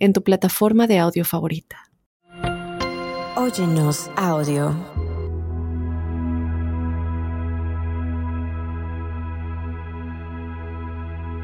en 0.00 0.12
tu 0.12 0.24
plataforma 0.24 0.86
de 0.86 0.98
audio 0.98 1.24
favorita. 1.24 1.90
Óyenos 3.36 4.10
audio. 4.16 4.74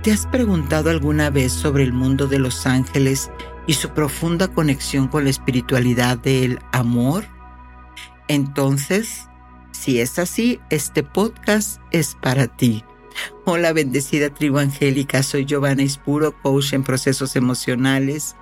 ¿Te 0.03 0.13
has 0.13 0.27
preguntado 0.27 0.91
alguna 0.91 1.31
vez 1.31 1.53
sobre 1.53 1.85
el 1.85 1.93
mundo 1.93 2.27
de 2.27 2.39
los 2.39 2.67
ángeles 2.67 3.31
y 3.67 3.75
su 3.75 3.91
profunda 3.91 4.49
conexión 4.49 5.09
con 5.09 5.25
la 5.25 5.31
espiritualidad 5.31 6.19
del 6.19 6.59
amor? 6.73 7.25
Entonces, 8.29 9.29
si 9.73 10.01
es 10.01 10.19
así, 10.19 10.61
este 10.71 11.03
podcast 11.03 11.81
es 11.91 12.17
para 12.21 12.47
ti. 12.47 12.85
Hola 13.45 13.73
bendecida 13.73 14.33
tribu 14.33 14.59
angélica, 14.59 15.23
soy 15.23 15.45
Giovanna 15.45 15.83
Ispuro, 15.83 16.41
coach 16.41 16.73
en 16.73 16.85
procesos 16.85 17.35
emocionales 17.37 18.37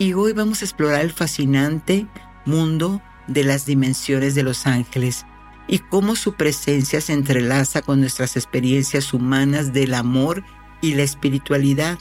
y 0.00 0.14
hoy 0.14 0.32
vamos 0.32 0.62
a 0.62 0.64
explorar 0.64 1.02
el 1.02 1.12
fascinante 1.12 2.06
mundo 2.46 3.02
de 3.26 3.44
las 3.44 3.66
dimensiones 3.66 4.34
de 4.34 4.42
los 4.42 4.66
ángeles 4.66 5.26
y 5.68 5.78
cómo 5.78 6.16
su 6.16 6.32
presencia 6.32 7.02
se 7.02 7.12
entrelaza 7.12 7.82
con 7.82 8.00
nuestras 8.00 8.34
experiencias 8.34 9.12
humanas 9.12 9.74
del 9.74 9.92
amor 9.92 10.42
y 10.80 10.94
la 10.94 11.02
espiritualidad. 11.02 11.98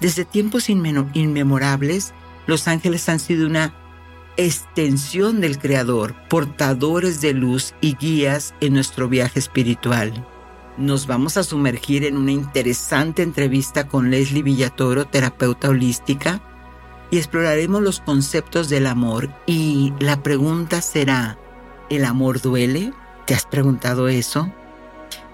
Desde 0.00 0.24
tiempos 0.24 0.70
inmemorables, 0.70 2.14
los 2.46 2.68
ángeles 2.68 3.06
han 3.10 3.20
sido 3.20 3.46
una 3.46 3.74
extensión 4.38 5.42
del 5.42 5.58
Creador, 5.58 6.14
portadores 6.30 7.20
de 7.20 7.34
luz 7.34 7.74
y 7.82 7.96
guías 7.96 8.54
en 8.60 8.72
nuestro 8.72 9.10
viaje 9.10 9.38
espiritual. 9.40 10.26
Nos 10.78 11.06
vamos 11.06 11.36
a 11.36 11.44
sumergir 11.44 12.04
en 12.04 12.16
una 12.16 12.32
interesante 12.32 13.22
entrevista 13.22 13.88
con 13.88 14.10
Leslie 14.10 14.42
Villatoro, 14.42 15.04
terapeuta 15.04 15.68
holística, 15.68 16.40
y 17.10 17.18
exploraremos 17.18 17.82
los 17.82 18.00
conceptos 18.00 18.68
del 18.68 18.86
amor. 18.86 19.28
Y 19.46 19.92
la 20.00 20.22
pregunta 20.22 20.80
será, 20.80 21.38
¿el 21.90 22.04
amor 22.04 22.40
duele? 22.40 22.92
¿Te 23.26 23.34
has 23.34 23.46
preguntado 23.46 24.08
eso? 24.08 24.50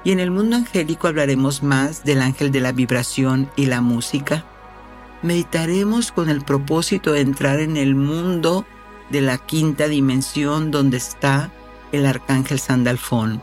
Y 0.05 0.13
en 0.13 0.21
el 0.21 0.31
mundo 0.31 0.57
angélico 0.57 1.09
hablaremos 1.09 1.63
más 1.63 2.05
del 2.05 2.23
ángel 2.23 2.51
de 2.51 2.61
la 2.61 2.73
vibración 2.73 3.51
y 3.57 3.67
la 3.67 3.81
música. 3.81 4.45
Meditaremos 5.23 6.11
con 6.11 6.29
el 6.29 6.43
propósito 6.43 7.13
de 7.13 7.21
entrar 7.21 7.61
en 7.61 7.77
el 7.77 7.95
mundo 7.95 8.67
de 9.11 9.21
la 9.21 9.39
quinta 9.39 9.87
dimensión 9.87 10.71
donde 10.71 10.97
está 10.97 11.53
el 11.93 12.07
arcángel 12.07 12.59
Sandalfón. 12.59 13.41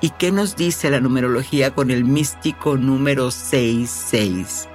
¿Y 0.00 0.10
qué 0.10 0.32
nos 0.32 0.56
dice 0.56 0.90
la 0.90 1.00
numerología 1.00 1.74
con 1.74 1.90
el 1.90 2.04
místico 2.04 2.76
número 2.76 3.30
66? 3.30 4.68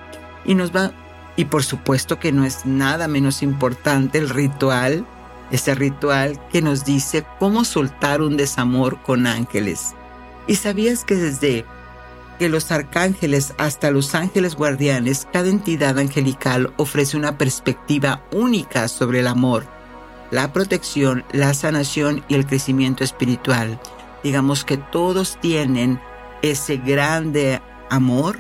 Y 0.46 0.56
nos 0.56 0.76
va 0.76 0.92
y 1.40 1.46
por 1.46 1.64
supuesto 1.64 2.20
que 2.20 2.34
no 2.34 2.44
es 2.44 2.66
nada 2.66 3.08
menos 3.08 3.44
importante 3.44 4.18
el 4.18 4.28
ritual, 4.28 5.06
ese 5.52 5.74
ritual 5.74 6.38
que 6.52 6.62
nos 6.62 6.84
dice 6.84 7.26
cómo 7.40 7.64
soltar 7.64 8.22
un 8.22 8.36
desamor 8.36 9.02
con 9.04 9.26
ángeles. 9.26 9.96
¿Y 10.48 10.56
sabías 10.56 11.06
que 11.06 11.16
desde 11.16 11.64
que 12.40 12.50
los 12.50 12.74
arcángeles 12.74 13.54
hasta 13.58 13.90
los 13.90 14.16
ángeles 14.16 14.56
guardianes, 14.56 15.30
cada 15.32 15.48
entidad 15.48 15.98
angelical 15.98 16.74
ofrece 16.76 17.16
una 17.16 17.38
perspectiva 17.38 18.22
única 18.34 18.90
sobre 18.90 19.22
el 19.22 19.28
amor, 19.28 19.66
la 20.32 20.52
protección, 20.52 21.24
la 21.32 21.54
sanación 21.54 22.22
y 22.28 22.36
el 22.36 22.46
crecimiento 22.46 23.06
espiritual? 23.06 23.80
Digamos 24.26 24.66
que 24.66 24.76
todos 24.76 25.40
tienen 25.40 26.02
ese 26.42 26.76
grande 26.76 27.62
amor 27.90 28.40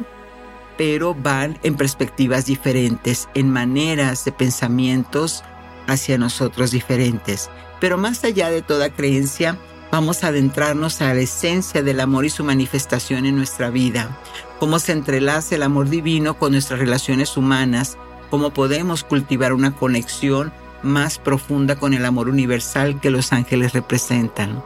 pero 0.79 1.13
van 1.13 1.59
en 1.63 1.75
perspectivas 1.75 2.45
diferentes, 2.45 3.27
en 3.33 3.51
maneras 3.51 4.23
de 4.23 4.31
pensamientos 4.31 5.43
hacia 5.87 6.17
nosotros 6.17 6.71
diferentes. 6.71 7.49
Pero 7.81 7.97
más 7.97 8.23
allá 8.23 8.49
de 8.49 8.61
toda 8.61 8.89
creencia, 8.89 9.59
vamos 9.91 10.23
a 10.23 10.27
adentrarnos 10.27 11.01
a 11.01 11.13
la 11.13 11.19
esencia 11.19 11.83
del 11.83 11.99
amor 11.99 12.23
y 12.23 12.29
su 12.29 12.45
manifestación 12.45 13.25
en 13.25 13.35
nuestra 13.35 13.69
vida, 13.69 14.17
cómo 14.57 14.79
se 14.79 14.93
entrelaza 14.93 15.55
el 15.55 15.63
amor 15.63 15.89
divino 15.89 16.39
con 16.39 16.53
nuestras 16.53 16.79
relaciones 16.79 17.35
humanas, 17.35 17.97
cómo 18.29 18.51
podemos 18.51 19.03
cultivar 19.03 19.51
una 19.51 19.75
conexión 19.75 20.53
más 20.81 21.17
profunda 21.17 21.75
con 21.75 21.93
el 21.93 22.05
amor 22.05 22.29
universal 22.29 23.01
que 23.01 23.09
los 23.09 23.33
ángeles 23.33 23.73
representan. 23.73 24.63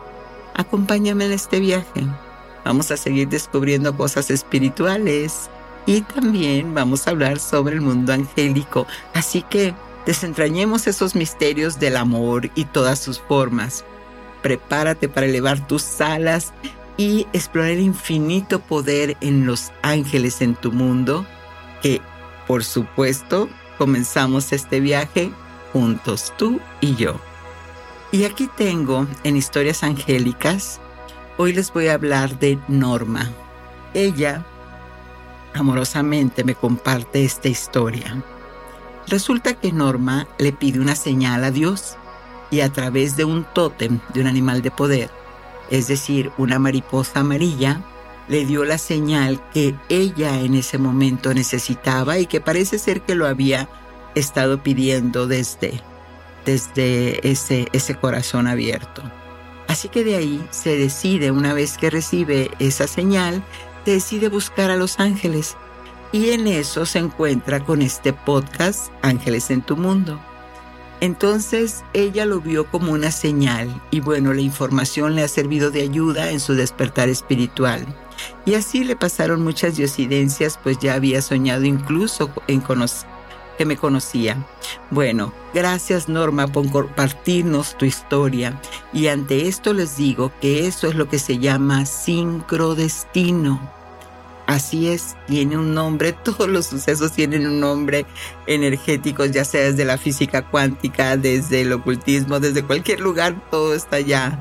Acompáñame 0.54 1.26
en 1.26 1.32
este 1.32 1.60
viaje. 1.60 2.06
Vamos 2.64 2.92
a 2.92 2.98
seguir 2.98 3.30
descubriendo 3.30 3.98
cosas 3.98 4.30
espirituales 4.30 5.50
y 5.86 6.02
también 6.02 6.74
vamos 6.74 7.08
a 7.08 7.12
hablar 7.12 7.40
sobre 7.40 7.76
el 7.76 7.82
mundo 7.82 8.14
angélico. 8.14 8.88
Así 9.14 9.42
que 9.42 9.74
desentrañemos 10.06 10.88
esos 10.88 11.16
misterios 11.16 11.80
del 11.80 11.98
amor 11.98 12.50
y 12.56 12.66
todas 12.66 13.00
sus 13.00 13.20
formas. 13.20 13.84
Prepárate 14.42 15.10
para 15.10 15.26
elevar 15.26 15.66
tus 15.68 16.02
alas 16.02 16.54
y 16.98 17.28
explorar 17.34 17.72
el 17.72 17.80
infinito 17.80 18.60
poder 18.60 19.18
en 19.22 19.46
los 19.46 19.72
ángeles 19.82 20.42
en 20.42 20.56
tu 20.56 20.72
mundo, 20.72 21.26
que 21.82 22.02
por 22.48 22.64
supuesto 22.64 23.50
comenzamos 23.78 24.54
este 24.54 24.80
viaje 24.80 25.32
juntos, 25.72 26.34
tú 26.38 26.60
y 26.82 26.96
yo. 26.96 27.20
Y 28.12 28.26
aquí 28.26 28.48
tengo 28.56 29.08
en 29.24 29.36
Historias 29.36 29.84
Angélicas, 29.84 30.80
hoy 31.38 31.54
les 31.54 31.74
voy 31.74 31.88
a 31.88 31.96
hablar 31.96 32.38
de 32.38 32.60
Norma. 32.68 33.32
Ella 33.96 34.46
amorosamente 35.54 36.44
me 36.44 36.56
comparte 36.56 37.24
esta 37.24 37.48
historia. 37.48 38.24
Resulta 39.08 39.54
que 39.54 39.72
Norma 39.72 40.28
le 40.38 40.54
pide 40.54 40.80
una 40.80 40.96
señal 40.96 41.44
a 41.44 41.52
Dios 41.52 41.98
y 42.52 42.62
a 42.62 42.70
través 42.70 43.18
de 43.18 43.26
un 43.26 43.44
tótem 43.44 44.00
de 44.14 44.22
un 44.22 44.28
animal 44.28 44.62
de 44.62 44.72
poder, 44.72 45.10
es 45.70 45.88
decir, 45.88 46.32
una 46.38 46.60
mariposa 46.60 47.22
amarilla, 47.22 47.82
le 48.28 48.46
dio 48.46 48.64
la 48.64 48.78
señal 48.78 49.42
que 49.52 49.76
ella 49.90 50.40
en 50.40 50.54
ese 50.56 50.78
momento 50.78 51.34
necesitaba 51.34 52.20
y 52.20 52.26
que 52.26 52.40
parece 52.40 52.80
ser 52.80 53.02
que 53.02 53.16
lo 53.16 53.28
había 53.28 53.68
estado 54.16 54.64
pidiendo 54.64 55.28
desde, 55.28 55.82
desde 56.46 57.28
ese, 57.30 57.68
ese 57.74 57.96
corazón 57.96 58.48
abierto. 58.48 59.02
Así 59.68 59.90
que 59.90 60.04
de 60.04 60.16
ahí 60.16 60.46
se 60.52 60.78
decide, 60.78 61.32
una 61.32 61.54
vez 61.54 61.78
que 61.78 61.90
recibe 61.90 62.52
esa 62.60 62.88
señal, 62.88 63.44
decide 63.92 64.30
buscar 64.30 64.72
a 64.72 64.78
los 64.78 65.00
ángeles 65.00 65.58
y 66.12 66.30
en 66.30 66.48
eso 66.48 66.86
se 66.86 67.00
encuentra 67.00 67.66
con 67.66 67.82
este 67.82 68.14
podcast 68.14 68.92
Ángeles 69.02 69.50
en 69.50 69.64
tu 69.64 69.76
Mundo. 69.76 70.20
Entonces 71.02 71.84
ella 71.92 72.26
lo 72.26 72.40
vio 72.40 72.66
como 72.68 72.94
una 72.94 73.12
señal 73.12 73.82
y 73.92 74.00
bueno, 74.00 74.34
la 74.34 74.42
información 74.42 75.16
le 75.16 75.24
ha 75.24 75.28
servido 75.28 75.70
de 75.70 75.82
ayuda 75.82 76.30
en 76.30 76.40
su 76.40 76.54
despertar 76.54 77.10
espiritual. 77.10 77.86
Y 78.46 78.54
así 78.54 78.86
le 78.86 78.96
pasaron 78.96 79.44
muchas 79.44 79.76
diosidencias, 79.76 80.58
pues 80.62 80.78
ya 80.80 80.94
había 80.94 81.22
soñado 81.22 81.66
incluso 81.66 82.32
en 82.48 82.64
que 83.58 83.66
me 83.66 83.76
conocía. 83.76 84.38
Bueno, 84.92 85.34
gracias 85.54 86.08
Norma 86.08 86.48
por 86.48 86.70
compartirnos 86.72 87.78
tu 87.78 87.86
historia 87.86 88.62
y 88.94 89.08
ante 89.08 89.48
esto 89.48 89.74
les 89.74 89.98
digo 89.98 90.32
que 90.42 90.68
eso 90.68 90.88
es 90.88 90.96
lo 90.96 91.10
que 91.10 91.20
se 91.20 91.40
llama 91.40 91.86
sincrodestino. 91.86 93.83
Así 94.46 94.90
es, 94.90 95.16
tiene 95.28 95.58
un 95.58 95.74
nombre, 95.74 96.12
todos 96.24 96.48
los 96.48 96.66
sucesos 96.66 97.14
tienen 97.14 97.48
un 97.48 97.60
nombre 97.60 98.06
energético, 98.46 99.26
ya 99.26 99.46
sea 99.46 99.64
desde 99.64 99.86
la 99.86 99.98
física 99.98 100.42
cuántica, 100.50 101.18
desde 101.18 101.62
el 101.62 101.72
ocultismo, 101.72 102.40
desde 102.40 102.64
cualquier 102.64 103.00
lugar, 103.00 103.36
todo 103.50 103.74
está 103.74 104.00
ya. 104.00 104.40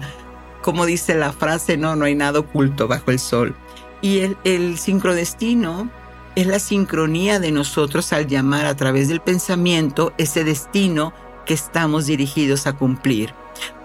Como 0.62 0.86
dice 0.86 1.14
la 1.14 1.32
frase, 1.32 1.76
no, 1.76 1.96
no 1.96 2.04
hay 2.04 2.14
nada 2.14 2.40
oculto 2.40 2.88
bajo 2.88 3.10
el 3.10 3.18
sol. 3.18 3.54
Y 4.00 4.20
el, 4.20 4.36
el 4.44 4.78
sincrodestino 4.78 5.90
es 6.34 6.46
la 6.46 6.58
sincronía 6.58 7.38
de 7.38 7.52
nosotros 7.52 8.12
al 8.12 8.26
llamar 8.26 8.66
a 8.66 8.76
través 8.76 9.08
del 9.08 9.20
pensamiento 9.20 10.12
ese 10.18 10.44
destino 10.44 11.12
que 11.46 11.54
estamos 11.54 12.06
dirigidos 12.06 12.66
a 12.66 12.72
cumplir. 12.72 13.34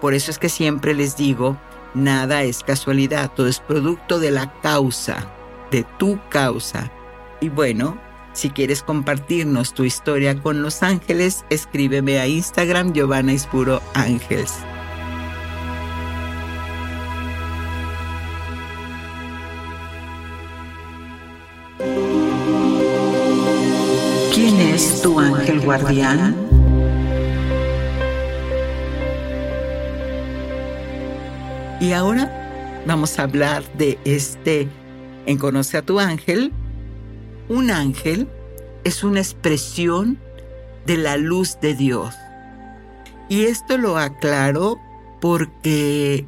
Por 0.02 0.14
eso 0.14 0.32
es 0.32 0.40
que 0.40 0.50
siempre 0.50 0.94
les 0.94 1.18
digo, 1.18 1.58
nada 1.94 2.44
es 2.44 2.64
casualidad, 2.64 3.32
todo 3.36 3.48
es 3.48 3.60
producto 3.60 4.20
de 4.20 4.32
la 4.32 4.54
causa, 4.62 5.28
de 5.72 5.84
tu 5.98 6.20
causa. 6.30 6.92
Y 7.42 7.50
bueno, 7.50 7.98
Si 8.38 8.52
quieres 8.52 8.84
compartirnos 8.84 9.74
tu 9.74 9.84
historia 9.84 10.40
con 10.40 10.62
los 10.62 10.84
ángeles, 10.84 11.44
escríbeme 11.50 12.20
a 12.20 12.28
Instagram 12.28 12.94
Giovanna 12.94 13.34
Ispuro 13.34 13.82
Ángeles. 13.96 14.54
¿Quién 24.36 24.56
es 24.62 25.02
tu 25.02 25.20
ángel 25.20 25.60
guardián? 25.62 26.36
Y 31.80 31.92
ahora 31.94 32.84
vamos 32.86 33.18
a 33.18 33.24
hablar 33.24 33.64
de 33.74 33.98
este 34.06 34.68
en 35.28 35.38
Conoce 35.38 35.78
a 35.78 35.84
tu 35.84 36.00
ángel, 36.00 36.52
un 37.50 37.70
ángel 37.70 38.28
es 38.84 39.04
una 39.04 39.20
expresión 39.20 40.18
de 40.86 40.98
la 40.98 41.18
luz 41.18 41.60
de 41.62 41.76
Dios. 41.76 42.16
Y 43.30 43.44
esto 43.44 43.78
lo 43.78 43.98
aclaro 43.98 44.80
porque 45.20 46.26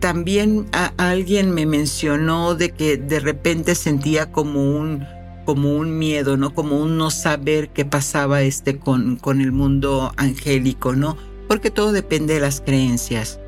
también 0.00 0.66
alguien 0.96 1.52
me 1.52 1.66
mencionó 1.66 2.56
de 2.56 2.72
que 2.72 2.96
de 2.96 3.20
repente 3.20 3.76
sentía 3.76 4.32
como 4.32 4.76
un, 4.76 5.04
como 5.44 5.76
un 5.76 5.96
miedo, 5.96 6.36
¿no? 6.36 6.52
Como 6.52 6.80
un 6.80 6.98
no 6.98 7.12
saber 7.12 7.70
qué 7.70 7.84
pasaba 7.84 8.42
este 8.42 8.78
con, 8.78 9.16
con 9.16 9.40
el 9.40 9.52
mundo 9.52 10.12
angélico, 10.16 10.94
¿no? 10.94 11.16
Porque 11.46 11.70
todo 11.70 11.92
depende 11.92 12.34
de 12.34 12.40
las 12.40 12.60
creencias. 12.60 13.38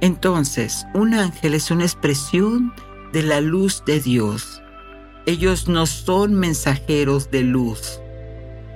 Entonces, 0.00 0.86
un 0.94 1.14
ángel 1.14 1.54
es 1.54 1.72
una 1.72 1.84
expresión 1.84 2.72
de 3.14 3.22
la 3.22 3.40
luz 3.40 3.84
de 3.86 4.00
Dios. 4.00 4.60
Ellos 5.24 5.68
no 5.68 5.86
son 5.86 6.34
mensajeros 6.34 7.30
de 7.30 7.44
luz. 7.44 8.00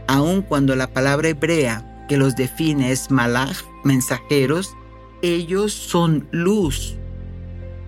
Aun 0.06 0.42
cuando 0.42 0.76
la 0.76 0.86
palabra 0.86 1.30
hebrea 1.30 2.06
que 2.08 2.16
los 2.16 2.36
define 2.36 2.92
es 2.92 3.10
malach, 3.10 3.64
mensajeros, 3.82 4.72
ellos 5.22 5.72
son 5.72 6.28
luz. 6.30 6.94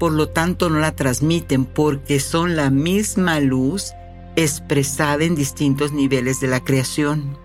Por 0.00 0.10
lo 0.10 0.28
tanto 0.28 0.68
no 0.68 0.80
la 0.80 0.96
transmiten 0.96 1.64
porque 1.64 2.18
son 2.18 2.56
la 2.56 2.68
misma 2.68 3.38
luz 3.38 3.92
expresada 4.34 5.22
en 5.22 5.36
distintos 5.36 5.92
niveles 5.92 6.40
de 6.40 6.48
la 6.48 6.64
creación. 6.64 7.38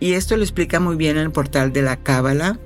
Y 0.00 0.12
esto 0.12 0.36
lo 0.36 0.42
explica 0.42 0.80
muy 0.80 0.96
bien 0.96 1.16
el 1.16 1.32
portal 1.32 1.72
de 1.72 1.80
la 1.80 1.96
Cábala. 1.96 2.60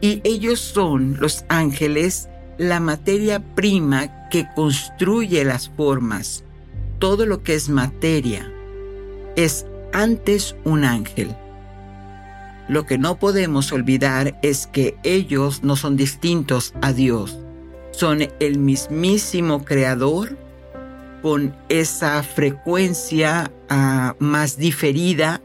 Y 0.00 0.20
ellos 0.24 0.58
son 0.58 1.18
los 1.20 1.44
ángeles, 1.48 2.28
la 2.58 2.80
materia 2.80 3.54
prima 3.54 4.16
que 4.30 4.46
construye 4.54 5.44
las 5.44 5.68
formas 5.68 6.44
todo 7.00 7.26
lo 7.26 7.42
que 7.42 7.54
es 7.54 7.68
materia 7.68 8.52
es 9.34 9.66
antes 9.92 10.54
un 10.64 10.84
ángel. 10.84 11.34
Lo 12.68 12.86
que 12.86 12.98
no 12.98 13.18
podemos 13.18 13.72
olvidar 13.72 14.38
es 14.42 14.68
que 14.68 14.96
ellos 15.02 15.64
no 15.64 15.74
son 15.74 15.96
distintos 15.96 16.72
a 16.82 16.92
Dios, 16.92 17.38
son 17.90 18.28
el 18.38 18.58
mismísimo 18.58 19.64
creador 19.64 20.36
con 21.22 21.56
esa 21.68 22.22
frecuencia 22.22 23.50
ah, 23.68 24.14
más 24.18 24.56
diferida 24.56 25.40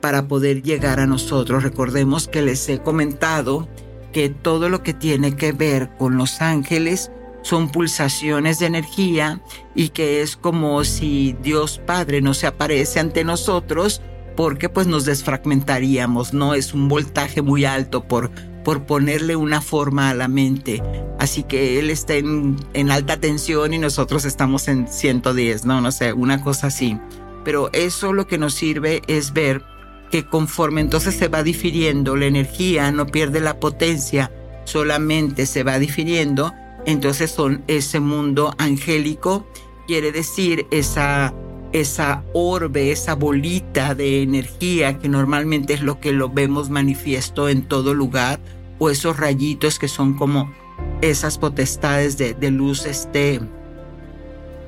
para 0.00 0.26
poder 0.26 0.62
llegar 0.62 1.00
a 1.00 1.06
nosotros. 1.06 1.62
Recordemos 1.62 2.28
que 2.28 2.42
les 2.42 2.68
he 2.68 2.80
comentado 2.80 3.68
que 4.12 4.30
todo 4.30 4.68
lo 4.68 4.82
que 4.82 4.94
tiene 4.94 5.36
que 5.36 5.52
ver 5.52 5.90
con 5.96 6.16
los 6.16 6.40
ángeles 6.40 7.10
son 7.44 7.68
pulsaciones 7.68 8.58
de 8.58 8.66
energía 8.66 9.40
y 9.74 9.90
que 9.90 10.22
es 10.22 10.36
como 10.36 10.82
si 10.84 11.36
Dios 11.42 11.80
Padre 11.86 12.22
no 12.22 12.32
se 12.34 12.46
aparece 12.46 13.00
ante 13.00 13.22
nosotros 13.22 14.00
porque 14.34 14.68
pues 14.68 14.86
nos 14.86 15.04
desfragmentaríamos, 15.04 16.32
no 16.32 16.54
es 16.54 16.74
un 16.74 16.88
voltaje 16.88 17.42
muy 17.42 17.66
alto 17.66 18.08
por, 18.08 18.30
por 18.64 18.86
ponerle 18.86 19.36
una 19.36 19.60
forma 19.60 20.08
a 20.08 20.14
la 20.14 20.26
mente. 20.26 20.82
Así 21.20 21.42
que 21.42 21.78
Él 21.78 21.90
está 21.90 22.14
en, 22.14 22.56
en 22.72 22.90
alta 22.90 23.18
tensión 23.18 23.74
y 23.74 23.78
nosotros 23.78 24.24
estamos 24.24 24.66
en 24.66 24.88
110, 24.88 25.66
no, 25.66 25.80
no 25.80 25.92
sé, 25.92 26.14
una 26.14 26.42
cosa 26.42 26.68
así. 26.68 26.98
Pero 27.44 27.68
eso 27.74 28.14
lo 28.14 28.26
que 28.26 28.38
nos 28.38 28.54
sirve 28.54 29.02
es 29.06 29.34
ver 29.34 29.62
que 30.10 30.24
conforme 30.24 30.80
entonces 30.80 31.14
se 31.14 31.28
va 31.28 31.42
difiriendo 31.42 32.16
la 32.16 32.24
energía, 32.24 32.90
no 32.90 33.06
pierde 33.06 33.40
la 33.40 33.60
potencia, 33.60 34.32
solamente 34.64 35.44
se 35.44 35.62
va 35.62 35.78
difiriendo, 35.78 36.52
entonces 36.86 37.30
son 37.30 37.64
ese 37.66 38.00
mundo 38.00 38.54
angélico, 38.58 39.46
quiere 39.86 40.12
decir 40.12 40.66
esa, 40.70 41.34
esa 41.72 42.24
orbe, 42.32 42.92
esa 42.92 43.14
bolita 43.14 43.94
de 43.94 44.22
energía 44.22 44.98
que 44.98 45.08
normalmente 45.08 45.74
es 45.74 45.82
lo 45.82 46.00
que 46.00 46.12
lo 46.12 46.28
vemos 46.28 46.70
manifiesto 46.70 47.48
en 47.48 47.62
todo 47.62 47.94
lugar, 47.94 48.40
o 48.78 48.90
esos 48.90 49.16
rayitos 49.16 49.78
que 49.78 49.88
son 49.88 50.14
como 50.14 50.52
esas 51.00 51.38
potestades 51.38 52.18
de, 52.18 52.50
luz 52.50 52.86
este, 52.86 53.40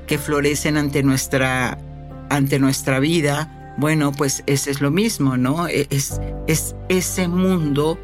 que 0.06 0.18
florecen 0.18 0.76
ante 0.76 1.02
nuestra, 1.02 1.78
ante 2.30 2.58
nuestra 2.58 2.98
vida. 3.00 3.74
Bueno, 3.78 4.12
pues 4.12 4.42
ese 4.46 4.70
es 4.70 4.80
lo 4.80 4.90
mismo, 4.90 5.36
¿no? 5.36 5.68
E, 5.68 5.86
es, 5.90 6.20
es 6.46 6.74
ese 6.88 7.28
mundo 7.28 7.98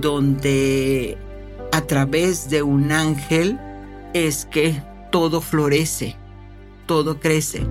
donde 0.00 1.16
a 1.74 1.80
través 1.80 2.50
de 2.50 2.62
un 2.62 2.92
ángel 2.92 3.58
es 4.12 4.44
que 4.44 4.80
todo 5.10 5.40
florece, 5.40 6.16
todo 6.86 7.18
crece. 7.18 7.66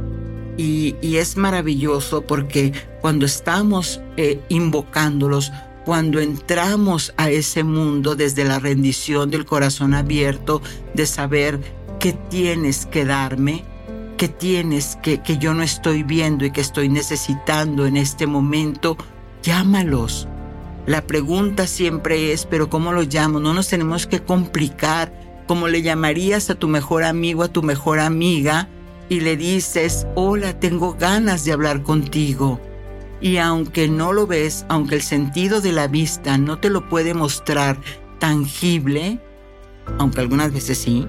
Y, 0.58 0.98
es 1.16 1.38
maravilloso 1.38 2.22
porque 2.22 2.74
cuando 3.00 3.26
estamos 3.26 4.02
eh, 4.18 4.42
invocándolos, 4.50 5.54
cuando 5.86 6.20
entramos 6.20 7.14
a 7.16 7.30
ese 7.30 7.64
mundo 7.64 8.16
desde 8.16 8.44
la 8.44 8.60
rendición 8.60 9.32
del 9.32 9.46
corazón 9.46 9.94
abierto, 9.94 10.62
de 10.94 11.06
saber 11.06 11.62
qué 12.02 12.12
tienes 12.12 12.86
que 12.86 13.06
darme, 13.06 13.64
qué 14.18 14.28
tienes 14.28 14.98
que, 15.02 15.22
que 15.22 15.38
yo 15.38 15.54
no 15.54 15.64
estoy 15.64 16.04
viendo 16.04 16.44
y 16.44 16.52
que 16.52 16.60
estoy 16.60 16.90
necesitando 16.90 17.86
en 17.86 17.96
este 17.96 18.28
momento, 18.28 18.98
llámalos, 19.44 20.28
la 20.86 21.02
pregunta 21.02 21.66
siempre 21.66 22.34
es, 22.34 22.46
pero 22.46 22.70
¿cómo 22.70 22.92
lo 22.92 23.04
llamo? 23.04 23.40
No 23.40 23.54
nos 23.54 23.70
tenemos 23.70 24.06
que 24.06 24.22
complicar, 24.22 25.14
como 25.48 25.68
le 25.68 25.82
llamarías 25.82 26.50
a 26.50 26.56
tu 26.56 26.68
mejor 26.68 27.04
amigo, 27.04 27.44
a 27.44 27.48
tu 27.48 27.64
mejor 27.64 28.00
amiga, 28.00 28.68
y 29.08 29.22
le 29.22 29.38
dices, 29.38 30.08
hola, 30.16 30.60
tengo 30.60 30.94
ganas 30.94 31.46
de 31.46 31.54
hablar 31.54 31.84
contigo. 31.84 32.60
Y 33.22 33.38
aunque 33.38 33.88
no 33.88 34.12
lo 34.12 34.28
ves, 34.28 34.66
aunque 34.68 34.96
el 34.96 35.02
sentido 35.02 35.62
de 35.62 35.72
la 35.72 35.88
vista 35.88 36.38
no 36.38 36.60
te 36.60 36.70
lo 36.70 36.90
puede 36.90 37.14
mostrar 37.14 37.80
tangible, 38.20 39.20
aunque 40.00 40.20
algunas 40.20 40.52
veces 40.52 40.78
sí, 40.78 41.08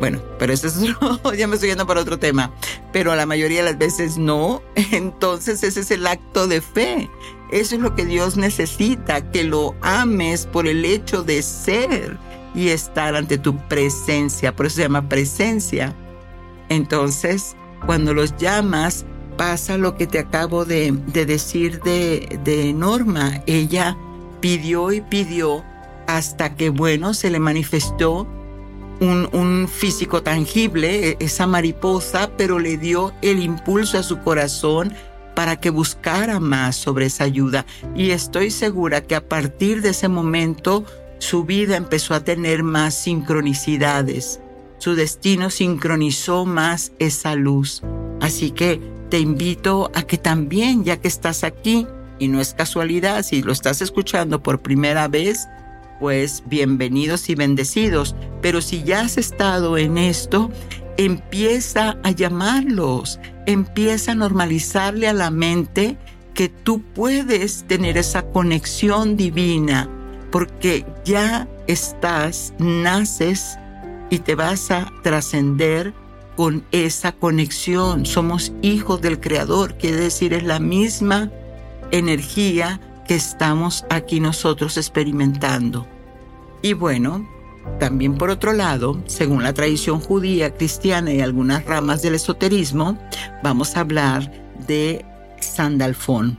bueno, 0.00 0.22
pero 0.38 0.52
eso 0.52 0.68
es 0.68 0.78
ya 1.36 1.46
me 1.48 1.54
estoy 1.54 1.70
yendo 1.70 1.86
para 1.86 2.00
otro 2.00 2.18
tema, 2.18 2.52
pero 2.92 3.14
la 3.16 3.26
mayoría 3.26 3.64
de 3.64 3.72
las 3.72 3.78
veces 3.78 4.16
no, 4.18 4.62
entonces 4.92 5.62
ese 5.62 5.80
es 5.80 5.90
el 5.90 6.06
acto 6.06 6.46
de 6.46 6.60
fe. 6.60 7.10
Eso 7.50 7.76
es 7.76 7.80
lo 7.80 7.94
que 7.94 8.04
Dios 8.04 8.36
necesita, 8.36 9.30
que 9.30 9.44
lo 9.44 9.74
ames 9.80 10.46
por 10.46 10.66
el 10.66 10.84
hecho 10.84 11.22
de 11.22 11.42
ser 11.42 12.18
y 12.54 12.68
estar 12.68 13.14
ante 13.14 13.38
tu 13.38 13.56
presencia. 13.68 14.54
Por 14.54 14.66
eso 14.66 14.76
se 14.76 14.82
llama 14.82 15.08
presencia. 15.08 15.94
Entonces, 16.68 17.56
cuando 17.86 18.12
los 18.12 18.36
llamas, 18.36 19.06
pasa 19.38 19.78
lo 19.78 19.96
que 19.96 20.06
te 20.06 20.18
acabo 20.18 20.64
de, 20.64 20.92
decir 21.12 21.80
de, 21.82 22.38
de 22.44 22.72
Norma. 22.74 23.42
Ella 23.46 23.96
pidió 24.40 24.92
y 24.92 25.00
pidió 25.00 25.64
hasta 26.06 26.54
que, 26.56 26.70
bueno, 26.70 27.14
se 27.14 27.30
le 27.30 27.38
manifestó 27.38 28.26
un, 29.00 29.28
un, 29.32 29.68
físico 29.68 30.22
tangible, 30.22 31.16
esa 31.20 31.46
mariposa, 31.46 32.30
pero 32.36 32.58
le 32.58 32.76
dio 32.76 33.12
el 33.22 33.40
impulso 33.42 33.98
a 33.98 34.02
su 34.02 34.18
corazón 34.18 34.92
para 35.38 35.60
que 35.60 35.70
buscara 35.70 36.40
más 36.40 36.74
sobre 36.74 37.06
esa 37.06 37.22
ayuda. 37.22 37.64
Y 37.94 38.10
estoy 38.10 38.50
segura 38.50 39.02
que 39.02 39.14
a 39.14 39.28
partir 39.28 39.82
de 39.82 39.90
ese 39.90 40.08
momento 40.08 40.84
su 41.18 41.44
vida 41.44 41.76
empezó 41.76 42.14
a 42.14 42.24
tener 42.24 42.64
más 42.64 42.94
sincronicidades. 42.94 44.40
Su 44.78 44.96
destino 44.96 45.50
sincronizó 45.50 46.44
más 46.44 46.90
esa 46.98 47.36
luz. 47.36 47.84
Así 48.20 48.50
que 48.50 48.80
te 49.10 49.20
invito 49.20 49.92
a 49.94 50.02
que 50.02 50.18
también, 50.18 50.82
ya 50.82 50.96
que 50.96 51.06
estás 51.06 51.44
aquí, 51.44 51.86
y 52.18 52.26
no 52.26 52.40
es 52.40 52.52
casualidad, 52.52 53.22
si 53.22 53.40
lo 53.40 53.52
estás 53.52 53.80
escuchando 53.80 54.42
por 54.42 54.60
primera 54.60 55.06
vez, 55.06 55.46
pues 56.00 56.42
bienvenidos 56.46 57.28
y 57.30 57.36
bendecidos. 57.36 58.16
Pero 58.42 58.60
si 58.60 58.82
ya 58.82 59.02
has 59.02 59.16
estado 59.16 59.78
en 59.78 59.98
esto, 59.98 60.50
empieza 60.98 61.96
a 62.02 62.10
llamarlos, 62.10 63.18
empieza 63.46 64.12
a 64.12 64.16
normalizarle 64.16 65.08
a 65.08 65.14
la 65.14 65.30
mente 65.30 65.96
que 66.34 66.48
tú 66.48 66.82
puedes 66.82 67.64
tener 67.66 67.96
esa 67.96 68.22
conexión 68.22 69.16
divina, 69.16 69.88
porque 70.30 70.84
ya 71.04 71.48
estás, 71.66 72.52
naces 72.58 73.58
y 74.10 74.18
te 74.18 74.34
vas 74.34 74.70
a 74.70 74.92
trascender 75.02 75.94
con 76.36 76.64
esa 76.72 77.12
conexión. 77.12 78.04
Somos 78.04 78.52
hijos 78.60 79.00
del 79.00 79.20
Creador, 79.20 79.76
quiere 79.78 79.96
decir 79.96 80.34
es 80.34 80.42
la 80.42 80.58
misma 80.58 81.30
energía 81.92 82.80
que 83.06 83.14
estamos 83.14 83.84
aquí 83.88 84.20
nosotros 84.20 84.76
experimentando. 84.76 85.86
Y 86.60 86.72
bueno, 86.72 87.26
también 87.78 88.16
por 88.16 88.30
otro 88.30 88.52
lado, 88.52 89.00
según 89.06 89.42
la 89.42 89.54
tradición 89.54 90.00
judía, 90.00 90.54
cristiana 90.54 91.12
y 91.12 91.20
algunas 91.20 91.64
ramas 91.64 92.02
del 92.02 92.14
esoterismo, 92.14 92.98
vamos 93.42 93.76
a 93.76 93.80
hablar 93.80 94.32
de 94.66 95.04
Sandalfón. 95.40 96.38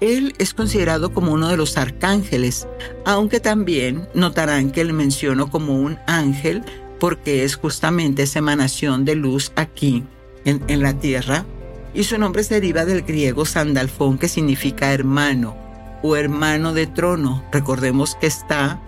Él 0.00 0.34
es 0.38 0.52
considerado 0.52 1.14
como 1.14 1.32
uno 1.32 1.48
de 1.48 1.56
los 1.56 1.78
arcángeles, 1.78 2.66
aunque 3.04 3.40
también 3.40 4.08
notarán 4.14 4.70
que 4.70 4.84
le 4.84 4.92
menciono 4.92 5.50
como 5.50 5.78
un 5.78 5.98
ángel 6.06 6.62
porque 6.98 7.44
es 7.44 7.56
justamente 7.56 8.24
esa 8.24 8.40
emanación 8.40 9.04
de 9.04 9.14
luz 9.14 9.52
aquí 9.56 10.04
en, 10.44 10.62
en 10.68 10.82
la 10.82 10.94
tierra. 10.94 11.46
Y 11.94 12.04
su 12.04 12.18
nombre 12.18 12.42
se 12.42 12.54
deriva 12.54 12.84
del 12.84 13.02
griego 13.02 13.44
Sandalfón, 13.44 14.18
que 14.18 14.28
significa 14.28 14.92
hermano 14.92 15.56
o 16.02 16.16
hermano 16.16 16.74
de 16.74 16.88
trono. 16.88 17.44
Recordemos 17.52 18.16
que 18.16 18.26
está 18.26 18.80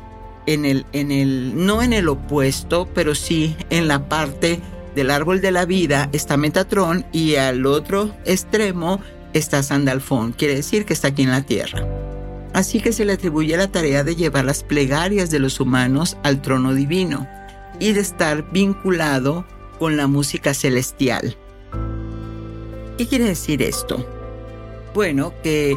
en 0.47 0.65
el, 0.65 0.87
en 0.93 1.11
el, 1.11 1.67
no 1.67 1.83
en 1.83 1.93
el 1.93 2.09
opuesto, 2.09 2.89
pero 2.95 3.15
sí 3.15 3.57
en 3.71 3.89
la 3.89 4.09
parte 4.09 4.61
del 4.95 5.11
árbol 5.11 5.41
de 5.41 5.51
la 5.51 5.67
vida 5.67 6.09
está 6.13 6.37
Metatrón 6.37 7.05
y 7.13 7.37
al 7.37 7.67
otro 7.67 8.15
extremo 8.25 9.01
está 9.35 9.63
Sandalfón, 9.63 10.33
quiere 10.33 10.55
decir 10.55 10.87
que 10.87 10.95
está 10.95 11.09
aquí 11.09 11.23
en 11.23 11.31
la 11.31 11.43
tierra. 11.43 11.87
Así 12.55 12.81
que 12.81 12.93
se 12.93 13.05
le 13.05 13.13
atribuye 13.13 13.55
la 13.57 13.69
tarea 13.69 14.03
de 14.03 14.17
llevar 14.17 14.47
las 14.47 14.63
plegarias 14.63 15.31
de 15.31 15.39
los 15.39 15.61
humanos 15.61 16.17
al 16.23 16.41
trono 16.41 16.73
divino 16.73 17.29
y 17.79 17.93
de 17.93 18.01
estar 18.01 18.51
vinculado 18.51 19.45
con 19.79 19.99
la 19.99 20.07
música 20.07 20.55
celestial. 20.55 21.37
¿Qué 22.97 23.07
quiere 23.07 23.25
decir 23.25 23.61
esto? 23.61 24.07
Bueno, 24.95 25.35
que 25.43 25.77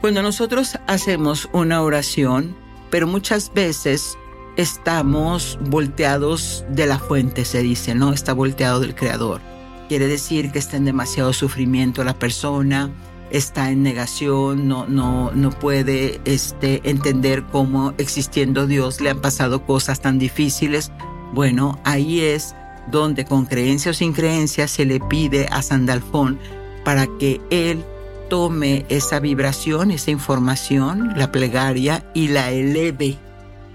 cuando 0.00 0.22
nosotros 0.22 0.78
hacemos 0.86 1.50
una 1.52 1.82
oración, 1.82 2.56
pero 2.94 3.08
muchas 3.08 3.52
veces 3.52 4.16
estamos 4.56 5.58
volteados 5.62 6.64
de 6.68 6.86
la 6.86 7.00
fuente, 7.00 7.44
se 7.44 7.60
dice, 7.60 7.92
¿no? 7.96 8.12
Está 8.12 8.32
volteado 8.32 8.78
del 8.78 8.94
Creador. 8.94 9.40
Quiere 9.88 10.06
decir 10.06 10.52
que 10.52 10.60
está 10.60 10.76
en 10.76 10.84
demasiado 10.84 11.32
sufrimiento 11.32 12.04
la 12.04 12.16
persona, 12.16 12.92
está 13.32 13.72
en 13.72 13.82
negación, 13.82 14.68
no, 14.68 14.86
no, 14.86 15.32
no 15.32 15.50
puede 15.50 16.20
este, 16.24 16.88
entender 16.88 17.42
cómo 17.50 17.94
existiendo 17.98 18.68
Dios 18.68 19.00
le 19.00 19.10
han 19.10 19.20
pasado 19.20 19.66
cosas 19.66 20.00
tan 20.00 20.20
difíciles. 20.20 20.92
Bueno, 21.32 21.80
ahí 21.82 22.20
es 22.20 22.54
donde 22.92 23.24
con 23.24 23.46
creencia 23.46 23.90
o 23.90 23.94
sin 23.94 24.12
creencia 24.12 24.68
se 24.68 24.84
le 24.84 25.00
pide 25.00 25.48
a 25.50 25.62
Sandalfón 25.62 26.38
para 26.84 27.08
que 27.18 27.40
él 27.50 27.84
tome 28.28 28.86
esa 28.88 29.20
vibración, 29.20 29.90
esa 29.90 30.10
información, 30.10 31.12
la 31.16 31.32
plegaria, 31.32 32.04
y 32.14 32.28
la 32.28 32.50
eleve. 32.50 33.18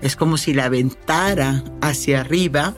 Es 0.01 0.15
como 0.15 0.37
si 0.37 0.53
la 0.53 0.65
aventara 0.65 1.63
hacia 1.81 2.21
arriba, 2.21 2.75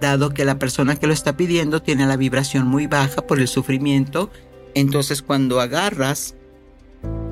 dado 0.00 0.30
que 0.30 0.44
la 0.44 0.58
persona 0.58 0.96
que 0.96 1.06
lo 1.06 1.12
está 1.12 1.36
pidiendo 1.36 1.82
tiene 1.82 2.06
la 2.06 2.16
vibración 2.16 2.66
muy 2.66 2.86
baja 2.86 3.22
por 3.26 3.40
el 3.40 3.48
sufrimiento. 3.48 4.30
Entonces 4.74 5.22
cuando 5.22 5.60
agarras 5.60 6.34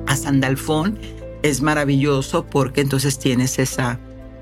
a 0.07 0.15
Sandalfón, 0.15 0.99
es 1.43 1.61
maravilloso 1.61 2.45
porque 2.45 2.81
entonces 2.81 3.19
tienes 3.19 3.59
esa, 3.59 3.99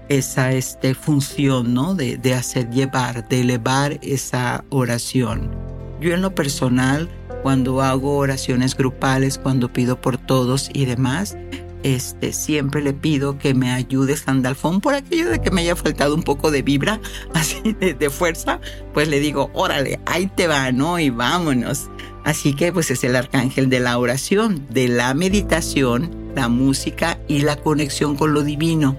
esa 0.09 0.53
este, 0.53 0.95
función 0.95 1.73
¿no? 1.73 1.95
de, 1.95 2.17
de 2.17 2.33
hacer 2.33 2.69
llevar, 2.69 3.27
de 3.27 3.41
elevar 3.41 3.99
esa 4.01 4.63
oración. 4.69 5.51
Yo 5.99 6.13
en 6.13 6.21
lo 6.21 6.33
personal, 6.35 7.09
cuando 7.43 7.81
hago 7.81 8.17
oraciones 8.17 8.75
grupales, 8.75 9.37
cuando 9.37 9.71
pido 9.71 9.99
por 10.01 10.17
todos 10.17 10.69
y 10.73 10.85
demás, 10.85 11.37
este, 11.83 12.31
siempre 12.31 12.81
le 12.81 12.93
pido 12.93 13.37
que 13.37 13.53
me 13.53 13.69
ayude 13.69 14.15
Sandalfón 14.15 14.79
por 14.79 14.95
aquello 14.95 15.29
de 15.29 15.41
que 15.41 15.51
me 15.51 15.61
haya 15.61 15.75
faltado 15.75 16.15
un 16.15 16.23
poco 16.23 16.49
de 16.49 16.61
vibra, 16.61 17.01
así 17.33 17.73
de, 17.73 18.09
fuerza, 18.09 18.61
pues 18.93 19.09
le 19.09 19.19
digo, 19.19 19.51
órale, 19.53 19.99
ahí 20.05 20.27
te 20.27 20.47
va, 20.47 20.71
¿no? 20.71 20.97
Y 20.97 21.09
vámonos. 21.09 21.89
Así 22.23 22.55
que 22.55 22.71
pues 22.71 22.89
es 22.89 23.03
el 23.03 23.17
arcángel 23.17 23.69
de 23.69 23.81
la 23.81 23.97
oración, 23.97 24.65
de 24.69 24.87
la 24.87 25.13
meditación, 25.13 26.09
la 26.35 26.47
música 26.47 27.19
y 27.27 27.41
la 27.41 27.57
conexión 27.57 28.15
con 28.15 28.33
lo 28.33 28.43
divino. 28.43 28.97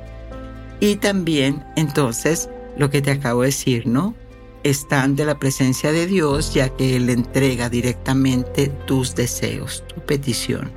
Y 0.79 0.97
también, 0.97 1.65
entonces, 1.77 2.51
lo 2.77 2.91
que 2.91 3.01
te 3.01 3.13
acabo 3.13 3.41
de 3.41 3.47
decir, 3.47 3.87
¿no? 3.87 4.15
Está 4.65 5.03
ante 5.03 5.25
la 5.25 5.39
presencia 5.39 5.93
de 5.93 6.07
Dios, 6.07 6.53
ya 6.55 6.71
que 6.71 6.97
Él 6.97 7.11
entrega 7.11 7.69
directamente 7.69 8.69
tus 8.87 9.15
deseos, 9.15 9.85
tu 9.87 10.01
petición. 10.01 10.73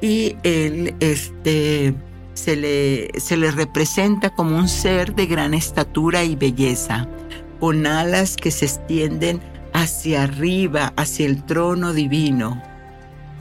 Y 0.00 0.36
Él 0.42 0.94
este, 1.00 1.94
se, 2.34 2.56
le, 2.56 3.10
se 3.20 3.36
le 3.36 3.50
representa 3.50 4.30
como 4.30 4.56
un 4.56 4.68
ser 4.68 5.14
de 5.14 5.26
gran 5.26 5.54
estatura 5.54 6.24
y 6.24 6.34
belleza, 6.34 7.08
con 7.60 7.86
alas 7.86 8.36
que 8.36 8.50
se 8.50 8.66
extienden 8.66 9.40
hacia 9.72 10.24
arriba, 10.24 10.92
hacia 10.96 11.26
el 11.26 11.44
trono 11.44 11.92
divino. 11.92 12.62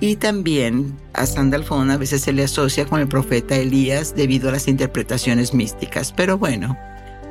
Y 0.01 0.17
también 0.17 0.97
a 1.13 1.25
Sandalfón 1.25 1.89
a 1.89 1.97
veces 1.97 2.21
se 2.21 2.33
le 2.33 2.43
asocia 2.43 2.85
con 2.85 3.00
el 3.00 3.07
profeta 3.07 3.55
Elías 3.55 4.13
debido 4.15 4.50
a 4.50 4.51
las 4.51 4.67
interpretaciones 4.67 5.53
místicas. 5.53 6.12
Pero 6.12 6.38
bueno, 6.38 6.77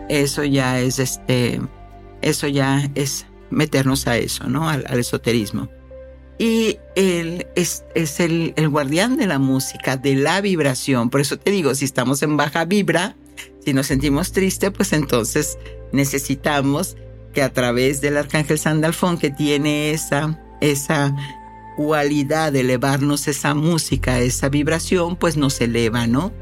eso 0.09 0.45
ya 0.45 0.81
es 0.81 0.99
este 0.99 1.61
eso 2.25 2.49
ya 2.49 2.90
es 2.95 3.26
meternos 3.50 4.07
a 4.07 4.16
eso, 4.16 4.49
¿no? 4.49 4.69
Al, 4.69 4.99
esoterismo. 4.99 5.69
Y 6.38 6.78
él 6.97 7.47
es, 7.54 7.85
el, 8.19 8.54
guardián 8.69 9.16
de 9.16 9.26
la 9.26 9.38
música, 9.38 9.97
de 9.97 10.16
la 10.16 10.40
vibración. 10.40 11.11
Por 11.11 11.21
eso 11.21 11.38
te 11.38 11.50
digo, 11.50 11.75
si 11.75 11.85
estamos 11.85 12.23
en 12.23 12.37
baja 12.37 12.64
vibra, 12.64 13.16
si 13.64 13.73
nos 13.73 13.87
sentimos 13.87 14.33
tristes, 14.33 14.71
pues 14.71 14.93
entonces 14.93 15.59
necesitamos 15.93 16.97
que 17.33 17.43
a 17.43 17.52
través 17.52 18.00
del 18.00 18.16
arcángel 18.16 18.59
Sandalfón, 18.59 19.19
que 19.19 19.31
tiene 19.31 19.93
esa, 19.93 20.40
esa 20.61 21.14
cualidad 21.76 22.52
de 22.52 22.61
elevarnos 22.61 23.28
esa 23.28 23.54
música, 23.54 24.19
esa 24.21 24.49
vibración, 24.49 25.16
pues 25.16 25.37
nos 25.37 25.61
eleva, 25.61 26.07
¿no? 26.07 26.33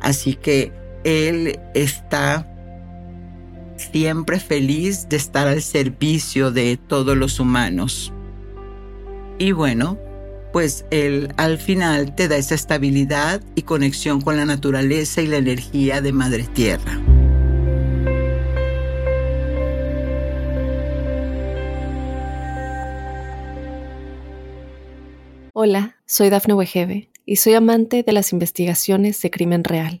Así 0.00 0.34
que 0.34 0.72
él 1.04 1.58
está 1.74 2.49
siempre 3.80 4.38
feliz 4.38 5.08
de 5.08 5.16
estar 5.16 5.48
al 5.48 5.62
servicio 5.62 6.50
de 6.50 6.76
todos 6.76 7.16
los 7.16 7.40
humanos. 7.40 8.12
Y 9.38 9.52
bueno, 9.52 9.98
pues 10.52 10.84
él 10.90 11.32
al 11.36 11.58
final 11.58 12.14
te 12.14 12.28
da 12.28 12.36
esa 12.36 12.54
estabilidad 12.54 13.42
y 13.54 13.62
conexión 13.62 14.20
con 14.20 14.36
la 14.36 14.44
naturaleza 14.44 15.22
y 15.22 15.26
la 15.26 15.38
energía 15.38 16.00
de 16.00 16.12
Madre 16.12 16.44
Tierra. 16.52 17.00
Hola, 25.52 25.96
soy 26.06 26.30
Dafne 26.30 26.54
Wegebe 26.54 27.10
y 27.26 27.36
soy 27.36 27.54
amante 27.54 28.02
de 28.02 28.12
las 28.12 28.32
investigaciones 28.32 29.20
de 29.20 29.30
crimen 29.30 29.64
real. 29.64 30.00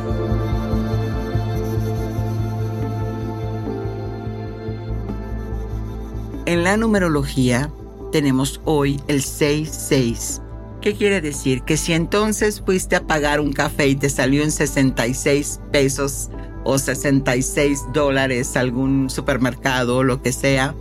En 6.47 6.63
la 6.63 6.75
numerología 6.75 7.71
tenemos 8.11 8.61
hoy 8.65 8.99
el 9.07 9.21
66. 9.21 10.41
¿Qué 10.81 10.95
quiere 10.95 11.21
decir? 11.21 11.61
Que 11.61 11.77
si 11.77 11.93
entonces 11.93 12.63
fuiste 12.65 12.95
a 12.95 13.05
pagar 13.05 13.39
un 13.39 13.53
café 13.53 13.87
y 13.87 13.95
te 13.95 14.09
salió 14.09 14.41
en 14.41 14.51
66 14.51 15.59
pesos 15.71 16.31
o 16.63 16.79
66 16.79 17.85
dólares 17.93 18.57
algún 18.57 19.11
supermercado 19.11 19.97
o 19.97 20.03
lo 20.03 20.23
que 20.23 20.31
sea, 20.31 20.73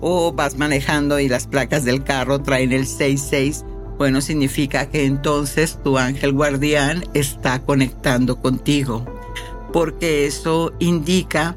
o 0.00 0.32
vas 0.32 0.56
manejando 0.56 1.18
y 1.18 1.28
las 1.28 1.48
placas 1.48 1.84
del 1.84 2.04
carro 2.04 2.40
traen 2.40 2.70
el 2.70 2.86
66, 2.86 3.64
bueno, 3.98 4.20
significa 4.20 4.88
que 4.88 5.04
entonces 5.04 5.80
tu 5.82 5.98
ángel 5.98 6.32
guardián 6.32 7.04
está 7.14 7.60
conectando 7.60 8.40
contigo, 8.40 9.04
porque 9.72 10.26
eso 10.26 10.72
indica 10.78 11.56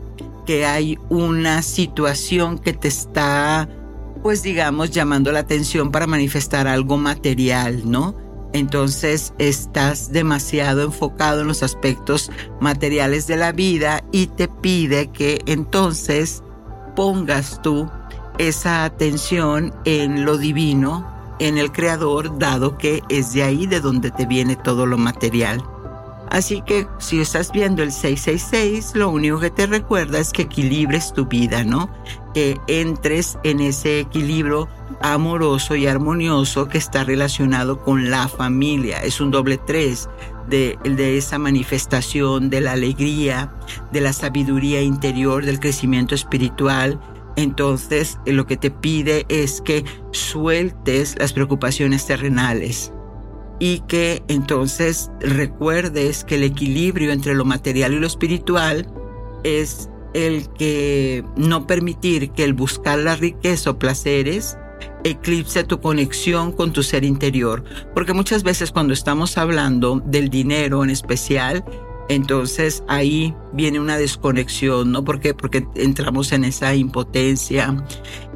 que 0.51 0.65
hay 0.65 0.99
una 1.07 1.61
situación 1.61 2.59
que 2.59 2.73
te 2.73 2.89
está, 2.89 3.69
pues 4.21 4.43
digamos, 4.43 4.91
llamando 4.91 5.31
la 5.31 5.39
atención 5.39 5.91
para 5.91 6.07
manifestar 6.07 6.67
algo 6.67 6.97
material, 6.97 7.89
¿no? 7.89 8.17
Entonces 8.51 9.33
estás 9.37 10.11
demasiado 10.11 10.81
enfocado 10.81 11.39
en 11.39 11.47
los 11.47 11.63
aspectos 11.63 12.31
materiales 12.59 13.27
de 13.27 13.37
la 13.37 13.53
vida 13.53 14.03
y 14.11 14.27
te 14.27 14.49
pide 14.49 15.07
que 15.07 15.39
entonces 15.45 16.43
pongas 16.97 17.61
tú 17.61 17.89
esa 18.37 18.83
atención 18.83 19.73
en 19.85 20.25
lo 20.25 20.37
divino, 20.37 21.09
en 21.39 21.57
el 21.57 21.71
Creador, 21.71 22.37
dado 22.39 22.77
que 22.77 23.01
es 23.07 23.31
de 23.31 23.43
ahí 23.43 23.67
de 23.67 23.79
donde 23.79 24.11
te 24.11 24.25
viene 24.25 24.57
todo 24.57 24.85
lo 24.85 24.97
material. 24.97 25.63
Así 26.31 26.61
que 26.61 26.87
si 26.97 27.19
estás 27.19 27.51
viendo 27.51 27.83
el 27.83 27.91
666, 27.91 28.93
lo 28.95 29.09
único 29.09 29.41
que 29.41 29.49
te 29.49 29.67
recuerda 29.67 30.17
es 30.17 30.31
que 30.31 30.43
equilibres 30.43 31.11
tu 31.11 31.25
vida, 31.25 31.65
¿no? 31.65 31.91
Que 32.33 32.57
entres 32.67 33.37
en 33.43 33.59
ese 33.59 33.99
equilibrio 33.99 34.69
amoroso 35.01 35.75
y 35.75 35.87
armonioso 35.87 36.69
que 36.69 36.77
está 36.77 37.03
relacionado 37.03 37.83
con 37.83 38.09
la 38.09 38.29
familia. 38.29 38.99
Es 39.03 39.19
un 39.19 39.29
doble 39.29 39.57
tres 39.57 40.09
de, 40.47 40.79
de 40.85 41.17
esa 41.17 41.37
manifestación 41.37 42.49
de 42.49 42.61
la 42.61 42.71
alegría, 42.71 43.53
de 43.91 43.99
la 43.99 44.13
sabiduría 44.13 44.81
interior, 44.81 45.43
del 45.43 45.59
crecimiento 45.59 46.15
espiritual 46.15 46.97
entonces 47.37 48.19
lo 48.25 48.45
que 48.45 48.57
te 48.57 48.71
pide 48.71 49.25
es 49.29 49.61
que 49.61 49.85
sueltes 50.11 51.15
las 51.17 51.31
preocupaciones 51.31 52.05
terrenales 52.05 52.91
y 53.61 53.81
que 53.81 54.23
entonces 54.27 55.11
recuerdes 55.19 56.23
que 56.23 56.33
el 56.33 56.43
equilibrio 56.43 57.11
entre 57.11 57.35
lo 57.35 57.45
material 57.45 57.93
y 57.93 57.99
lo 57.99 58.07
espiritual 58.07 58.87
es 59.43 59.87
el 60.15 60.49
que 60.53 61.23
no 61.37 61.67
permitir 61.67 62.31
que 62.31 62.43
el 62.43 62.53
buscar 62.55 62.97
la 62.97 63.15
riqueza 63.15 63.69
o 63.69 63.77
placeres 63.77 64.57
eclipse 65.03 65.63
tu 65.63 65.79
conexión 65.79 66.51
con 66.51 66.73
tu 66.73 66.81
ser 66.81 67.03
interior. 67.03 67.63
Porque 67.93 68.13
muchas 68.13 68.41
veces 68.41 68.71
cuando 68.71 68.93
estamos 68.93 69.37
hablando 69.37 70.01
del 70.07 70.29
dinero 70.29 70.83
en 70.83 70.89
especial, 70.89 71.63
entonces 72.09 72.83
ahí 72.87 73.35
viene 73.53 73.79
una 73.79 73.99
desconexión, 73.99 74.91
¿no? 74.91 75.03
¿Por? 75.03 75.21
Porque 75.35 75.67
entramos 75.75 76.31
en 76.31 76.45
esa 76.45 76.73
impotencia. 76.73 77.85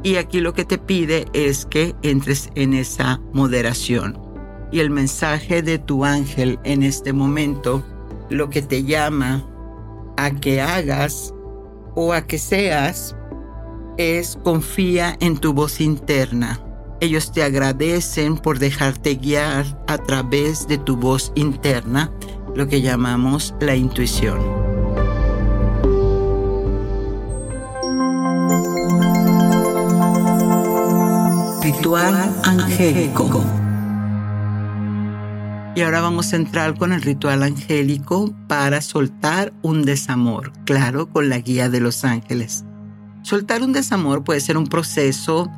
Y 0.04 0.16
aquí 0.16 0.38
lo 0.38 0.54
que 0.54 0.64
te 0.64 0.78
pide 0.78 1.26
es 1.32 1.66
que 1.66 1.96
entres 2.02 2.48
en 2.54 2.74
esa 2.74 3.20
moderación 3.32 4.25
y 4.72 4.80
el 4.80 4.90
mensaje 4.90 5.62
de 5.62 5.78
tu 5.78 6.04
ángel 6.04 6.58
en 6.64 6.82
este 6.82 7.12
momento, 7.12 7.82
lo 8.30 8.50
que 8.50 8.62
te 8.62 8.84
llama 8.84 9.46
a 10.16 10.30
que 10.30 10.60
hagas 10.60 11.32
o 11.94 12.12
a 12.12 12.26
que 12.26 12.38
seas, 12.38 13.16
es 13.96 14.38
confía 14.42 15.16
en 15.20 15.38
tu 15.38 15.52
voz 15.52 15.80
interna. 15.80 16.60
Ellos 17.00 17.32
te 17.32 17.42
agradecen 17.42 18.38
por 18.38 18.58
dejarte 18.58 19.16
guiar 19.16 19.64
a 19.86 19.98
través 19.98 20.66
de 20.66 20.78
tu 20.78 20.96
voz 20.96 21.32
interna, 21.34 22.10
lo 22.54 22.66
que 22.68 22.80
llamamos 22.80 23.54
la 23.60 23.76
intuición. 23.76 24.38
Ritual 31.62 32.32
angélico. 32.44 33.65
Y 35.76 35.82
ahora 35.82 36.00
vamos 36.00 36.32
a 36.32 36.36
entrar 36.36 36.78
con 36.78 36.94
el 36.94 37.02
ritual 37.02 37.42
angélico 37.42 38.34
para 38.48 38.80
soltar 38.80 39.52
un 39.60 39.84
desamor, 39.84 40.50
claro, 40.64 41.10
con 41.10 41.28
la 41.28 41.38
guía 41.40 41.68
de 41.68 41.80
los 41.80 42.02
ángeles. 42.02 42.64
Soltar 43.20 43.62
un 43.62 43.74
desamor 43.74 44.24
puede 44.24 44.40
ser 44.40 44.56
un 44.56 44.68
proceso 44.68 45.50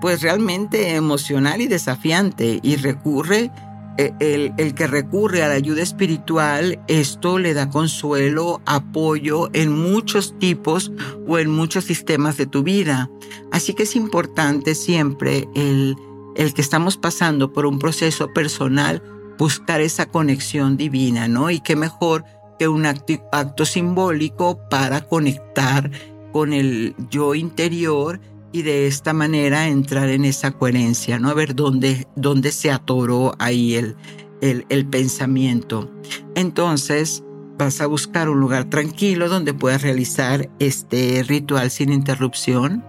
pues 0.00 0.22
realmente 0.22 0.94
emocional 0.94 1.60
y 1.60 1.66
desafiante 1.66 2.58
y 2.62 2.76
recurre, 2.76 3.50
eh, 3.98 4.14
el, 4.18 4.54
el, 4.56 4.72
que 4.72 4.86
recurre 4.86 5.42
a 5.42 5.48
la 5.48 5.54
ayuda 5.54 5.82
espiritual, 5.82 6.80
esto 6.88 7.38
le 7.38 7.52
da 7.52 7.68
consuelo, 7.68 8.62
apoyo 8.64 9.50
en 9.52 9.72
muchos 9.72 10.38
tipos 10.38 10.90
o 11.28 11.38
en 11.38 11.50
muchos 11.50 11.84
sistemas 11.84 12.38
de 12.38 12.46
tu 12.46 12.62
vida. 12.62 13.10
Así 13.52 13.74
que 13.74 13.82
es 13.82 13.94
importante 13.94 14.74
siempre 14.74 15.46
el, 15.54 15.96
el 16.34 16.54
que 16.54 16.62
estamos 16.62 16.96
pasando 16.96 17.52
por 17.52 17.66
un 17.66 17.78
proceso 17.78 18.32
personal, 18.32 19.02
buscar 19.38 19.80
esa 19.80 20.06
conexión 20.06 20.76
divina, 20.76 21.28
¿no? 21.28 21.50
Y 21.50 21.60
qué 21.60 21.76
mejor 21.76 22.24
que 22.58 22.68
un 22.68 22.86
acto, 22.86 23.64
simbólico 23.64 24.58
para 24.70 25.02
conectar 25.02 25.90
con 26.32 26.52
el 26.52 26.94
yo 27.10 27.34
interior 27.34 28.20
y 28.52 28.62
de 28.62 28.86
esta 28.86 29.12
manera 29.12 29.68
entrar 29.68 30.08
en 30.08 30.24
esa 30.24 30.52
coherencia, 30.52 31.18
¿no? 31.18 31.28
A 31.28 31.34
ver 31.34 31.54
dónde, 31.54 32.06
dónde 32.16 32.52
se 32.52 32.70
atoró 32.70 33.34
ahí 33.38 33.74
el, 33.74 33.96
el, 34.40 34.64
el 34.68 34.86
pensamiento. 34.86 35.90
Entonces, 36.34 37.22
vas 37.58 37.80
a 37.80 37.86
buscar 37.86 38.28
un 38.28 38.40
lugar 38.40 38.64
tranquilo 38.64 39.28
donde 39.28 39.54
puedas 39.54 39.82
realizar 39.82 40.48
este 40.58 41.22
ritual 41.26 41.70
sin 41.70 41.92
interrupción. 41.92 42.84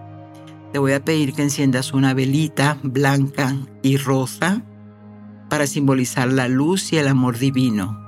Te 0.72 0.78
voy 0.78 0.92
a 0.92 1.04
pedir 1.04 1.32
que 1.32 1.42
enciendas 1.42 1.92
una 1.92 2.14
velita 2.14 2.78
blanca 2.82 3.56
y 3.82 3.96
rosa 3.96 4.62
para 5.48 5.66
simbolizar 5.66 6.32
la 6.32 6.48
luz 6.48 6.92
y 6.92 6.98
el 6.98 7.08
amor 7.08 7.38
divino. 7.38 8.04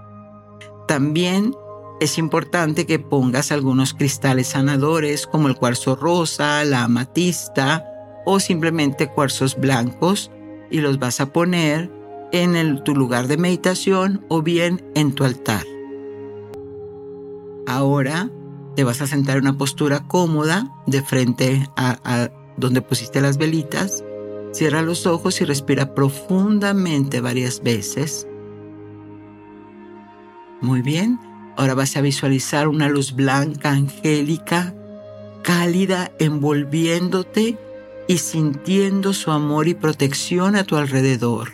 También 0.86 1.54
es 2.00 2.18
importante 2.18 2.86
que 2.86 2.98
pongas 2.98 3.52
algunos 3.52 3.94
cristales 3.94 4.48
sanadores 4.48 5.26
como 5.26 5.48
el 5.48 5.56
cuarzo 5.56 5.96
rosa, 5.96 6.64
la 6.64 6.84
amatista 6.84 7.84
o 8.24 8.40
simplemente 8.40 9.08
cuarzos 9.08 9.58
blancos 9.58 10.30
y 10.70 10.80
los 10.80 10.98
vas 10.98 11.20
a 11.20 11.32
poner 11.32 11.90
en 12.32 12.82
tu 12.84 12.94
lugar 12.94 13.26
de 13.26 13.36
meditación 13.36 14.24
o 14.28 14.42
bien 14.42 14.84
en 14.94 15.12
tu 15.12 15.24
altar. 15.24 15.64
Ahora 17.66 18.30
te 18.76 18.84
vas 18.84 19.02
a 19.02 19.06
sentar 19.06 19.36
en 19.36 19.44
una 19.44 19.58
postura 19.58 20.06
cómoda 20.06 20.72
de 20.86 21.02
frente 21.02 21.68
a, 21.76 22.30
donde 22.56 22.82
pusiste 22.82 23.20
las 23.20 23.36
velitas 23.36 24.04
Cierra 24.52 24.82
los 24.82 25.06
ojos 25.06 25.40
y 25.40 25.44
respira 25.44 25.94
profundamente 25.94 27.20
varias 27.20 27.62
veces. 27.62 28.26
Muy 30.60 30.82
bien, 30.82 31.18
ahora 31.56 31.74
vas 31.74 31.96
a 31.96 32.00
visualizar 32.00 32.68
una 32.68 32.88
luz 32.88 33.14
blanca, 33.14 33.70
angélica, 33.70 34.74
cálida, 35.42 36.10
envolviéndote 36.18 37.58
y 38.08 38.18
sintiendo 38.18 39.12
su 39.12 39.30
amor 39.30 39.68
y 39.68 39.74
protección 39.74 40.56
a 40.56 40.64
tu 40.64 40.76
alrededor. 40.76 41.52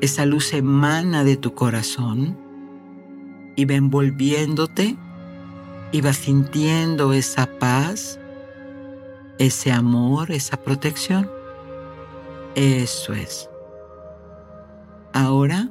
Esa 0.00 0.26
luz 0.26 0.52
emana 0.52 1.24
de 1.24 1.36
tu 1.36 1.54
corazón 1.54 2.38
y 3.56 3.64
va 3.64 3.74
envolviéndote 3.74 4.96
y 5.90 6.00
va 6.00 6.12
sintiendo 6.12 7.12
esa 7.12 7.58
paz, 7.58 8.20
ese 9.38 9.72
amor, 9.72 10.30
esa 10.30 10.56
protección. 10.58 11.37
Eso 12.58 13.12
es. 13.12 13.48
Ahora 15.12 15.68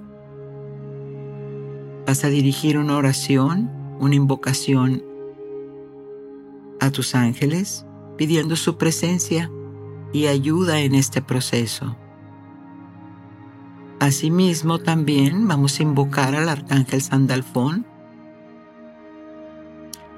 vas 2.06 2.24
a 2.24 2.30
dirigir 2.30 2.78
una 2.78 2.96
oración, 2.96 3.70
una 4.00 4.16
invocación 4.16 5.04
a 6.80 6.90
tus 6.90 7.14
ángeles, 7.14 7.86
pidiendo 8.16 8.56
su 8.56 8.78
presencia 8.78 9.52
y 10.14 10.28
ayuda 10.28 10.80
en 10.80 10.96
este 10.96 11.22
proceso. 11.22 11.98
Asimismo, 14.00 14.80
también 14.80 15.46
vamos 15.46 15.82
a 15.82 15.84
invocar 15.84 16.36
al 16.36 16.48
Arcángel 16.48 17.02
Sandalfón. 17.02 17.86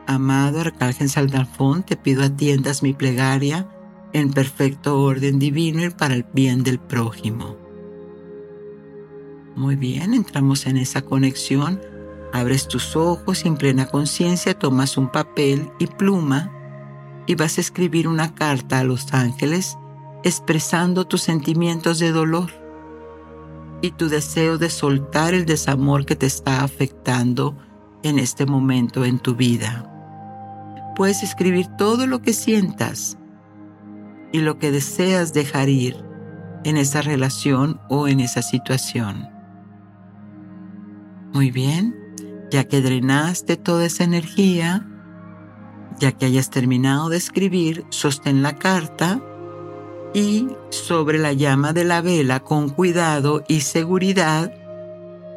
Amado 0.06 0.60
Arcángel 0.60 1.10
Sandalfón, 1.10 1.82
te 1.82 1.98
pido 1.98 2.24
atiendas 2.24 2.84
mi 2.84 2.94
plegaria 2.94 3.68
en 4.14 4.32
perfecto 4.32 5.02
orden 5.02 5.40
divino 5.40 5.84
y 5.84 5.90
para 5.90 6.16
el 6.16 6.26
bien 6.34 6.64
del 6.64 6.80
prójimo. 6.80 7.58
Muy 9.56 9.76
bien, 9.76 10.14
entramos 10.14 10.66
en 10.66 10.78
esa 10.78 11.02
conexión. 11.02 11.82
Abres 12.32 12.68
tus 12.68 12.96
ojos 12.96 13.44
y 13.44 13.48
en 13.48 13.58
plena 13.58 13.88
conciencia 13.88 14.58
tomas 14.58 14.98
un 14.98 15.12
papel 15.12 15.70
y 15.80 15.88
pluma 15.88 16.52
y 17.28 17.36
vas 17.36 17.58
a 17.58 17.62
escribir 17.62 18.08
una 18.08 18.34
carta 18.34 18.80
a 18.80 18.84
los 18.84 19.14
ángeles 19.14 19.78
expresando 20.24 21.06
tus 21.06 21.22
sentimientos 21.22 22.00
de 22.00 22.12
dolor 22.12 22.50
y 23.82 23.92
tu 23.92 24.10
deseo 24.10 24.58
de 24.58 24.70
soltar 24.70 25.34
el 25.34 25.46
desamor 25.46 26.06
que 26.06 26.16
te 26.16 26.26
está 26.26 26.64
afectando 26.64 27.56
en 28.04 28.18
este 28.18 28.46
momento 28.46 29.06
en 29.06 29.20
tu 29.20 29.36
vida. 29.36 29.86
Puedes 30.96 31.22
escribir 31.22 31.68
todo 31.78 32.08
lo 32.08 32.22
que 32.22 32.34
sientas 32.34 33.19
y 34.32 34.40
lo 34.40 34.60
que 34.60 34.72
deseas 34.72 35.34
dejar 35.34 35.70
ir 35.70 36.04
en 36.64 36.78
esa 36.78 37.02
relación 37.02 37.80
o 37.90 38.08
en 38.08 38.20
esa 38.20 38.42
situación. 38.42 39.30
Muy 41.34 41.52
bien, 41.52 41.96
ya 42.52 42.64
que 42.66 42.82
drenaste 42.82 43.58
toda 43.58 43.86
esa 43.86 44.04
energía, 44.04 44.86
Ya 46.00 46.14
que 46.14 46.26
hayas 46.26 46.50
terminado 46.50 47.10
de 47.10 47.18
escribir, 47.18 47.84
sostén 47.90 48.42
la 48.42 48.56
carta 48.56 49.22
y 50.14 50.48
sobre 50.70 51.18
la 51.18 51.34
llama 51.34 51.74
de 51.74 51.84
la 51.84 52.02
vela 52.02 52.40
con 52.40 52.70
cuidado 52.70 53.44
y 53.50 53.62
seguridad, 53.62 54.54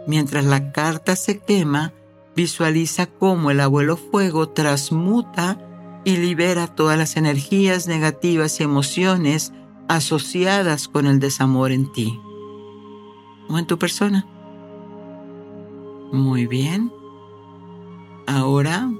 mientras 0.06 0.44
la 0.44 0.70
carta 0.70 1.16
se 1.16 1.40
quema, 1.40 1.92
visualiza 2.36 3.06
cómo 3.06 3.50
el 3.50 3.58
abuelo 3.58 3.96
fuego 3.96 4.50
transmuta 4.50 5.58
y 6.04 6.16
libera 6.16 6.66
todas 6.66 6.98
las 6.98 7.16
energías 7.16 7.86
negativas 7.86 8.58
y 8.60 8.64
emociones 8.64 9.52
asociadas 9.88 10.88
con 10.88 11.06
el 11.06 11.20
desamor 11.20 11.70
en 11.70 11.92
ti 11.92 12.20
o 13.48 13.58
en 13.58 13.66
tu 13.66 13.78
persona. 13.78 14.26
Muy 16.12 16.46
bien. 16.46 16.92
Ahora 18.26 18.90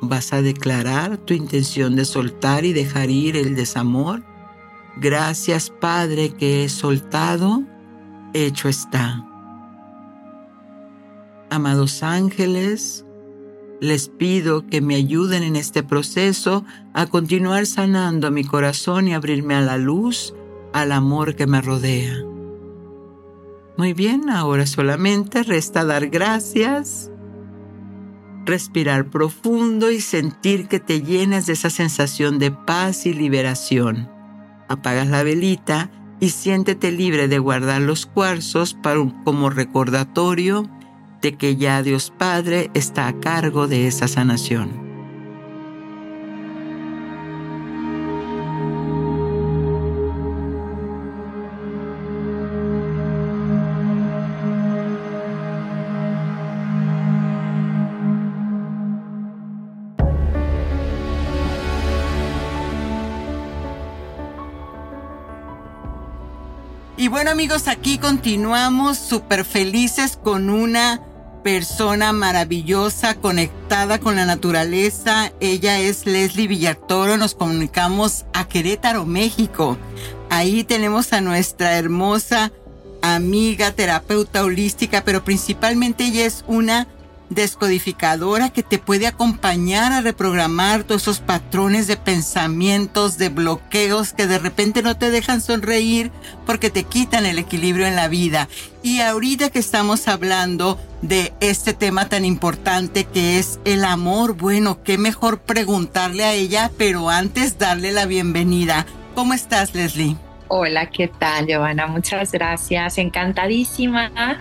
vas 0.00 0.32
a 0.32 0.42
declarar 0.42 1.18
tu 1.18 1.34
intención 1.34 1.96
de 1.96 2.04
soltar 2.04 2.64
y 2.64 2.72
dejar 2.72 3.10
ir 3.10 3.36
el 3.36 3.54
desamor. 3.54 4.22
Gracias 4.96 5.70
Padre 5.70 6.30
que 6.34 6.64
he 6.64 6.68
soltado, 6.68 7.62
hecho 8.32 8.68
está. 8.68 9.26
Amados 11.50 12.02
ángeles, 12.02 13.03
les 13.84 14.08
pido 14.08 14.66
que 14.66 14.80
me 14.80 14.94
ayuden 14.94 15.42
en 15.42 15.56
este 15.56 15.82
proceso 15.82 16.64
a 16.92 17.06
continuar 17.06 17.66
sanando 17.66 18.30
mi 18.30 18.44
corazón 18.44 19.08
y 19.08 19.14
abrirme 19.14 19.54
a 19.54 19.60
la 19.60 19.78
luz, 19.78 20.34
al 20.72 20.90
amor 20.90 21.36
que 21.36 21.46
me 21.46 21.60
rodea. 21.60 22.24
Muy 23.76 23.92
bien, 23.92 24.30
ahora 24.30 24.66
solamente 24.66 25.42
resta 25.42 25.84
dar 25.84 26.08
gracias, 26.08 27.10
respirar 28.44 29.10
profundo 29.10 29.90
y 29.90 30.00
sentir 30.00 30.68
que 30.68 30.80
te 30.80 31.02
llenas 31.02 31.46
de 31.46 31.54
esa 31.54 31.70
sensación 31.70 32.38
de 32.38 32.52
paz 32.52 33.06
y 33.06 33.12
liberación. 33.12 34.08
Apagas 34.68 35.08
la 35.08 35.22
velita 35.22 35.90
y 36.20 36.30
siéntete 36.30 36.90
libre 36.90 37.28
de 37.28 37.38
guardar 37.38 37.82
los 37.82 38.06
cuarzos 38.06 38.74
para 38.74 39.00
como 39.24 39.50
recordatorio 39.50 40.70
de 41.24 41.38
que 41.38 41.56
ya 41.56 41.82
Dios 41.82 42.12
Padre 42.16 42.70
está 42.74 43.08
a 43.08 43.18
cargo 43.18 43.66
de 43.66 43.86
esa 43.86 44.08
sanación. 44.08 44.84
Y 66.98 67.08
bueno 67.08 67.30
amigos, 67.30 67.66
aquí 67.68 67.96
continuamos 67.96 68.98
súper 68.98 69.46
felices 69.46 70.18
con 70.22 70.50
una 70.50 71.00
persona 71.44 72.12
maravillosa, 72.12 73.14
conectada 73.14 74.00
con 74.00 74.16
la 74.16 74.24
naturaleza. 74.24 75.30
Ella 75.40 75.78
es 75.78 76.06
Leslie 76.06 76.48
Villatoro. 76.48 77.18
Nos 77.18 77.34
comunicamos 77.34 78.24
a 78.32 78.48
Querétaro, 78.48 79.04
México. 79.04 79.76
Ahí 80.30 80.64
tenemos 80.64 81.12
a 81.12 81.20
nuestra 81.20 81.76
hermosa 81.76 82.50
amiga, 83.02 83.72
terapeuta 83.72 84.42
holística, 84.42 85.04
pero 85.04 85.22
principalmente 85.22 86.04
ella 86.04 86.24
es 86.24 86.44
una 86.48 86.88
descodificadora 87.34 88.50
que 88.50 88.62
te 88.62 88.78
puede 88.78 89.06
acompañar 89.06 89.92
a 89.92 90.00
reprogramar 90.00 90.84
todos 90.84 91.02
esos 91.02 91.20
patrones 91.20 91.86
de 91.86 91.96
pensamientos, 91.96 93.18
de 93.18 93.28
bloqueos 93.28 94.12
que 94.12 94.26
de 94.26 94.38
repente 94.38 94.82
no 94.82 94.96
te 94.96 95.10
dejan 95.10 95.40
sonreír 95.40 96.10
porque 96.46 96.70
te 96.70 96.84
quitan 96.84 97.26
el 97.26 97.38
equilibrio 97.38 97.86
en 97.86 97.96
la 97.96 98.08
vida. 98.08 98.48
Y 98.82 99.00
ahorita 99.00 99.50
que 99.50 99.58
estamos 99.58 100.08
hablando 100.08 100.78
de 101.02 101.32
este 101.40 101.72
tema 101.72 102.08
tan 102.08 102.24
importante 102.24 103.04
que 103.04 103.38
es 103.38 103.58
el 103.64 103.84
amor, 103.84 104.34
bueno, 104.34 104.82
qué 104.82 104.98
mejor 104.98 105.40
preguntarle 105.40 106.24
a 106.24 106.32
ella, 106.32 106.70
pero 106.76 107.10
antes 107.10 107.58
darle 107.58 107.92
la 107.92 108.06
bienvenida. 108.06 108.86
¿Cómo 109.14 109.34
estás, 109.34 109.74
Leslie? 109.74 110.16
Hola, 110.56 110.86
¿qué 110.86 111.08
tal, 111.08 111.48
Giovanna? 111.48 111.88
Muchas 111.88 112.30
gracias. 112.30 112.98
Encantadísima 112.98 114.38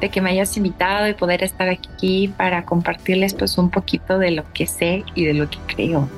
de 0.00 0.10
que 0.10 0.20
me 0.20 0.30
hayas 0.30 0.56
invitado 0.56 1.06
y 1.06 1.14
poder 1.14 1.44
estar 1.44 1.68
aquí 1.68 2.34
para 2.36 2.64
compartirles 2.64 3.32
pues 3.34 3.56
un 3.58 3.70
poquito 3.70 4.18
de 4.18 4.32
lo 4.32 4.52
que 4.52 4.66
sé 4.66 5.04
y 5.14 5.24
de 5.24 5.34
lo 5.34 5.48
que 5.48 5.58
creo. 5.68 6.10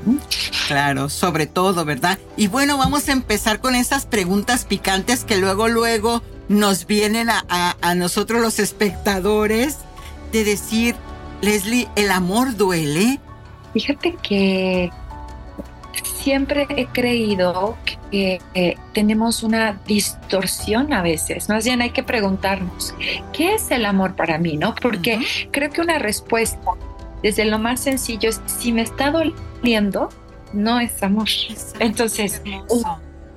Claro, 0.66 1.10
sobre 1.10 1.44
todo, 1.44 1.84
¿verdad? 1.84 2.18
Y 2.38 2.46
bueno, 2.46 2.78
vamos 2.78 3.06
a 3.10 3.12
empezar 3.12 3.60
con 3.60 3.74
esas 3.74 4.06
preguntas 4.06 4.64
picantes 4.64 5.24
que 5.24 5.36
luego, 5.36 5.68
luego 5.68 6.22
nos 6.48 6.86
vienen 6.86 7.28
a, 7.28 7.44
a 7.82 7.94
nosotros 7.94 8.40
los 8.40 8.58
espectadores 8.58 9.76
de 10.32 10.44
decir, 10.44 10.96
Leslie, 11.42 11.86
¿el 11.96 12.10
amor 12.12 12.56
duele? 12.56 13.20
Fíjate 13.74 14.16
que 14.22 14.90
siempre 16.24 16.66
he 16.70 16.86
creído 16.86 17.76
que 18.10 18.40
eh, 18.54 18.76
tenemos 18.94 19.42
una 19.42 19.78
distorsión 19.86 20.94
a 20.94 21.02
veces. 21.02 21.50
Más 21.50 21.66
bien 21.66 21.82
hay 21.82 21.90
que 21.90 22.02
preguntarnos, 22.02 22.94
¿qué 23.34 23.54
es 23.54 23.70
el 23.70 23.84
amor 23.84 24.16
para 24.16 24.38
mí? 24.38 24.56
¿No? 24.56 24.74
Porque 24.74 25.20
creo 25.50 25.70
que 25.70 25.82
una 25.82 25.98
respuesta 25.98 26.58
desde 27.22 27.44
lo 27.44 27.58
más 27.58 27.80
sencillo 27.80 28.30
es, 28.30 28.40
si 28.46 28.72
me 28.72 28.80
está 28.80 29.10
doliendo, 29.10 30.08
no 30.54 30.80
es 30.80 31.02
amor. 31.02 31.28
Entonces, 31.78 32.40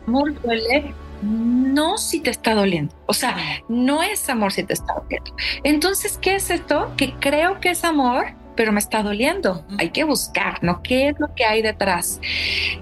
amor 0.07 0.41
duele 0.41 0.93
no 1.21 1.97
si 1.97 2.21
te 2.21 2.29
está 2.29 2.55
doliendo. 2.55 2.95
O 3.05 3.13
sea, 3.13 3.35
no 3.67 4.01
es 4.01 4.29
amor 4.29 4.53
si 4.53 4.63
te 4.63 4.73
está 4.73 4.93
doliendo. 4.93 5.33
Entonces, 5.63 6.17
¿qué 6.21 6.35
es 6.35 6.49
esto? 6.49 6.93
Que 6.95 7.15
creo 7.15 7.59
que 7.59 7.71
es 7.71 7.83
amor, 7.83 8.27
pero 8.57 8.73
me 8.73 8.79
está 8.79 9.03
doliendo. 9.03 9.63
Hay 9.77 9.91
que 9.91 10.03
buscar, 10.03 10.61
¿no? 10.61 10.81
¿Qué 10.81 11.09
es 11.09 11.19
lo 11.19 11.33
que 11.33 11.45
hay 11.45 11.61
detrás? 11.61 12.19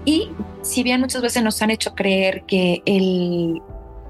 Y 0.04 0.30
si 0.62 0.82
bien 0.82 1.00
muchas 1.00 1.22
veces 1.22 1.44
nos 1.44 1.62
han 1.62 1.70
hecho 1.70 1.94
creer 1.94 2.42
que 2.44 2.82
el 2.86 3.62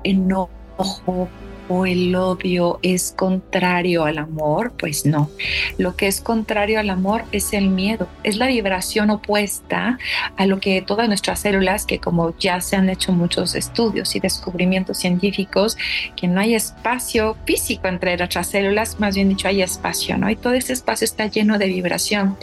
enojo, 0.04 1.28
o 1.68 1.86
el 1.86 2.14
odio 2.14 2.78
es 2.82 3.12
contrario 3.16 4.04
al 4.04 4.18
amor, 4.18 4.72
pues 4.78 5.06
no. 5.06 5.30
Lo 5.78 5.96
que 5.96 6.06
es 6.06 6.20
contrario 6.20 6.80
al 6.80 6.90
amor 6.90 7.24
es 7.32 7.52
el 7.52 7.68
miedo, 7.68 8.08
es 8.22 8.36
la 8.36 8.46
vibración 8.46 9.10
opuesta 9.10 9.98
a 10.36 10.46
lo 10.46 10.60
que 10.60 10.82
todas 10.82 11.08
nuestras 11.08 11.40
células, 11.40 11.86
que 11.86 11.98
como 11.98 12.36
ya 12.38 12.60
se 12.60 12.76
han 12.76 12.88
hecho 12.88 13.12
muchos 13.12 13.54
estudios 13.54 14.14
y 14.16 14.20
descubrimientos 14.20 14.98
científicos, 14.98 15.76
que 16.14 16.28
no 16.28 16.40
hay 16.40 16.54
espacio 16.54 17.36
físico 17.44 17.88
entre 17.88 18.16
nuestras 18.16 18.48
células, 18.48 19.00
más 19.00 19.14
bien 19.14 19.28
dicho, 19.28 19.48
hay 19.48 19.62
espacio, 19.62 20.16
¿no? 20.18 20.30
Y 20.30 20.36
todo 20.36 20.54
ese 20.54 20.72
espacio 20.72 21.04
está 21.04 21.26
lleno 21.26 21.58
de 21.58 21.66
vibración. 21.66 22.36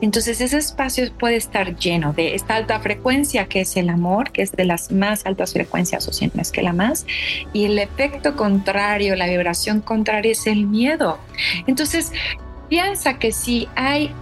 Entonces 0.00 0.40
ese 0.40 0.58
espacio 0.58 1.12
puede 1.18 1.36
estar 1.36 1.76
lleno 1.76 2.12
de 2.12 2.34
esta 2.34 2.56
alta 2.56 2.80
frecuencia 2.80 3.46
que 3.46 3.60
es 3.60 3.76
el 3.76 3.88
amor, 3.88 4.32
que 4.32 4.42
es 4.42 4.52
de 4.52 4.64
las 4.64 4.90
más 4.90 5.26
altas 5.26 5.52
frecuencias, 5.52 6.08
o 6.08 6.12
si 6.12 6.30
no 6.34 6.40
es 6.40 6.50
que 6.50 6.62
la 6.62 6.72
más, 6.72 7.06
y 7.52 7.64
el 7.64 7.78
efecto 7.78 8.36
contrario 8.36 8.69
la 9.16 9.26
vibración 9.26 9.80
contraria 9.80 10.32
es 10.32 10.46
el 10.46 10.66
miedo. 10.66 11.18
Entonces, 11.66 12.12
piensa 12.68 13.18
que 13.18 13.32
si 13.32 13.68
hay 13.74 14.12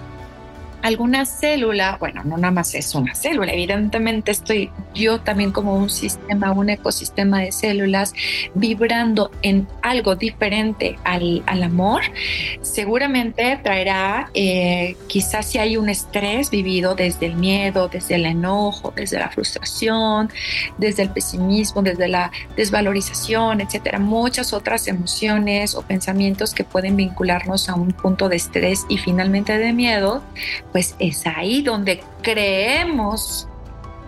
alguna 0.83 1.27
célula, 1.27 1.97
bueno, 1.99 2.23
no 2.25 2.37
nada 2.37 2.53
más 2.53 2.75
es 2.75 2.95
una 2.95 3.15
célula, 3.15 3.53
evidentemente 3.53 4.31
estoy 4.31 4.71
yo 4.95 5.21
también 5.21 5.53
como 5.53 5.77
un 5.77 5.91
sistema, 5.91 6.53
un 6.53 6.71
ecosistema 6.71 7.41
de 7.41 7.53
células 7.53 8.15
vibrando 8.55 9.31
en 9.43 9.67
algo 9.83 10.17
diferente 10.17 10.99
al, 11.05 11.43
amor, 11.63 12.03
seguramente 12.63 13.59
traerá, 13.63 14.31
eh, 14.35 14.97
quizás 15.09 15.47
si 15.47 15.59
hay 15.59 15.77
un 15.77 15.89
estrés 15.89 16.51
vivido 16.51 16.95
desde 16.95 17.27
el 17.27 17.35
miedo, 17.35 17.89
desde 17.89 18.15
el 18.15 18.27
enojo, 18.27 18.93
desde 18.95 19.19
la 19.19 19.29
frustración, 19.31 20.31
desde 20.79 21.03
el 21.03 21.11
pesimismo, 21.11 21.83
desde 21.83 22.09
la 22.09 22.31
desvalorización, 22.57 23.61
etcétera, 23.61 23.99
muchas 23.99 24.53
otras 24.53 24.87
emociones 24.89 25.75
o 25.75 25.83
pensamientos 25.83 26.55
que 26.55 26.65
pueden 26.65 26.97
vincularnos 26.97 27.69
a 27.69 27.75
un 27.75 27.93
punto 27.93 28.29
de 28.29 28.37
estrés 28.37 28.87
y 28.89 28.99
finalmente 28.99 29.59
de 29.59 29.73
miedo, 29.73 30.23
pues 30.73 30.95
es 30.99 31.27
ahí 31.27 31.63
donde 31.63 32.03
creemos 32.23 33.49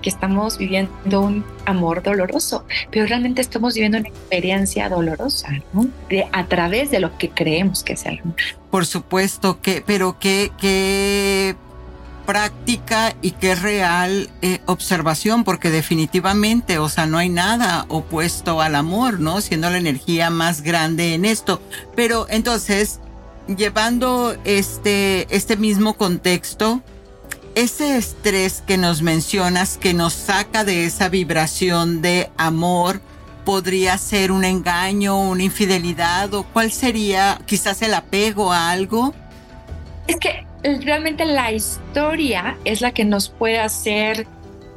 que 0.03 0.09
estamos 0.09 0.59
viviendo 0.59 1.21
un 1.21 1.45
amor 1.67 2.03
doloroso, 2.03 2.65
pero 2.91 3.07
realmente 3.07 3.43
estamos 3.43 3.75
viviendo 3.75 3.99
una 3.99 4.09
experiencia 4.09 4.89
dolorosa, 4.89 5.51
¿no? 5.73 5.89
De, 6.09 6.27
a 6.33 6.47
través 6.47 6.91
de 6.91 7.01
lo 7.01 7.17
que 7.19 7.31
creemos 7.31 7.83
que 7.83 7.95
es 7.95 8.07
el 8.07 8.19
amor. 8.21 8.37
Por 8.71 8.87
supuesto 8.87 9.61
que, 9.61 9.83
pero 9.85 10.19
qué, 10.19 10.51
qué 10.59 11.55
práctica 12.25 13.15
y 13.23 13.33
qué 13.33 13.55
real 13.55 14.31
eh, 14.41 14.61
observación, 14.67 15.45
porque 15.45 15.71
definitivamente, 15.71 16.79
o 16.79 16.89
sea, 16.89 17.07
no 17.07 17.19
hay 17.19 17.29
nada 17.29 17.87
opuesto 17.89 18.61
al 18.61 18.77
amor, 18.77 19.21
¿no? 19.21 19.41
Siendo 19.41 19.69
la 19.69 19.79
energía 19.79 20.31
más 20.31 20.63
grande 20.63 21.15
en 21.15 21.25
esto. 21.25 21.61
Pero 21.97 22.27
entonces, 22.31 23.01
llevando 23.47 24.37
este, 24.45 25.27
este 25.35 25.57
mismo 25.57 25.95
contexto, 25.95 26.83
ese 27.55 27.97
estrés 27.97 28.63
que 28.67 28.77
nos 28.77 29.03
mencionas 29.03 29.77
que 29.77 29.95
nos 29.95 30.13
saca 30.13 30.65
de 30.65 30.85
esa 30.85 31.09
vibración 31.09 32.01
de 32.01 32.31
amor, 32.37 33.01
podría 33.45 33.99
ser 33.99 34.31
un 34.33 34.45
engaño, 34.45 35.21
una 35.21 35.43
infidelidad 35.43 36.33
o 36.35 36.45
cuál 36.45 36.71
sería 36.71 37.41
quizás 37.47 37.83
el 37.83 37.95
apego 37.95 38.53
a 38.53 38.71
algo? 38.71 39.15
Es 40.07 40.17
que 40.17 40.47
realmente 40.63 41.25
la 41.25 41.53
historia 41.53 42.57
es 42.65 42.81
la 42.81 42.93
que 42.93 43.05
nos 43.05 43.29
puede 43.29 43.59
hacer 43.59 44.27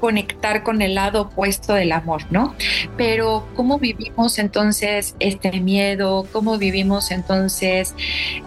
conectar 0.03 0.63
con 0.63 0.81
el 0.81 0.95
lado 0.95 1.21
opuesto 1.21 1.75
del 1.75 1.93
amor, 1.93 2.23
¿no? 2.29 2.55
Pero 2.97 3.47
¿cómo 3.55 3.79
vivimos 3.79 4.37
entonces 4.37 5.15
este 5.21 5.61
miedo? 5.61 6.27
¿Cómo 6.33 6.57
vivimos 6.57 7.09
entonces 7.09 7.95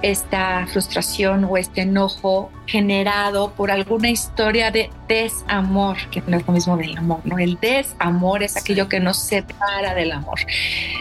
esta 0.03 0.67
frustración 0.67 1.45
o 1.45 1.57
este 1.57 1.81
enojo 1.81 2.51
generado 2.67 3.53
por 3.53 3.71
alguna 3.71 4.11
historia 4.11 4.71
de 4.71 4.91
desamor, 5.09 5.97
que 6.11 6.23
no 6.27 6.37
es 6.37 6.47
lo 6.47 6.53
mismo 6.53 6.77
del 6.77 6.97
amor, 6.99 7.21
¿no? 7.25 7.39
El 7.39 7.59
desamor 7.61 8.43
es 8.43 8.57
aquello 8.57 8.89
que 8.89 9.01
nos 9.01 9.19
separa 9.19 9.95
del 9.95 10.13
amor. 10.13 10.41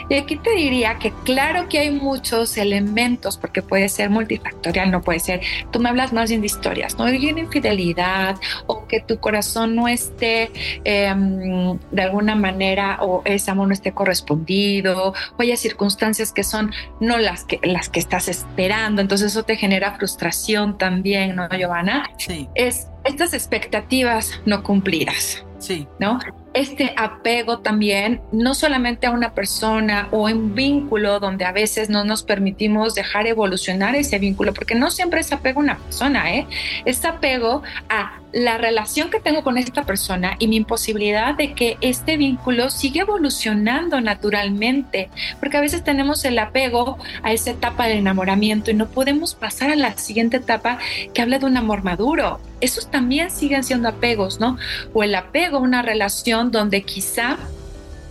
Y 0.08 0.13
aquí 0.13 0.38
te 0.38 0.52
diría 0.52 1.00
que 1.00 1.12
claro 1.24 1.68
que 1.68 1.80
hay 1.80 1.91
muchos 1.91 2.56
elementos, 2.58 3.38
porque 3.38 3.62
puede 3.62 3.89
ser 3.89 4.10
multifactorial, 4.10 4.91
no 4.91 5.02
puede 5.02 5.20
ser, 5.20 5.41
tú 5.72 5.80
me 5.80 5.89
hablas 5.89 6.13
más 6.13 6.30
bien 6.30 6.41
de 6.41 6.48
historias, 6.48 6.98
¿no? 6.98 7.06
Hay 7.06 7.30
una 7.30 7.39
infidelidad 7.39 8.36
o 8.68 8.86
que 8.88 9.00
tu 9.00 9.20
corazón 9.20 9.76
no 9.76 9.88
esté 9.88 10.44
em, 10.84 11.77
de 11.91 12.01
alguna 12.01 12.36
manera 12.36 12.99
o 13.01 13.21
ese 13.25 13.51
amor 13.51 13.67
no 13.67 13.73
esté 13.73 13.91
correspondido 13.91 15.13
o 15.38 15.41
haya 15.41 15.58
circunstancias 15.58 16.31
que 16.31 16.43
son 16.43 16.71
no 16.99 17.17
las 17.17 17.43
que, 17.43 17.60
las 17.63 17.89
que 17.89 17.99
estás 17.99 18.27
esperando, 18.27 19.01
entonces 19.01 19.31
eso 19.31 19.43
te 19.43 19.55
genera 19.55 19.95
frustración 19.95 20.77
también, 20.77 21.36
¿no? 21.36 21.47
Giovanna, 21.49 22.10
sí. 22.17 22.49
es 22.55 22.88
estas 23.03 23.34
expectativas 23.34 24.41
no 24.45 24.63
cumplidas. 24.63 25.45
Sí. 25.60 25.88
¿No? 25.99 26.19
Este 26.56 26.94
apego 26.96 27.60
también, 27.60 28.22
no 28.32 28.56
solamente 28.56 29.08
a 29.08 29.12
una 29.12 29.34
persona 29.34 30.08
o 30.12 30.24
un 30.24 30.56
vínculo 30.56 31.20
donde 31.20 31.44
a 31.44 31.52
veces 31.52 31.89
no 31.89 32.06
nos 32.06 32.24
permitimos 32.24 32.96
dejar 32.96 33.28
evolucionar 33.28 33.94
ese 33.96 34.20
vínculo, 34.20 34.54
porque 34.54 34.74
no 34.74 34.89
siempre 34.89 35.20
es 35.20 35.34
apego 35.34 35.60
a 35.60 35.63
una 35.63 35.78
persona, 35.78 36.34
¿eh? 36.34 36.48
Es 36.86 37.04
apego 37.04 37.62
a 37.89 38.20
la 38.36 38.58
relación 38.58 39.10
que 39.10 39.22
tengo 39.22 39.44
con 39.44 39.58
esta 39.58 39.86
persona 39.86 40.36
y 40.39 40.48
mi 40.48 40.58
imposibilidad 40.58 41.36
de 41.36 41.54
que 41.54 41.78
este 41.80 42.18
vínculo 42.18 42.70
siga 42.70 43.02
evolucionando 43.02 44.02
naturalmente, 44.02 45.10
porque 45.39 45.58
a 45.58 45.62
veces 45.62 45.84
tenemos 45.84 46.26
el 46.26 46.38
apego 46.39 46.98
a 47.24 47.32
esa 47.32 47.52
etapa 47.52 47.88
del 47.88 48.00
enamoramiento 48.00 48.72
y 48.72 48.74
no 48.74 48.88
podemos 48.88 49.36
pasar 49.36 49.72
a 49.72 49.76
la 49.76 49.98
siguiente 49.98 50.38
etapa 50.38 50.80
que 51.13 51.22
habla 51.22 51.39
de 51.39 51.46
un 51.46 51.56
amor 51.56 51.84
maduro. 51.84 52.41
Esos 52.60 52.91
también 52.91 53.32
siguen 53.32 53.63
siendo 53.63 53.88
apegos, 53.88 54.39
¿no? 54.39 54.58
O 54.94 55.04
el 55.04 55.15
apego 55.15 55.58
a 55.58 55.62
una 55.62 55.82
relación 55.82 56.44
donde 56.51 56.84
quizá 56.84 57.38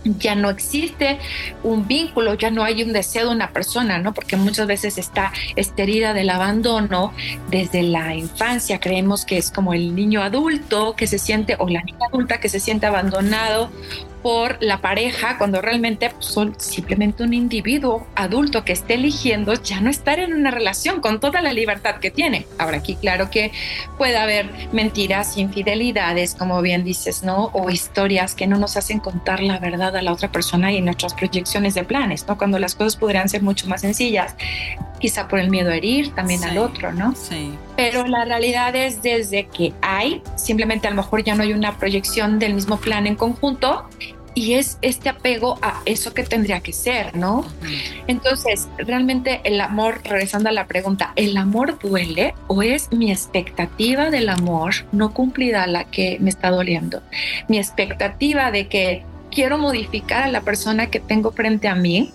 ya 0.05 0.35
no 0.35 0.49
existe 0.49 1.19
un 1.63 1.87
vínculo, 1.87 2.35
ya 2.35 2.51
no 2.51 2.63
hay 2.63 2.83
un 2.83 2.93
deseo 2.93 3.29
de 3.29 3.35
una 3.35 3.51
persona, 3.51 3.97
¿no? 3.97 4.13
Porque 4.13 4.37
muchas 4.37 4.67
veces 4.67 4.97
está 4.97 5.31
esta 5.55 5.83
herida 5.83 6.13
del 6.13 6.29
abandono 6.29 7.13
desde 7.49 7.83
la 7.83 8.15
infancia. 8.15 8.79
Creemos 8.79 9.25
que 9.25 9.37
es 9.37 9.51
como 9.51 9.73
el 9.73 9.95
niño 9.95 10.21
adulto 10.21 10.95
que 10.95 11.07
se 11.07 11.17
siente, 11.17 11.55
o 11.59 11.67
la 11.67 11.81
niña 11.81 12.05
adulta 12.11 12.39
que 12.39 12.49
se 12.49 12.59
siente 12.59 12.85
abandonado 12.85 13.71
por 14.25 14.57
la 14.59 14.81
pareja 14.81 15.37
cuando 15.37 15.61
realmente 15.61 16.09
pues, 16.09 16.25
son 16.25 16.55
simplemente 16.57 17.21
un 17.21 17.31
individuo 17.31 18.07
adulto 18.15 18.65
que 18.65 18.73
esté 18.73 18.95
eligiendo 18.95 19.53
ya 19.53 19.81
no 19.81 19.91
estar 19.91 20.17
en 20.17 20.33
una 20.33 20.49
relación 20.49 20.99
con 20.99 21.19
toda 21.19 21.43
la 21.43 21.53
libertad 21.53 21.97
que 21.97 22.09
tiene. 22.09 22.47
Ahora 22.57 22.77
aquí 22.77 22.95
claro 22.95 23.29
que 23.29 23.51
puede 23.99 24.17
haber 24.17 24.49
mentiras, 24.71 25.37
infidelidades, 25.37 26.33
como 26.33 26.59
bien 26.63 26.83
dices, 26.83 27.21
¿no? 27.21 27.51
O 27.53 27.69
historias 27.69 28.33
que 28.33 28.47
no 28.47 28.57
nos 28.57 28.77
hacen 28.77 28.99
contar 28.99 29.41
la 29.41 29.59
verdad 29.59 29.95
a 29.95 30.01
la 30.01 30.11
otra 30.11 30.31
persona 30.31 30.73
y 30.73 30.81
nuestras 30.81 31.13
proyecciones 31.13 31.75
de 31.75 31.83
planes, 31.83 32.27
¿no? 32.27 32.35
Cuando 32.35 32.57
las 32.57 32.73
cosas 32.73 32.95
podrían 32.95 33.29
ser 33.29 33.43
mucho 33.43 33.67
más 33.67 33.81
sencillas, 33.81 34.35
quizá 34.99 35.27
por 35.27 35.37
el 35.37 35.51
miedo 35.51 35.69
a 35.69 35.75
herir 35.75 36.15
también 36.15 36.43
al 36.43 36.57
otro, 36.57 36.91
¿no? 36.91 37.13
Sí. 37.15 37.53
Pero 37.77 38.07
la 38.07 38.25
realidad 38.25 38.75
es 38.75 39.03
desde 39.03 39.45
que 39.45 39.71
hay, 39.83 40.23
simplemente 40.35 40.87
a 40.87 40.89
lo 40.89 40.95
mejor 40.95 41.23
ya 41.23 41.35
no 41.35 41.43
hay 41.43 41.53
una 41.53 41.77
proyección 41.77 42.39
del 42.39 42.55
mismo 42.55 42.77
plan 42.77 43.05
en 43.05 43.15
conjunto 43.15 43.87
y 44.35 44.53
es 44.53 44.77
este 44.81 45.09
apego 45.09 45.57
a 45.61 45.81
eso 45.85 46.13
que 46.13 46.23
tendría 46.23 46.59
que 46.59 46.73
ser, 46.73 47.15
¿no? 47.15 47.45
Entonces, 48.07 48.67
realmente 48.77 49.39
el 49.45 49.59
amor, 49.61 50.01
regresando 50.03 50.49
a 50.49 50.51
la 50.51 50.67
pregunta, 50.67 51.13
¿el 51.15 51.35
amor 51.37 51.79
duele 51.79 52.35
o 52.47 52.61
es 52.61 52.91
mi 52.91 53.11
expectativa 53.11 54.09
del 54.09 54.29
amor 54.29 54.73
no 54.91 55.13
cumplida 55.13 55.65
la 55.67 55.85
que 55.85 56.17
me 56.19 56.29
está 56.29 56.51
doliendo? 56.51 57.01
Mi 57.47 57.57
expectativa 57.57 58.51
de 58.51 58.67
que 58.67 59.03
quiero 59.31 59.57
modificar 59.57 60.23
a 60.23 60.27
la 60.27 60.41
persona 60.41 60.87
que 60.87 60.99
tengo 60.99 61.31
frente 61.31 61.67
a 61.69 61.75
mí 61.75 62.13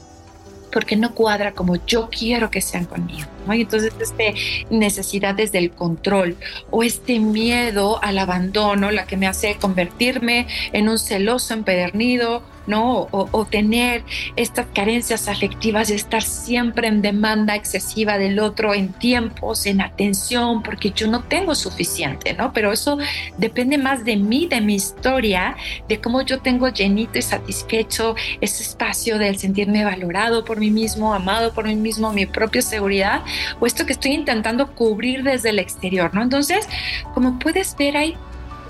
porque 0.71 0.97
no 0.97 1.15
cuadra 1.15 1.53
como 1.53 1.77
yo 1.87 2.09
quiero 2.11 2.51
que 2.51 2.61
sean 2.61 2.85
conmigo. 2.85 3.29
¿no? 3.47 3.55
Y 3.55 3.63
entonces 3.63 3.93
este 4.01 4.35
necesidad 4.71 5.35
desde 5.35 5.59
el 5.59 5.71
control 5.71 6.37
o 6.71 6.83
este 6.83 7.19
miedo 7.19 8.03
al 8.03 8.19
abandono, 8.19 8.91
la 8.91 9.07
que 9.07 9.17
me 9.17 9.27
hace 9.27 9.57
convertirme 9.57 10.47
en 10.73 10.89
un 10.89 10.99
celoso 10.99 11.55
empedernido 11.55 12.43
¿no? 12.71 13.09
O, 13.11 13.45
tener 13.51 14.05
estas 14.37 14.67
carencias 14.73 15.27
afectivas 15.29 15.89
de 15.89 15.97
estar 15.97 16.23
siempre 16.23 16.87
en 16.87 17.03
demanda 17.03 17.57
excesiva 17.57 18.17
del 18.17 18.39
otro 18.39 18.75
en 18.75 18.93
tiempos, 18.93 19.67
en 19.67 19.81
atención, 19.81 20.63
porque 20.63 20.93
yo 20.93 21.09
no 21.09 21.25
tengo 21.25 21.55
suficiente, 21.55 22.33
¿no? 22.35 22.53
Pero 22.53 22.71
eso 22.73 22.97
depende 23.39 23.77
más 23.77 24.05
de 24.05 24.17
mí, 24.17 24.47
de 24.47 24.61
mi 24.61 24.77
historia, 24.77 25.57
de 25.89 26.01
cómo 26.01 26.23
yo 26.23 26.41
tengo 26.41 26.69
llenito 26.69 27.19
y 27.19 27.23
satisfecho 27.23 28.15
ese 28.41 28.63
espacio 28.63 29.19
del 29.19 29.37
sentirme 29.39 29.85
valorado 29.85 30.45
por 30.45 30.59
mí 30.59 30.71
mismo, 30.71 31.13
amado 31.13 31.53
por 31.53 31.67
mí 31.67 31.75
mismo, 31.75 32.13
mi 32.13 32.27
propia 32.27 32.63
seguridad, 32.63 33.23
o 33.59 33.67
esto 33.67 33.85
que 33.85 33.95
estoy 33.95 34.13
intentando 34.13 34.73
cubrir 34.75 35.25
desde 35.25 35.51
el 35.51 35.59
exterior, 35.59 36.15
¿no? 36.15 36.23
Entonces, 36.23 36.69
como 37.15 37.39
puedes 37.41 37.77
ver, 37.77 37.97
hay 37.97 38.17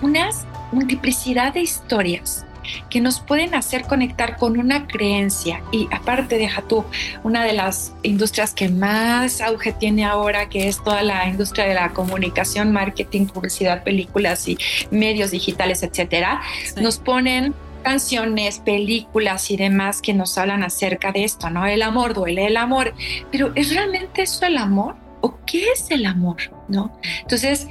unas 0.00 0.46
multiplicidad 0.72 1.52
de 1.52 1.60
historias 1.60 2.46
que 2.88 3.00
nos 3.00 3.20
pueden 3.20 3.54
hacer 3.54 3.82
conectar 3.82 4.36
con 4.36 4.58
una 4.58 4.86
creencia. 4.86 5.62
Y 5.72 5.88
aparte, 5.92 6.38
deja 6.38 6.62
tú, 6.62 6.84
una 7.22 7.44
de 7.44 7.52
las 7.52 7.94
industrias 8.02 8.54
que 8.54 8.68
más 8.68 9.40
auge 9.40 9.72
tiene 9.72 10.04
ahora, 10.04 10.48
que 10.48 10.68
es 10.68 10.82
toda 10.82 11.02
la 11.02 11.28
industria 11.28 11.66
de 11.66 11.74
la 11.74 11.90
comunicación, 11.90 12.72
marketing, 12.72 13.26
publicidad, 13.26 13.82
películas 13.84 14.48
y 14.48 14.58
medios 14.90 15.30
digitales, 15.30 15.82
etcétera, 15.82 16.40
nos 16.76 16.98
ponen 16.98 17.54
canciones, 17.82 18.58
películas 18.58 19.50
y 19.50 19.56
demás 19.56 20.02
que 20.02 20.14
nos 20.14 20.36
hablan 20.38 20.62
acerca 20.62 21.12
de 21.12 21.24
esto, 21.24 21.50
¿no? 21.50 21.66
El 21.66 21.82
amor 21.82 22.14
duele, 22.14 22.46
el 22.46 22.56
amor, 22.56 22.94
pero 23.30 23.52
¿es 23.54 23.74
realmente 23.74 24.22
eso 24.22 24.46
el 24.46 24.58
amor? 24.58 24.96
¿O 25.22 25.38
qué 25.44 25.64
es 25.72 25.90
el 25.90 26.06
amor? 26.06 26.36
¿No? 26.68 26.98
Entonces, 27.22 27.68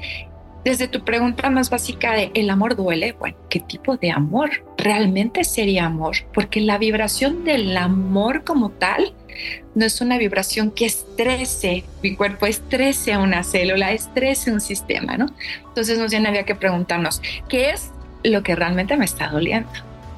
desde 0.64 0.88
tu 0.88 1.04
pregunta 1.04 1.50
más 1.50 1.70
básica 1.70 2.14
de 2.14 2.32
¿el 2.34 2.50
amor 2.50 2.76
duele? 2.76 3.14
Bueno, 3.14 3.38
¿qué 3.50 3.60
tipo 3.60 3.98
de 3.98 4.12
amor 4.12 4.50
realmente 4.78 5.44
sería 5.44 5.86
amor? 5.86 6.18
Porque 6.34 6.62
la 6.62 6.78
vibración 6.78 7.44
del 7.44 7.76
amor 7.78 8.44
como 8.44 8.70
tal 8.70 9.14
no 9.76 9.86
es 9.86 10.02
una 10.02 10.18
vibración 10.18 10.72
que 10.72 10.86
estrese 10.86 11.86
mi 12.04 12.16
cuerpo, 12.16 12.46
estrese 12.46 13.14
a 13.14 13.20
una 13.20 13.44
célula, 13.44 13.94
estrese 13.94 14.52
un 14.52 14.60
sistema, 14.60 15.18
¿no? 15.18 15.28
Entonces 15.68 15.98
nos 15.98 16.12
bien 16.12 16.28
había 16.28 16.44
que 16.44 16.56
preguntarnos, 16.56 17.22
¿qué 17.48 17.72
es 17.72 17.92
lo 18.24 18.44
que 18.44 18.56
realmente 18.56 18.98
me 18.98 19.06
está 19.06 19.30
doliendo? 19.30 19.70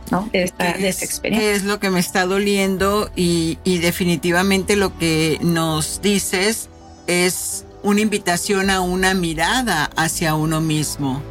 ¿no? 0.09 0.27
De 0.33 0.43
esta, 0.43 0.73
de 0.73 0.89
experiencia. 0.89 1.51
¿Qué 1.51 1.55
es 1.55 1.63
lo 1.63 1.79
que 1.79 1.89
me 1.89 1.99
está 1.99 2.25
doliendo? 2.25 3.09
Y, 3.15 3.59
y 3.63 3.77
definitivamente 3.77 4.75
lo 4.75 4.97
que 4.97 5.37
nos 5.41 6.01
dices 6.01 6.69
es 7.07 7.65
una 7.83 8.01
invitación 8.01 8.69
a 8.69 8.81
una 8.81 9.13
mirada 9.13 9.89
hacia 9.95 10.35
uno 10.35 10.61
mismo. 10.61 11.21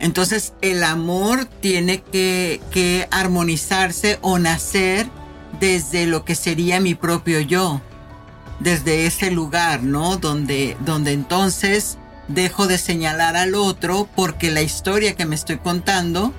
Entonces 0.00 0.52
el 0.60 0.84
amor 0.84 1.46
tiene 1.46 2.02
que, 2.02 2.60
que, 2.70 3.08
armonizarse 3.10 4.18
o 4.22 4.38
nacer 4.38 5.08
desde 5.60 6.06
lo 6.06 6.24
que 6.24 6.34
sería 6.34 6.80
mi 6.80 6.94
propio 6.94 7.40
yo, 7.40 7.80
desde 8.60 9.06
ese 9.06 9.30
lugar, 9.30 9.82
¿no? 9.82 10.16
Donde, 10.16 10.76
donde 10.84 11.12
entonces 11.12 11.96
dejo 12.28 12.66
de 12.66 12.78
señalar 12.78 13.36
al 13.36 13.54
otro 13.54 14.08
porque 14.14 14.50
la 14.50 14.62
historia 14.62 15.14
que 15.14 15.26
me 15.26 15.34
estoy 15.34 15.58
contando 15.58 16.32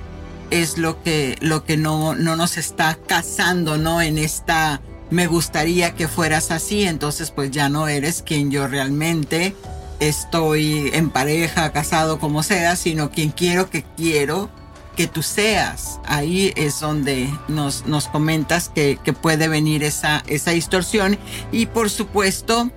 es 0.51 0.77
lo 0.77 1.01
que, 1.01 1.37
lo 1.41 1.63
que 1.63 1.77
no, 1.77 2.15
no 2.15 2.35
nos 2.35 2.57
está 2.57 2.97
casando, 3.07 3.77
¿no? 3.77 4.01
En 4.01 4.17
esta 4.17 4.81
me 5.09 5.27
gustaría 5.27 5.95
que 5.95 6.07
fueras 6.07 6.51
así, 6.51 6.83
entonces 6.83 7.31
pues 7.31 7.51
ya 7.51 7.69
no 7.69 7.87
eres 7.87 8.21
quien 8.21 8.51
yo 8.51 8.67
realmente 8.67 9.55
estoy 9.99 10.91
en 10.93 11.09
pareja, 11.09 11.71
casado, 11.71 12.19
como 12.19 12.43
sea, 12.43 12.75
sino 12.75 13.11
quien 13.11 13.31
quiero 13.31 13.69
que 13.69 13.83
quiero 13.95 14.49
que 14.95 15.07
tú 15.07 15.21
seas. 15.21 15.99
Ahí 16.05 16.53
es 16.55 16.79
donde 16.79 17.29
nos, 17.47 17.85
nos 17.85 18.07
comentas 18.07 18.69
que, 18.69 18.97
que 19.03 19.13
puede 19.13 19.47
venir 19.47 19.83
esa, 19.83 20.23
esa 20.27 20.51
distorsión. 20.51 21.17
Y 21.51 21.65
por 21.67 21.89
supuesto, 21.89 22.71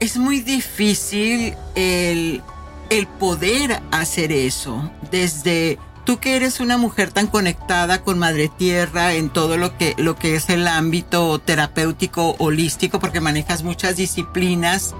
es 0.00 0.16
muy 0.16 0.40
difícil 0.40 1.54
el 1.74 2.42
el 2.90 3.06
poder 3.06 3.80
hacer 3.90 4.32
eso 4.32 4.90
desde 5.10 5.78
tú 6.04 6.18
que 6.18 6.36
eres 6.36 6.60
una 6.60 6.76
mujer 6.76 7.10
tan 7.10 7.26
conectada 7.26 8.02
con 8.02 8.18
Madre 8.18 8.48
Tierra 8.48 9.14
en 9.14 9.30
todo 9.30 9.56
lo 9.56 9.76
que, 9.76 9.94
lo 9.98 10.16
que 10.16 10.36
es 10.36 10.50
el 10.50 10.68
ámbito 10.68 11.38
terapéutico 11.38 12.36
holístico, 12.38 13.00
porque 13.00 13.20
manejas 13.20 13.62
muchas 13.62 13.96
disciplinas, 13.96 14.94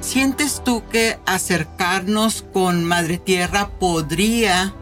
¿sientes 0.00 0.62
tú 0.64 0.82
que 0.90 1.18
acercarnos 1.26 2.44
con 2.52 2.84
Madre 2.84 3.18
Tierra 3.18 3.68
podría 3.68 4.74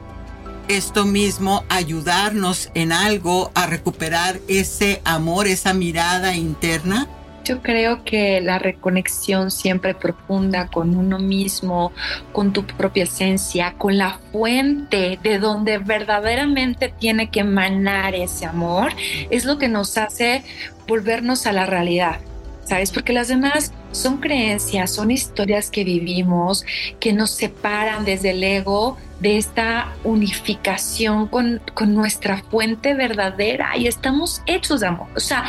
esto 0.69 1.05
mismo 1.05 1.65
ayudarnos 1.69 2.71
en 2.75 2.93
algo 2.93 3.51
a 3.55 3.67
recuperar 3.67 4.41
ese 4.49 5.01
amor, 5.05 5.47
esa 5.47 5.75
mirada 5.75 6.35
interna? 6.37 7.09
Yo 7.45 7.61
creo 7.61 8.05
que 8.05 8.41
la 8.41 8.59
reconexión 8.59 9.51
siempre 9.51 9.95
profunda 9.95 10.69
con 10.69 10.97
uno 10.97 11.19
mismo, 11.19 11.93
con 12.33 12.53
tu 12.53 12.65
propia 12.65 13.05
esencia, 13.05 13.75
con 13.79 13.99
la 13.99 14.19
fuente 14.31 15.19
de 15.23 15.39
donde 15.39 15.79
verdaderamente 15.79 16.93
tiene 16.97 17.31
que 17.31 17.41
emanar 17.41 18.15
ese 18.15 18.47
amor, 18.47 18.93
es 19.31 19.45
lo 19.45 19.59
que 19.59 19.69
nos 19.69 19.99
hace 19.99 20.45
volvernos 20.87 21.47
a 21.47 21.53
la 21.53 21.67
realidad. 21.67 22.21
¿Sabes? 22.65 22.93
Porque 22.93 23.13
las 23.13 23.29
demás 23.29 23.73
son 23.93 24.19
creencias, 24.19 24.91
son 24.91 25.11
historias 25.11 25.71
que 25.71 25.85
vivimos, 25.85 26.65
que 26.99 27.13
nos 27.13 27.31
separan 27.31 28.05
desde 28.05 28.31
el 28.31 28.43
ego 28.43 28.97
de 29.21 29.39
esta 29.39 29.93
unificación 30.03 31.29
con, 31.29 31.63
con 31.75 31.95
nuestra 31.95 32.39
fuente 32.39 32.95
verdadera 32.95 33.77
y 33.77 33.87
estamos 33.87 34.43
hechos 34.47 34.81
de 34.81 34.89
amor. 34.89 35.07
O 35.15 35.21
sea, 35.21 35.45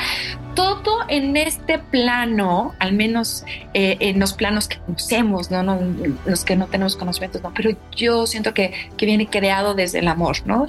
todo 0.54 1.00
en 1.08 1.36
este 1.38 1.80
plano, 1.80 2.74
al 2.80 2.94
menos 2.94 3.44
eh, 3.74 3.98
en 4.00 4.20
los 4.20 4.34
planos 4.34 4.68
que 4.68 4.78
conocemos, 4.78 5.50
¿no? 5.50 5.64
¿no? 5.64 5.80
los 6.26 6.44
que 6.44 6.56
no 6.56 6.68
tenemos 6.68 6.96
conocimientos, 6.96 7.42
no, 7.42 7.52
pero 7.54 7.72
yo 7.96 8.28
siento 8.28 8.54
que, 8.54 8.74
que 8.98 9.06
viene 9.06 9.28
creado 9.28 9.74
desde 9.74 10.00
el 10.00 10.08
amor, 10.08 10.38
¿no? 10.46 10.68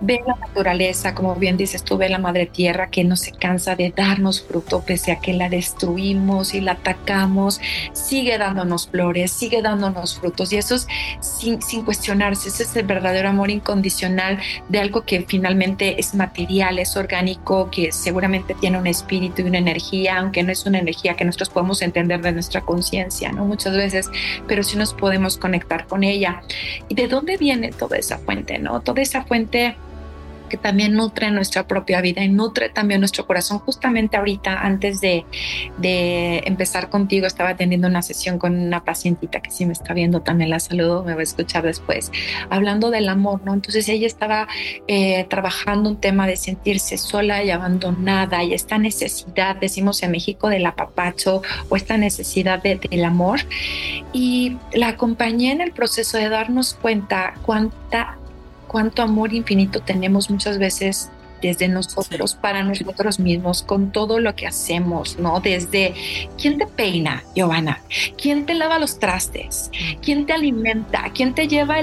Ve 0.00 0.20
la 0.26 0.36
naturaleza, 0.36 1.14
como 1.14 1.34
bien 1.34 1.56
dices 1.56 1.82
tú, 1.82 1.96
ve 1.96 2.08
la 2.08 2.18
madre 2.18 2.46
tierra 2.46 2.90
que 2.90 3.04
no 3.04 3.16
se 3.16 3.32
cansa 3.32 3.74
de 3.76 3.92
darnos 3.94 4.42
fruto 4.42 4.82
pese 4.82 5.12
a 5.12 5.20
que 5.20 5.32
la 5.32 5.48
destruimos 5.48 6.54
y 6.54 6.60
la 6.60 6.72
atacamos, 6.72 7.13
sigue 7.92 8.38
dándonos 8.38 8.88
flores, 8.88 9.32
sigue 9.32 9.62
dándonos 9.62 10.18
frutos 10.18 10.52
y 10.52 10.56
eso 10.56 10.74
es 10.74 10.86
sin, 11.20 11.60
sin 11.62 11.84
cuestionarse, 11.84 12.48
ese 12.48 12.64
es 12.64 12.76
el 12.76 12.86
verdadero 12.86 13.28
amor 13.28 13.50
incondicional 13.50 14.38
de 14.68 14.80
algo 14.80 15.02
que 15.02 15.24
finalmente 15.26 16.00
es 16.00 16.14
material, 16.14 16.78
es 16.78 16.96
orgánico, 16.96 17.70
que 17.70 17.92
seguramente 17.92 18.54
tiene 18.54 18.78
un 18.78 18.86
espíritu 18.86 19.42
y 19.42 19.44
una 19.44 19.58
energía, 19.58 20.18
aunque 20.18 20.42
no 20.42 20.52
es 20.52 20.66
una 20.66 20.78
energía 20.78 21.14
que 21.14 21.24
nosotros 21.24 21.50
podemos 21.50 21.82
entender 21.82 22.20
de 22.20 22.32
nuestra 22.32 22.60
conciencia, 22.62 23.32
¿no? 23.32 23.44
Muchas 23.44 23.76
veces, 23.76 24.10
pero 24.46 24.62
sí 24.62 24.76
nos 24.76 24.94
podemos 24.94 25.36
conectar 25.36 25.86
con 25.86 26.04
ella. 26.04 26.42
¿Y 26.88 26.94
de 26.94 27.08
dónde 27.08 27.36
viene 27.36 27.70
toda 27.70 27.96
esa 27.96 28.18
fuente, 28.18 28.58
no? 28.58 28.80
Toda 28.80 29.02
esa 29.02 29.24
fuente 29.24 29.76
también 30.56 30.94
nutre 30.94 31.30
nuestra 31.30 31.66
propia 31.66 32.00
vida 32.00 32.22
y 32.22 32.28
nutre 32.28 32.68
también 32.68 33.00
nuestro 33.00 33.26
corazón. 33.26 33.58
Justamente 33.58 34.16
ahorita, 34.16 34.60
antes 34.60 35.00
de, 35.00 35.24
empezar 36.46 36.90
contigo, 36.90 37.26
estaba 37.26 37.56
teniendo 37.56 37.88
una 37.88 38.02
sesión 38.02 38.38
con 38.38 38.58
una 38.58 38.84
pacientita 38.84 39.40
que 39.40 39.50
sí 39.50 39.66
me 39.66 39.72
está 39.72 39.94
viendo, 39.94 40.20
también 40.20 40.50
la 40.50 40.60
saludo, 40.60 41.04
me 41.04 41.14
va 41.14 41.20
a 41.20 41.22
escuchar 41.22 41.64
después, 41.64 42.10
hablando 42.50 42.90
del 42.90 43.08
amor, 43.08 43.42
¿no? 43.44 43.54
Entonces 43.54 43.88
ella 43.88 44.06
estaba 44.06 44.48
eh, 44.88 45.26
trabajando 45.28 45.90
un 45.90 45.96
tema 46.00 46.26
de 46.26 46.36
sentirse 46.36 46.98
sola 46.98 47.42
y 47.44 47.50
abandonada 47.50 48.42
y 48.42 48.54
esta 48.54 48.78
necesidad, 48.78 49.56
decimos 49.56 50.02
en 50.02 50.10
México, 50.10 50.48
del 50.48 50.66
apapacho 50.66 51.42
o 51.68 51.76
esta 51.76 51.96
necesidad 51.96 52.62
del 52.62 53.04
amor. 53.04 53.40
Y 54.12 54.56
la 54.72 54.88
acompañé 54.88 55.52
en 55.52 55.60
el 55.60 55.72
proceso 55.72 56.18
de 56.18 56.28
darnos 56.28 56.74
cuenta 56.74 57.34
cuánta 57.42 58.18
cuánto 58.74 59.02
amor 59.02 59.32
infinito 59.32 59.82
tenemos 59.82 60.30
muchas 60.30 60.58
veces 60.58 61.08
desde 61.40 61.68
nosotros, 61.68 62.34
para 62.34 62.64
nosotros 62.64 63.20
mismos, 63.20 63.62
con 63.62 63.92
todo 63.92 64.18
lo 64.18 64.34
que 64.34 64.48
hacemos, 64.48 65.16
¿no? 65.16 65.38
Desde 65.38 65.94
quién 66.36 66.58
te 66.58 66.66
peina, 66.66 67.22
Giovanna, 67.36 67.80
quién 68.20 68.46
te 68.46 68.54
lava 68.54 68.80
los 68.80 68.98
trastes, 68.98 69.70
quién 70.02 70.26
te 70.26 70.32
alimenta, 70.32 71.04
quién 71.14 71.34
te 71.34 71.46
lleva 71.46 71.76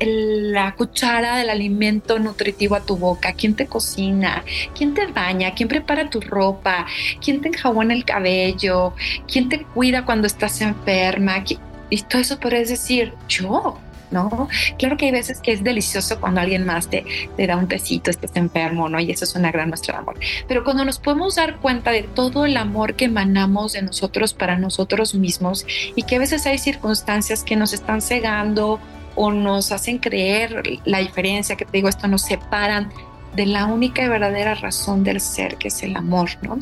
la 0.00 0.74
cuchara 0.74 1.36
del 1.36 1.48
alimento 1.48 2.18
nutritivo 2.18 2.74
a 2.74 2.80
tu 2.80 2.96
boca, 2.96 3.34
quién 3.34 3.54
te 3.54 3.68
cocina, 3.68 4.42
quién 4.76 4.94
te 4.94 5.06
baña, 5.06 5.54
quién 5.54 5.68
prepara 5.68 6.10
tu 6.10 6.20
ropa, 6.20 6.86
quién 7.24 7.40
te 7.40 7.50
enjabona 7.50 7.94
el 7.94 8.04
cabello, 8.04 8.94
quién 9.30 9.48
te 9.48 9.62
cuida 9.62 10.04
cuando 10.04 10.26
estás 10.26 10.60
enferma. 10.60 11.44
Y 11.88 12.02
todo 12.02 12.20
eso 12.20 12.40
puedes 12.40 12.68
decir, 12.68 13.14
yo, 13.28 13.78
¿no? 14.12 14.48
Claro 14.78 14.96
que 14.96 15.06
hay 15.06 15.12
veces 15.12 15.40
que 15.40 15.52
es 15.52 15.64
delicioso 15.64 16.20
cuando 16.20 16.40
alguien 16.40 16.64
más 16.64 16.88
te, 16.88 17.04
te 17.36 17.46
da 17.46 17.56
un 17.56 17.68
tecito, 17.68 18.10
estás 18.10 18.36
enfermo, 18.36 18.88
¿no? 18.88 19.00
Y 19.00 19.10
eso 19.10 19.24
es 19.24 19.34
una 19.34 19.50
gran 19.50 19.68
muestra 19.68 19.94
de 19.94 20.00
amor. 20.00 20.18
Pero 20.46 20.64
cuando 20.64 20.84
nos 20.84 20.98
podemos 20.98 21.34
dar 21.34 21.56
cuenta 21.56 21.90
de 21.90 22.02
todo 22.02 22.44
el 22.44 22.56
amor 22.56 22.94
que 22.94 23.06
emanamos 23.06 23.72
de 23.72 23.82
nosotros 23.82 24.34
para 24.34 24.58
nosotros 24.58 25.14
mismos 25.14 25.66
y 25.96 26.02
que 26.02 26.16
a 26.16 26.18
veces 26.18 26.46
hay 26.46 26.58
circunstancias 26.58 27.42
que 27.42 27.56
nos 27.56 27.72
están 27.72 28.02
cegando 28.02 28.80
o 29.14 29.30
nos 29.30 29.72
hacen 29.72 29.98
creer 29.98 30.62
la 30.84 30.98
diferencia, 30.98 31.56
que 31.56 31.64
te 31.64 31.72
digo, 31.72 31.88
esto 31.88 32.08
nos 32.08 32.22
separan 32.22 32.90
de 33.34 33.46
la 33.46 33.66
única 33.66 34.04
y 34.04 34.08
verdadera 34.08 34.54
razón 34.54 35.04
del 35.04 35.20
ser, 35.20 35.56
que 35.56 35.68
es 35.68 35.82
el 35.82 35.96
amor, 35.96 36.30
¿no? 36.42 36.58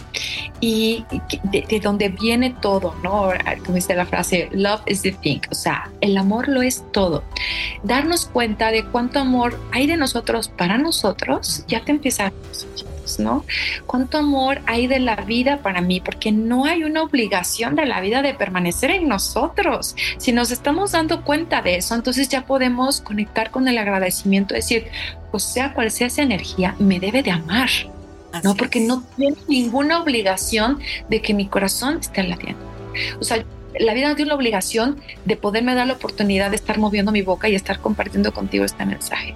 Y 0.61 1.05
de, 1.45 1.65
de, 1.69 1.81
donde 1.81 2.09
viene 2.09 2.55
todo, 2.61 2.95
¿no? 3.03 3.31
Como 3.65 3.75
dice 3.75 3.95
la 3.95 4.07
frase, 4.07 4.49
love 4.53 4.83
is 4.87 5.03
the 5.03 5.13
thing, 5.13 5.41
o 5.51 5.55
sea, 5.55 5.91
el 6.01 6.17
amor 6.17 6.49
lo 6.49 6.63
es 6.63 6.85
todo. 6.93 7.25
Darnos 7.83 8.27
cuenta 8.27 8.71
de 8.71 8.85
cuánto 8.85 9.19
amor 9.19 9.59
hay 9.73 9.87
de 9.87 9.97
nosotros 9.97 10.49
para 10.49 10.79
nosotros, 10.79 11.65
ya 11.67 11.85
te 11.85 11.93
empieza 11.93 12.27
a 12.27 12.33
¿no? 13.19 13.45
¿Cuánto 13.87 14.19
amor 14.19 14.61
hay 14.67 14.87
de 14.87 15.01
la 15.01 15.17
vida 15.17 15.59
para 15.63 15.81
mí? 15.81 16.01
Porque 16.01 16.33
no 16.33 16.65
hay 16.65 16.85
una 16.85 17.03
obligación 17.03 17.75
de 17.75 17.87
la 17.87 18.01
vida 18.01 18.23
de 18.23 18.35
permanecer 18.35 18.91
en 18.91 19.09
nosotros. 19.09 19.97
Si 20.19 20.33
nos 20.33 20.51
estamos 20.51 20.93
dando 20.93 21.25
cuenta 21.25 21.63
de 21.63 21.77
eso, 21.77 21.95
entonces 21.95 22.29
ya 22.29 22.47
podemos 22.47 23.01
conectar 23.01 23.51
con 23.51 23.67
el 23.69 23.79
agradecimiento, 23.79 24.55
decir, 24.55 24.87
pues 25.31 25.43
sea 25.43 25.75
cual 25.75 25.91
sea 25.91 26.07
esa 26.07 26.23
energía, 26.23 26.77
me 26.79 27.01
debe 27.01 27.23
de 27.23 27.31
amar. 27.31 27.71
¿no? 28.45 28.55
Porque 28.55 28.81
no 28.81 29.03
tiene 29.17 29.37
ninguna 29.49 30.01
obligación 30.01 30.79
de 31.09 31.21
que 31.21 31.35
mi 31.35 31.49
corazón 31.49 31.99
esté 32.01 32.23
latiendo. 32.23 32.65
O 33.21 33.25
sea, 33.25 33.45
la 33.79 33.95
vida 33.95 34.09
no 34.09 34.17
tiene 34.17 34.31
la 34.31 34.35
obligación 34.35 35.01
de 35.25 35.37
poderme 35.37 35.75
dar 35.75 35.87
la 35.87 35.95
oportunidad 35.95 36.51
de 36.51 36.57
estar 36.57 36.79
moviendo 36.79 37.13
mi 37.13 37.23
boca 37.23 37.49
y 37.49 37.55
estar 37.55 37.81
compartiendo 37.81 38.33
contigo 38.33 38.65
este 38.65 38.85
mensaje. 38.85 39.35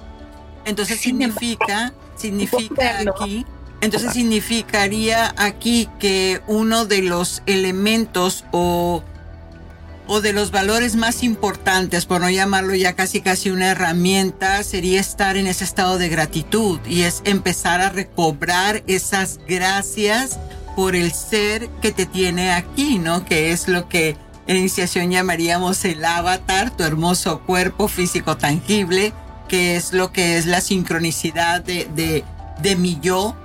Entonces 0.65 1.01
significa, 1.01 1.93
significa 2.17 3.01
aquí 3.01 3.45
entonces 3.85 4.13
significaría 4.13 5.35
aquí 5.37 5.89
que 5.99 6.41
uno 6.47 6.87
de 6.87 7.03
los 7.03 7.43
elementos 7.47 8.45
o, 8.51 9.03
o 10.07 10.21
de 10.21 10.33
los 10.33 10.51
valores 10.51 10.97
más 10.97 11.23
importantes, 11.23 12.07
por 12.07 12.21
no 12.21 12.31
llamarlo 12.31 12.75
ya 12.75 12.95
casi 12.95 13.21
casi 13.21 13.51
una 13.51 13.71
herramienta, 13.71 14.63
sería 14.63 15.01
estar 15.01 15.37
en 15.37 15.47
ese 15.47 15.65
estado 15.65 15.99
de 15.99 16.09
gratitud 16.09 16.81
y 16.87 17.03
es 17.03 17.23
empezar 17.25 17.81
a 17.81 17.91
recobrar 17.91 18.83
esas 18.87 19.39
gracias 19.47 20.39
por 20.77 20.97
el 20.97 21.13
ser 21.13 21.69
que 21.81 21.93
te 21.93 22.07
tiene 22.07 22.53
aquí, 22.53 22.99
¿no? 22.99 23.25
Que 23.25 23.53
es 23.53 23.69
lo 23.69 23.89
que 23.89 24.17
en 24.47 24.57
iniciación 24.57 25.11
llamaríamos 25.11 25.85
el 25.85 26.05
avatar, 26.05 26.77
tu 26.77 26.85
hermoso 26.85 27.41
cuerpo 27.41 27.89
físico 27.89 28.37
tangible, 28.37 29.13
que 29.49 29.77
es 29.77 29.93
lo 29.93 30.13
que 30.13 30.37
es 30.37 30.47
la 30.47 30.61
sincronicidad 30.61 31.63
de, 31.63 31.89
de, 31.95 32.25
de 32.61 32.77
mi 32.77 32.99
yo 33.01 33.37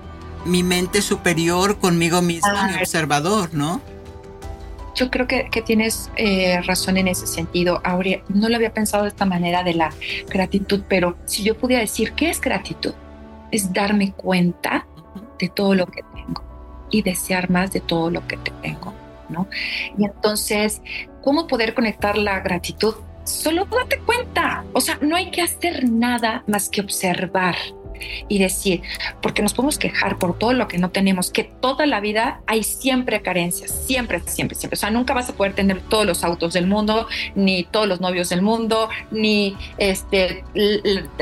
mi 0.46 0.64
mente 0.64 1.02
superior 1.02 1.80
conmigo 1.80 2.22
misma, 2.22 2.68
mi 2.68 2.76
observador, 2.76 3.54
¿no? 3.54 3.82
Yo 4.96 5.10
creo 5.10 5.28
que, 5.28 5.50
tienes 5.66 6.12
eh, 6.18 6.60
razón 6.64 6.98
en 6.98 7.08
ese 7.08 7.26
sentido, 7.26 7.80
Aurea. 7.84 8.22
No 8.28 8.50
lo 8.50 8.56
había 8.56 8.74
pensado 8.74 9.04
de 9.04 9.10
esta 9.10 9.26
manera 9.26 9.64
de 9.64 9.74
la 9.74 9.94
gratitud, 10.28 10.82
pero 10.90 11.16
si 11.26 11.44
yo 11.44 11.58
pudiera 11.58 11.82
decir, 11.82 12.14
¿qué 12.14 12.30
es 12.30 12.42
gratitud? 12.42 12.94
Es 13.52 13.72
darme 13.72 14.12
cuenta 14.12 14.86
de 15.40 15.48
todo 15.48 15.74
lo 15.74 15.86
que 15.86 16.02
tengo 16.14 16.44
y 16.92 17.02
desear 17.02 17.50
más 17.50 17.72
de 17.72 17.80
todo 17.80 18.10
lo 18.10 18.28
que 18.28 18.38
tengo, 18.62 18.94
¿no? 19.30 19.48
Y 19.98 20.04
entonces, 20.04 20.82
¿cómo 21.24 21.48
poder 21.48 21.74
conectar 21.74 22.18
la 22.18 22.40
gratitud? 22.42 22.96
Solo 23.24 23.66
date 23.66 24.00
cuenta, 24.00 24.66
o 24.74 24.82
sea, 24.82 24.98
no 25.02 25.16
hay 25.16 25.32
que 25.32 25.42
hacer 25.42 25.90
nada 25.90 26.44
más 26.48 26.68
que 26.68 26.82
observar 26.82 27.56
y 28.28 28.40
decir, 28.40 28.82
porque 29.22 29.42
nos 29.42 29.54
podemos 29.54 29.78
quejar 29.78 30.18
por 30.18 30.38
todo 30.38 30.54
lo 30.54 30.68
que 30.68 30.78
no 30.78 30.90
tenemos, 30.90 31.32
que 31.32 31.44
toda 31.44 31.86
la 31.86 32.00
vida 32.00 32.42
hay 32.48 32.64
siempre 32.64 33.22
carencias, 33.22 33.72
siempre, 33.72 34.22
siempre, 34.26 34.56
siempre. 34.56 34.76
O 34.76 34.80
sea, 34.80 34.92
nunca 34.92 35.14
vas 35.14 35.30
a 35.30 35.34
poder 35.34 35.54
tener 35.54 35.82
todos 35.82 36.06
los 36.06 36.24
autos 36.24 36.54
del 36.54 36.68
mundo, 36.68 37.08
ni 37.36 37.64
todos 37.64 37.88
los 37.88 38.02
novios 38.02 38.30
del 38.30 38.42
mundo, 38.42 38.90
ni 39.12 39.56
este, 39.78 40.44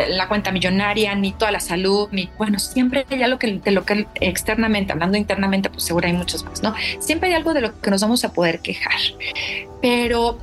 la 0.09 0.27
cuenta 0.27 0.51
millonaria, 0.51 1.15
ni 1.15 1.31
toda 1.31 1.51
la 1.51 1.59
salud, 1.59 2.09
ni, 2.11 2.29
bueno, 2.37 2.59
siempre 2.59 3.05
hay 3.09 3.23
algo 3.23 3.39
que, 3.39 3.59
de 3.59 3.71
lo 3.71 3.85
que 3.85 4.07
externamente, 4.21 4.93
hablando 4.93 5.17
internamente, 5.17 5.69
pues 5.69 5.83
seguro 5.83 6.07
hay 6.07 6.13
muchos 6.13 6.43
más, 6.43 6.63
¿no? 6.63 6.73
Siempre 6.99 7.29
hay 7.29 7.35
algo 7.35 7.53
de 7.53 7.61
lo 7.61 7.79
que 7.79 7.91
nos 7.91 8.01
vamos 8.01 8.23
a 8.23 8.33
poder 8.33 8.59
quejar, 8.59 8.99
pero 9.81 10.37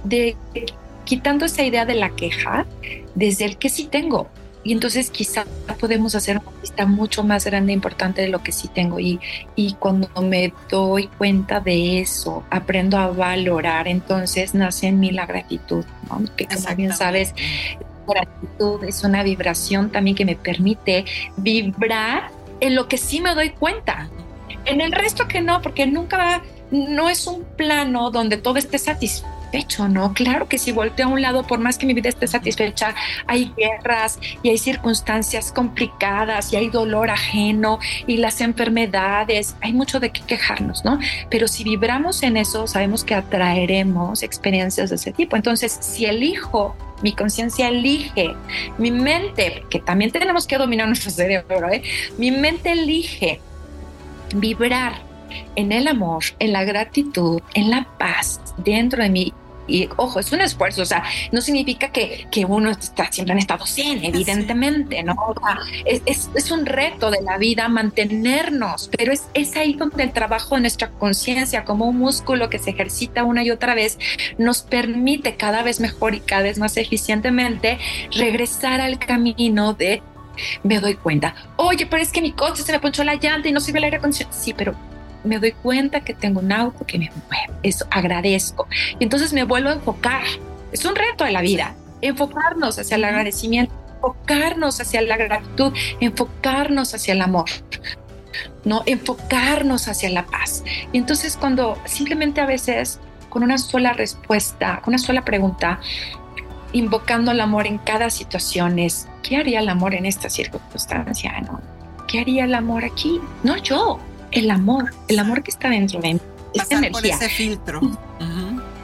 quitando 1.04 1.44
esa 1.44 1.62
idea 1.62 1.84
de 1.84 1.94
la 1.94 2.10
queja 2.10 2.66
desde 3.14 3.44
el 3.44 3.56
que 3.56 3.68
sí 3.68 3.84
tengo. 3.84 4.28
Y 4.64 4.72
entonces 4.72 5.10
quizá 5.10 5.44
podemos 5.78 6.14
hacer 6.14 6.38
una 6.38 6.60
lista 6.60 6.86
mucho 6.86 7.22
más 7.22 7.44
grande 7.44 7.72
e 7.72 7.74
importante 7.74 8.22
de 8.22 8.28
lo 8.28 8.42
que 8.42 8.50
sí 8.50 8.68
tengo. 8.68 8.98
Y, 8.98 9.20
y 9.54 9.74
cuando 9.74 10.08
me 10.22 10.52
doy 10.70 11.06
cuenta 11.18 11.60
de 11.60 12.00
eso, 12.00 12.42
aprendo 12.50 12.96
a 12.96 13.08
valorar, 13.08 13.86
entonces 13.86 14.54
nace 14.54 14.86
en 14.88 15.00
mí 15.00 15.10
la 15.10 15.26
gratitud, 15.26 15.84
que 16.36 16.46
como 16.46 16.74
bien 16.76 16.94
sabes, 16.94 17.34
gratitud 18.06 18.84
es 18.84 19.04
una 19.04 19.22
vibración 19.22 19.90
también 19.90 20.16
que 20.16 20.24
me 20.24 20.36
permite 20.36 21.04
vibrar 21.36 22.30
en 22.60 22.74
lo 22.74 22.88
que 22.88 22.98
sí 22.98 23.20
me 23.20 23.34
doy 23.34 23.50
cuenta. 23.50 24.08
En 24.64 24.80
el 24.80 24.92
resto 24.92 25.28
que 25.28 25.42
no, 25.42 25.60
porque 25.60 25.86
nunca, 25.86 26.42
no 26.70 27.10
es 27.10 27.26
un 27.26 27.44
plano 27.44 28.10
donde 28.10 28.38
todo 28.38 28.56
esté 28.56 28.78
satisfecho 28.78 29.43
¿no? 29.88 30.12
Claro 30.14 30.48
que 30.48 30.58
si 30.58 30.72
volteo 30.72 31.06
a 31.06 31.10
un 31.10 31.22
lado, 31.22 31.46
por 31.46 31.58
más 31.60 31.78
que 31.78 31.86
mi 31.86 31.94
vida 31.94 32.08
esté 32.08 32.26
satisfecha, 32.26 32.94
hay 33.26 33.52
guerras 33.56 34.18
y 34.42 34.50
hay 34.50 34.58
circunstancias 34.58 35.52
complicadas 35.52 36.52
y 36.52 36.56
hay 36.56 36.68
dolor 36.70 37.10
ajeno 37.10 37.78
y 38.06 38.16
las 38.16 38.40
enfermedades, 38.40 39.54
hay 39.60 39.72
mucho 39.72 40.00
de 40.00 40.10
qué 40.10 40.22
quejarnos, 40.22 40.84
¿no? 40.84 40.98
Pero 41.30 41.46
si 41.46 41.62
vibramos 41.62 42.22
en 42.22 42.36
eso, 42.36 42.66
sabemos 42.66 43.04
que 43.04 43.14
atraeremos 43.14 44.22
experiencias 44.22 44.90
de 44.90 44.96
ese 44.96 45.12
tipo. 45.12 45.36
Entonces, 45.36 45.72
si 45.80 46.06
elijo 46.06 46.76
mi 47.02 47.12
conciencia 47.12 47.68
elige, 47.68 48.34
mi 48.78 48.90
mente, 48.90 49.64
que 49.68 49.78
también 49.78 50.10
tenemos 50.10 50.46
que 50.46 50.56
dominar 50.56 50.86
nuestro 50.86 51.10
cerebro, 51.10 51.68
¿eh? 51.70 51.82
mi 52.18 52.30
mente 52.30 52.72
elige 52.72 53.40
vibrar 54.34 55.02
en 55.56 55.72
el 55.72 55.88
amor, 55.88 56.24
en 56.38 56.52
la 56.52 56.64
gratitud, 56.64 57.40
en 57.54 57.70
la 57.70 57.86
paz 57.98 58.40
dentro 58.56 59.02
de 59.02 59.10
mí 59.10 59.32
y 59.66 59.88
ojo, 59.96 60.20
es 60.20 60.32
un 60.32 60.40
esfuerzo, 60.40 60.82
o 60.82 60.86
sea, 60.86 61.04
no 61.32 61.40
significa 61.40 61.88
que, 61.90 62.26
que 62.30 62.44
uno 62.44 62.70
está 62.70 63.10
siempre 63.10 63.32
en 63.32 63.38
estado 63.38 63.66
100, 63.66 64.04
evidentemente, 64.04 65.02
¿no? 65.02 65.14
es, 65.84 66.02
es, 66.06 66.30
es, 66.34 66.50
un 66.50 66.66
reto 66.66 67.10
de 67.10 67.22
la 67.22 67.38
vida 67.38 67.68
mantenernos, 67.68 68.90
pero 68.96 69.12
es, 69.12 69.24
es 69.34 69.56
ahí 69.56 69.74
donde 69.74 70.02
el 70.02 70.12
trabajo 70.12 70.54
de 70.54 70.62
nuestra 70.62 70.90
conciencia, 70.90 71.64
como 71.64 71.86
un 71.86 71.98
músculo 71.98 72.50
que 72.50 72.58
se 72.58 72.70
ejercita 72.70 73.24
una 73.24 73.42
y 73.42 73.50
otra 73.50 73.74
vez, 73.74 73.98
nos 74.38 74.62
permite 74.62 75.36
cada 75.36 75.62
vez 75.62 75.80
mejor 75.80 76.14
y 76.14 76.20
cada 76.20 76.42
vez 76.42 76.58
más 76.58 76.76
eficientemente 76.76 77.78
regresar 78.12 78.80
al 78.80 78.98
camino 78.98 79.72
de 79.72 80.02
me 80.62 80.80
doy 80.80 80.94
cuenta, 80.94 81.34
oye, 81.56 81.86
pero 81.86 82.02
es 82.02 82.10
que 82.10 82.20
mi 82.20 82.32
coche 82.32 82.62
se 82.62 82.72
me 82.72 82.80
ponchó 82.80 83.04
la 83.04 83.14
llanta 83.14 83.48
y 83.48 83.52
no 83.52 83.60
sirve 83.60 83.78
el 83.78 83.84
aire 83.84 83.96
acondicionado. 83.98 84.36
Sí, 84.36 84.52
pero 84.52 84.74
me 85.24 85.38
doy 85.38 85.52
cuenta 85.52 86.00
que 86.00 86.14
tengo 86.14 86.40
un 86.40 86.52
auto 86.52 86.84
que 86.86 86.98
me 86.98 87.10
mueve, 87.28 87.58
eso 87.62 87.86
agradezco. 87.90 88.68
Y 88.98 89.04
entonces 89.04 89.32
me 89.32 89.44
vuelvo 89.44 89.70
a 89.70 89.74
enfocar. 89.74 90.24
Es 90.72 90.84
un 90.84 90.94
reto 90.94 91.24
de 91.24 91.32
la 91.32 91.40
vida, 91.40 91.74
enfocarnos 92.00 92.78
hacia 92.78 92.96
el 92.96 93.04
agradecimiento, 93.04 93.74
enfocarnos 93.96 94.80
hacia 94.80 95.02
la 95.02 95.16
gratitud, 95.16 95.72
enfocarnos 96.00 96.94
hacia 96.94 97.14
el 97.14 97.22
amor. 97.22 97.46
No 98.64 98.82
enfocarnos 98.86 99.88
hacia 99.88 100.10
la 100.10 100.26
paz. 100.26 100.64
Y 100.92 100.98
entonces 100.98 101.36
cuando 101.36 101.78
simplemente 101.84 102.40
a 102.40 102.46
veces 102.46 102.98
con 103.28 103.42
una 103.42 103.58
sola 103.58 103.92
respuesta, 103.92 104.80
con 104.82 104.94
una 104.94 104.98
sola 104.98 105.24
pregunta, 105.24 105.80
invocando 106.72 107.30
el 107.30 107.40
amor 107.40 107.66
en 107.66 107.78
cada 107.78 108.10
situación 108.10 108.78
es, 108.78 109.08
¿qué 109.22 109.36
haría 109.36 109.60
el 109.60 109.68
amor 109.68 109.94
en 109.94 110.06
esta 110.06 110.28
circunstancia? 110.28 111.40
¿no? 111.40 111.60
¿Qué 112.08 112.20
haría 112.20 112.44
el 112.44 112.54
amor 112.54 112.84
aquí? 112.84 113.20
No 113.42 113.56
yo, 113.56 113.98
el 114.34 114.50
amor, 114.50 114.92
el 115.08 115.18
amor 115.18 115.42
que 115.42 115.50
está 115.50 115.70
dentro 115.70 116.00
de 116.00 116.14
mí, 116.14 116.20
esa 116.52 116.78
energía. 116.78 116.92
Por 116.92 117.06
ese 117.06 117.28
filtro. 117.28 117.80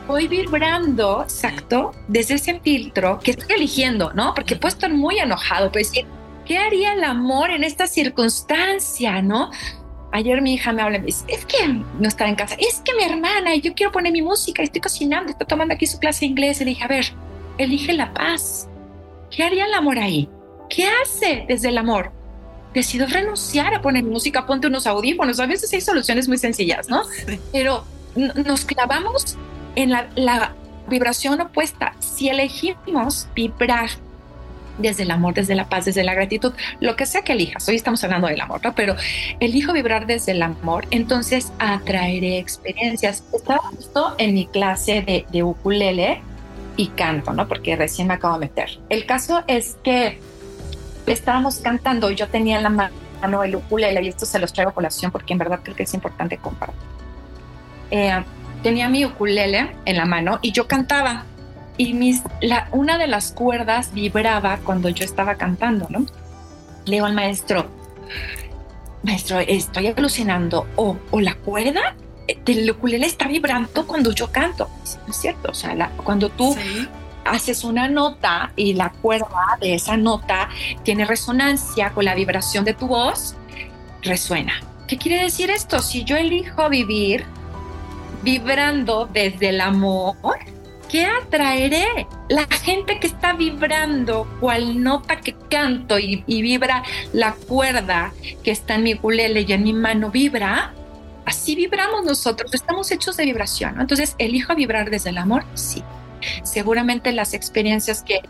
Voy 0.07 0.27
vibrando, 0.27 1.23
exacto, 1.23 1.93
desde 2.09 2.35
ese 2.35 2.59
filtro 2.61 3.21
que 3.21 3.31
estoy 3.33 3.55
eligiendo, 3.55 4.13
¿no? 4.13 4.35
Porque 4.35 4.57
puedo 4.57 4.75
estar 4.75 4.93
muy 4.93 5.19
enojado, 5.19 5.71
pues 5.71 5.91
decir, 5.91 6.07
¿qué 6.45 6.59
haría 6.59 6.95
el 6.95 7.05
amor 7.05 7.51
en 7.51 7.63
esta 7.63 7.87
circunstancia, 7.87 9.23
no? 9.23 9.51
Ayer 10.13 10.43
mi 10.43 10.55
hija 10.55 10.73
me 10.73 10.83
habla 10.83 10.97
y 10.97 11.01
me 11.01 11.07
dice, 11.07 11.25
es 11.29 11.45
que 11.45 11.65
no 11.69 12.09
está 12.09 12.27
en 12.27 12.35
casa, 12.35 12.57
es 12.59 12.83
que 12.85 12.93
mi 12.95 13.05
hermana, 13.05 13.55
yo 13.55 13.73
quiero 13.75 13.93
poner 13.93 14.13
mi 14.13 14.23
música, 14.23 14.63
estoy 14.63 14.81
cocinando, 14.81 15.31
estoy 15.31 15.47
tomando 15.47 15.75
aquí 15.75 15.87
su 15.87 16.01
clase 16.01 16.21
de 16.21 16.27
inglés. 16.27 16.61
Y 16.61 16.65
le 16.65 16.71
dije, 16.71 16.83
a 16.83 16.89
ver, 16.89 17.07
elige 17.59 17.93
la 17.93 18.13
paz. 18.13 18.69
¿Qué 19.31 19.45
haría 19.45 19.67
el 19.67 19.75
amor 19.75 20.01
ahí? 20.01 20.29
¿Qué 20.69 20.89
hace 20.89 21.45
desde 21.47 21.69
el 21.69 21.79
amor? 21.79 22.13
Decido 22.75 23.07
renunciar 23.07 23.75
a 23.75 23.83
poner 23.83 24.05
música, 24.05 24.47
ponte 24.47 24.67
unos 24.67 24.87
audífonos. 24.87 25.41
A 25.41 25.47
veces 25.47 25.73
hay 25.73 25.81
soluciones 25.81 26.29
muy 26.29 26.39
sencillas, 26.39 26.89
¿no? 26.89 27.03
Pero 27.53 27.85
nos 28.45 28.65
clavamos 28.65 29.37
en 29.77 29.91
la, 29.91 30.55
vibración 30.89 31.41
opuesta. 31.41 31.95
Si 32.01 32.31
elegimos 32.31 33.29
vibrar 33.37 33.91
desde 34.79 35.05
el 35.05 35.13
amor, 35.13 35.35
desde 35.35 35.55
la 35.55 35.69
paz, 35.69 35.85
desde 35.85 36.03
la 36.03 36.15
gratitud, 36.15 36.53
lo 36.81 36.97
que 36.97 37.07
sea 37.07 37.23
que 37.23 37.35
elijas. 37.35 37.69
Hoy 37.69 37.77
estamos 37.77 38.03
hablando 38.03 38.27
del 38.27 38.41
amor, 38.41 38.61
¿no? 38.65 38.75
Pero 38.75 38.97
elijo 39.39 39.73
vibrar 39.73 40.07
desde 40.07 40.33
el 40.33 40.43
amor, 40.43 40.89
entonces 40.91 41.53
atraeré 41.61 42.39
experiencias. 42.39 43.23
Estaba 43.33 43.61
justo 43.77 44.17
en 44.19 44.35
mi 44.35 44.47
clase 44.47 45.03
de, 45.03 45.27
de 45.31 45.45
ukulele 45.45 46.23
y 46.77 46.89
canto, 46.89 47.33
¿no? 47.35 47.47
Porque 47.47 47.77
recién 47.77 48.09
me 48.09 48.15
acabo 48.15 48.35
de 48.35 48.47
meter. 48.47 48.81
El 48.89 49.07
caso 49.07 49.45
es 49.47 49.77
que 49.85 50.19
estábamos 51.07 51.59
cantando 51.59 52.11
yo 52.11 52.29
tenía 52.29 52.57
en 52.59 52.63
la 52.63 52.71
mano 52.71 53.43
el 53.43 53.57
ukulele 53.57 54.03
y 54.03 54.09
esto 54.09 54.27
se 54.27 54.39
los 54.39 54.53
traigo 54.53 54.71
a 54.71 54.75
colación 54.75 55.11
porque 55.11 55.33
en 55.33 55.39
verdad 55.39 55.61
creo 55.63 55.77
que 55.77 55.83
es 55.83 55.95
importante 55.95 56.39
compartir. 56.39 56.79
Eh, 57.91 58.23
tenía 58.63 58.89
mi 58.89 59.05
ukulele 59.05 59.73
en 59.85 59.97
la 59.97 60.05
mano 60.05 60.39
y 60.43 60.53
yo 60.53 60.67
cantaba 60.67 61.25
y 61.77 61.95
mis, 61.95 62.23
la, 62.41 62.69
una 62.73 62.99
de 62.99 63.07
las 63.07 63.33
cuerdas 63.33 63.93
vibraba 63.93 64.59
cuando 64.59 64.89
yo 64.91 65.05
estaba 65.05 65.37
cantando, 65.37 65.87
¿no? 65.89 66.01
Le 66.85 66.97
digo 66.97 67.07
al 67.07 67.15
maestro, 67.15 67.67
maestro, 69.03 69.39
estoy 69.41 69.87
alucinando 69.87 70.67
o, 70.77 70.97
o 71.11 71.21
la 71.21 71.35
cuerda 71.35 71.95
del 72.45 72.71
ukulele 72.71 73.07
está 73.07 73.27
vibrando 73.27 73.87
cuando 73.87 74.13
yo 74.13 74.31
canto. 74.31 74.69
Es 74.85 75.17
cierto, 75.17 75.51
o 75.51 75.55
sea, 75.55 75.91
cuando 76.05 76.29
tú 76.29 76.55
haces 77.25 77.65
una 77.65 77.89
nota 77.89 78.53
y 78.57 78.75
la 78.75 78.91
cuerda 78.91 79.59
de 79.61 79.75
esa 79.75 79.97
nota 79.97 80.49
tiene 80.83 81.05
resonancia 81.05 81.91
con 81.91 82.05
la 82.05 82.15
vibración 82.15 82.65
de 82.65 82.75
tu 82.75 82.87
voz, 82.87 83.35
resuena. 84.03 84.55
¿Qué 84.89 84.99
quiere 84.99 85.23
decir 85.23 85.51
esto? 85.51 85.81
Si 85.81 86.05
yo 86.05 86.17
elijo 86.17 86.69
vivir 86.69 87.25
vibrando 88.23 89.09
desde 89.13 89.51
el 89.51 89.61
amor, 89.61 90.17
¿qué 90.89 91.07
atraeré? 91.07 92.07
La 92.29 92.47
gente 92.47 92.99
que 92.99 93.07
está 93.07 93.33
vibrando 93.33 94.27
cual 94.41 94.83
nota 94.83 95.21
que 95.21 95.35
canto 95.49 95.99
y, 95.99 96.25
vibra 96.27 96.83
la 97.13 97.33
cuerda 97.33 98.13
que 98.43 98.51
está 98.51 98.75
en 98.75 98.83
mi 98.83 98.95
ukulele 98.95 99.45
y 99.47 99.53
en 99.53 99.63
mi 99.63 99.73
mano 99.73 100.11
vibra, 100.11 100.75
así 101.25 101.55
vibramos 101.55 102.05
nosotros, 102.05 102.53
estamos 102.53 102.91
hechos 102.91 103.17
de 103.17 103.25
vibración. 103.25 103.81
Entonces, 103.81 104.17
¿elijo 104.19 104.55
vibrar 104.55 104.91
desde 104.91 105.11
el 105.11 105.19
amor? 105.19 105.45
Sí 105.55 105.85
seguramente 106.43 107.13
las 107.13 107.35
experiencias 107.35 108.03
que, 108.03 108.21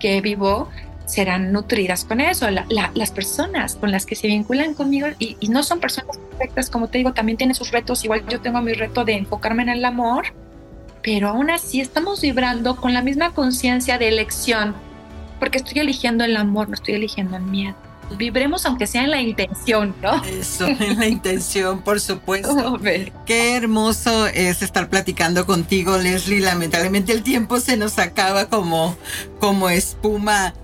que 0.00 0.20
vivo 0.20 0.68
serán 1.06 1.52
nutridas 1.52 2.04
con 2.04 2.20
eso. 2.20 2.48
las 2.50 3.10
personas 3.10 3.76
con 3.76 3.90
las 3.90 4.06
que 4.06 4.14
se 4.14 4.26
vinculan 4.26 4.74
conmigo 4.74 5.08
y, 5.18 5.36
no 5.48 5.62
son 5.62 5.80
personas 5.80 6.18
perfectas, 6.18 6.70
como 6.70 6.88
te 6.88 6.98
digo, 6.98 7.12
también 7.12 7.38
tienen 7.38 7.54
sus 7.54 7.70
retos. 7.70 8.04
Igual 8.04 8.26
yo 8.28 8.40
tengo 8.40 8.60
mi 8.60 8.74
reto 8.74 9.04
de 9.04 9.14
enfocarme 9.14 9.62
en 9.62 9.70
el 9.70 9.84
amor, 9.84 10.26
pero 11.02 11.28
aún 11.28 11.50
así 11.50 11.80
estamos 11.80 12.20
vibrando 12.20 12.76
con 12.76 12.92
la 12.92 13.02
misma 13.02 13.32
conciencia 13.32 13.98
de 13.98 14.08
elección, 14.08 14.74
porque 15.40 15.58
estoy 15.58 15.80
eligiendo 15.80 16.24
el 16.24 16.36
amor, 16.36 16.68
no 16.68 16.74
estoy 16.74 16.94
eligiendo 16.94 17.36
el 17.36 17.44
miedo 17.44 17.87
vibremos 18.16 18.64
aunque 18.66 18.86
sea 18.86 19.04
en 19.04 19.10
la 19.10 19.20
intención, 19.20 19.94
¿no? 20.02 20.22
Eso, 20.24 20.66
en 20.66 20.98
la 20.98 21.06
intención, 21.06 21.82
por 21.82 22.00
supuesto. 22.00 22.78
Qué 23.26 23.56
hermoso 23.56 24.26
es 24.26 24.62
estar 24.62 24.88
platicando 24.88 25.46
contigo, 25.46 25.98
Leslie. 25.98 26.40
Lamentablemente 26.40 27.12
el 27.12 27.22
tiempo 27.22 27.60
se 27.60 27.76
nos 27.76 27.98
acaba 27.98 28.46
como, 28.46 28.96
como 29.38 29.68
espuma. 29.68 30.54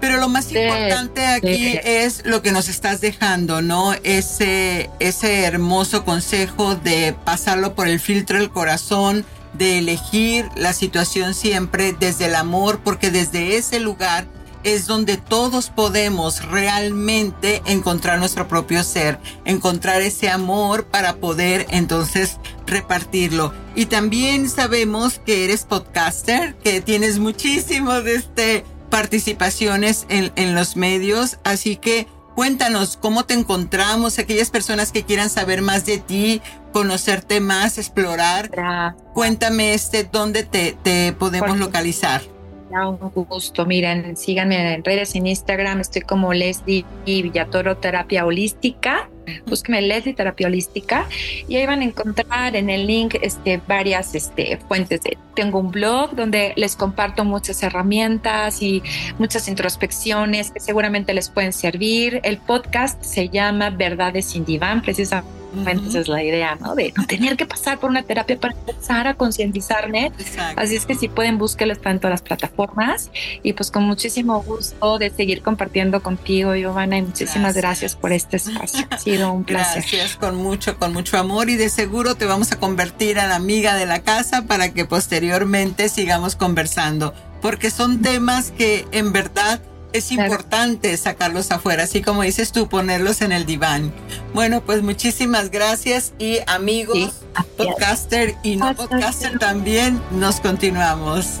Pero 0.00 0.16
lo 0.16 0.28
más 0.28 0.50
importante 0.50 1.26
aquí 1.26 1.78
es 1.84 2.24
lo 2.24 2.40
que 2.40 2.52
nos 2.52 2.68
estás 2.68 3.02
dejando, 3.02 3.60
¿no? 3.60 3.92
Ese, 4.02 4.88
ese 4.98 5.44
hermoso 5.44 6.04
consejo 6.04 6.74
de 6.74 7.14
pasarlo 7.24 7.74
por 7.74 7.86
el 7.86 8.00
filtro 8.00 8.38
del 8.38 8.50
corazón, 8.50 9.26
de 9.52 9.78
elegir 9.78 10.48
la 10.56 10.72
situación 10.72 11.34
siempre 11.34 11.94
desde 11.98 12.26
el 12.26 12.34
amor, 12.34 12.80
porque 12.82 13.10
desde 13.10 13.56
ese 13.56 13.78
lugar 13.78 14.26
es 14.64 14.86
donde 14.86 15.16
todos 15.16 15.70
podemos 15.70 16.44
realmente 16.46 17.62
encontrar 17.66 18.18
nuestro 18.18 18.48
propio 18.48 18.82
ser, 18.84 19.18
encontrar 19.44 20.02
ese 20.02 20.28
amor 20.28 20.86
para 20.86 21.16
poder 21.16 21.66
entonces 21.70 22.38
repartirlo. 22.66 23.52
Y 23.74 23.86
también 23.86 24.48
sabemos 24.48 25.20
que 25.24 25.44
eres 25.44 25.64
podcaster, 25.64 26.54
que 26.56 26.80
tienes 26.80 27.18
muchísimos 27.18 28.04
de 28.04 28.14
este 28.14 28.64
participaciones 28.90 30.04
en, 30.08 30.32
en 30.34 30.56
los 30.56 30.76
medios, 30.76 31.38
así 31.44 31.76
que 31.76 32.08
cuéntanos 32.34 32.96
cómo 32.96 33.24
te 33.24 33.34
encontramos, 33.34 34.18
aquellas 34.18 34.50
personas 34.50 34.90
que 34.90 35.04
quieran 35.04 35.30
saber 35.30 35.62
más 35.62 35.86
de 35.86 35.98
ti, 35.98 36.42
conocerte 36.72 37.40
más, 37.40 37.78
explorar. 37.78 38.50
Cuéntame 39.14 39.74
este, 39.74 40.04
dónde 40.04 40.42
te, 40.42 40.76
te 40.82 41.12
podemos 41.12 41.56
localizar 41.58 42.22
un 42.70 43.10
gusto. 43.12 43.66
Miren, 43.66 44.16
síganme 44.16 44.74
en 44.74 44.84
redes, 44.84 45.14
en 45.14 45.26
Instagram, 45.26 45.80
estoy 45.80 46.02
como 46.02 46.32
Leslie 46.32 46.84
Villatoro 47.04 47.76
Terapia 47.76 48.24
Holística. 48.24 49.08
Búsquenme 49.46 49.82
Leslie 49.82 50.14
Terapia 50.14 50.48
Holística 50.48 51.06
y 51.46 51.56
ahí 51.56 51.66
van 51.66 51.80
a 51.80 51.84
encontrar 51.84 52.56
en 52.56 52.68
el 52.68 52.86
link 52.86 53.14
este, 53.22 53.60
varias 53.68 54.14
este, 54.14 54.58
fuentes. 54.68 55.00
tengo 55.34 55.60
un 55.60 55.70
blog 55.70 56.16
donde 56.16 56.52
les 56.56 56.74
comparto 56.74 57.24
muchas 57.24 57.62
herramientas 57.62 58.60
y 58.60 58.82
muchas 59.18 59.46
introspecciones 59.46 60.50
que 60.50 60.58
seguramente 60.60 61.14
les 61.14 61.28
pueden 61.28 61.52
servir. 61.52 62.20
El 62.24 62.38
podcast 62.38 63.00
se 63.02 63.28
llama 63.28 63.70
Verdades 63.70 64.26
sin 64.26 64.44
Diván, 64.44 64.82
precisamente 64.82 65.39
esa 65.88 66.00
es 66.00 66.08
la 66.08 66.22
idea, 66.22 66.56
¿no? 66.56 66.74
De 66.74 66.92
no 66.96 67.06
tener 67.06 67.36
que 67.36 67.46
pasar 67.46 67.78
por 67.78 67.90
una 67.90 68.02
terapia 68.02 68.38
para 68.38 68.54
empezar 68.54 69.06
a 69.06 69.14
concientizarme. 69.14 70.12
Así 70.56 70.76
es 70.76 70.86
que 70.86 70.94
si 70.94 71.08
pueden, 71.08 71.38
búsquenlo 71.38 71.74
en 71.84 71.98
todas 71.98 72.12
las 72.12 72.22
plataformas. 72.22 73.10
Y 73.42 73.52
pues 73.52 73.70
con 73.70 73.84
muchísimo 73.84 74.42
gusto 74.42 74.98
de 74.98 75.10
seguir 75.10 75.42
compartiendo 75.42 76.02
contigo, 76.02 76.54
Giovanna, 76.54 76.98
y 76.98 77.02
muchísimas 77.02 77.54
gracias, 77.54 77.96
por 77.96 78.12
este 78.12 78.36
espacio. 78.36 78.86
Ha 78.90 78.98
sido 78.98 79.32
un 79.32 79.44
placer. 79.44 79.82
Gracias, 79.82 80.16
con 80.16 80.36
mucho, 80.36 80.78
con 80.78 80.92
mucho 80.92 81.18
amor 81.18 81.50
y 81.50 81.56
de 81.56 81.68
seguro 81.68 82.14
te 82.14 82.26
vamos 82.26 82.52
a 82.52 82.58
convertir 82.58 83.18
a 83.18 83.26
la 83.26 83.36
amiga 83.36 83.74
de 83.74 83.86
la 83.86 84.02
casa 84.02 84.42
para 84.46 84.72
que 84.72 84.84
posteriormente 84.84 85.88
sigamos 85.88 86.36
conversando, 86.36 87.14
porque 87.40 87.70
son 87.70 88.02
temas 88.02 88.50
que 88.50 88.86
en 88.92 89.12
verdad 89.12 89.60
es 89.92 90.12
importante 90.12 90.96
sacarlos 90.96 91.50
afuera, 91.50 91.84
así 91.84 92.02
como 92.02 92.22
dices 92.22 92.52
tú, 92.52 92.68
ponerlos 92.68 93.22
en 93.22 93.32
el 93.32 93.46
diván. 93.46 93.92
Bueno, 94.34 94.62
pues 94.64 94.82
muchísimas 94.82 95.50
gracias 95.50 96.12
y 96.18 96.38
amigos, 96.46 97.22
podcaster 97.56 98.36
y 98.42 98.56
no 98.56 98.74
podcaster 98.74 99.38
también, 99.38 100.00
nos 100.10 100.40
continuamos. 100.40 101.40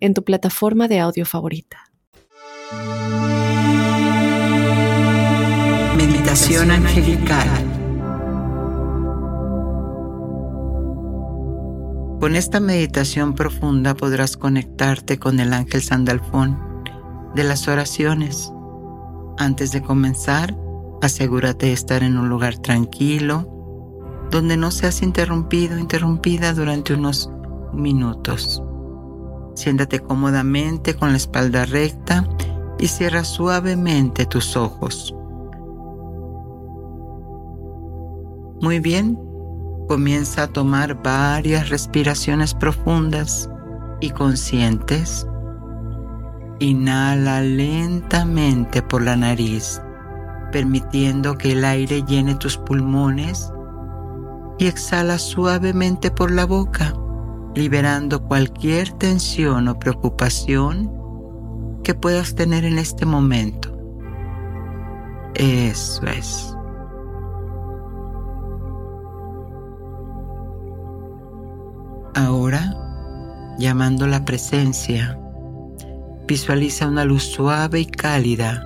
en 0.00 0.14
tu 0.14 0.24
plataforma 0.24 0.88
de 0.88 0.98
audio 0.98 1.26
favorita. 1.26 1.90
Meditación 5.96 6.70
angelical. 6.70 7.48
Con 12.20 12.36
esta 12.36 12.60
meditación 12.60 13.34
profunda 13.34 13.94
podrás 13.94 14.36
conectarte 14.36 15.18
con 15.18 15.40
el 15.40 15.52
ángel 15.52 15.82
Sandalfón 15.82 16.58
de 17.34 17.44
las 17.44 17.68
oraciones. 17.68 18.52
Antes 19.38 19.72
de 19.72 19.82
comenzar, 19.82 20.54
asegúrate 21.00 21.66
de 21.66 21.72
estar 21.72 22.02
en 22.02 22.18
un 22.18 22.28
lugar 22.28 22.58
tranquilo, 22.58 23.48
donde 24.30 24.56
no 24.56 24.70
seas 24.70 25.02
interrumpido, 25.02 25.78
interrumpida 25.78 26.52
durante 26.52 26.94
unos 26.94 27.30
minutos. 27.72 28.62
Siéntate 29.60 30.00
cómodamente 30.00 30.94
con 30.94 31.10
la 31.10 31.18
espalda 31.18 31.66
recta 31.66 32.26
y 32.78 32.88
cierra 32.88 33.24
suavemente 33.24 34.24
tus 34.24 34.56
ojos. 34.56 35.14
Muy 38.62 38.80
bien, 38.80 39.18
comienza 39.86 40.44
a 40.44 40.46
tomar 40.46 41.02
varias 41.02 41.68
respiraciones 41.68 42.54
profundas 42.54 43.50
y 44.00 44.08
conscientes. 44.08 45.26
Inhala 46.58 47.42
lentamente 47.42 48.80
por 48.80 49.02
la 49.02 49.14
nariz, 49.14 49.82
permitiendo 50.52 51.36
que 51.36 51.52
el 51.52 51.66
aire 51.66 52.02
llene 52.04 52.34
tus 52.34 52.56
pulmones 52.56 53.52
y 54.58 54.68
exhala 54.68 55.18
suavemente 55.18 56.10
por 56.10 56.30
la 56.30 56.46
boca 56.46 56.94
liberando 57.54 58.22
cualquier 58.26 58.92
tensión 58.92 59.68
o 59.68 59.78
preocupación 59.78 60.90
que 61.82 61.94
puedas 61.94 62.34
tener 62.34 62.64
en 62.64 62.78
este 62.78 63.06
momento. 63.06 63.76
Eso 65.34 66.04
es. 66.06 66.56
Ahora, 72.14 72.74
llamando 73.58 74.06
la 74.06 74.24
presencia, 74.24 75.18
visualiza 76.26 76.86
una 76.86 77.04
luz 77.04 77.24
suave 77.24 77.80
y 77.80 77.86
cálida 77.86 78.62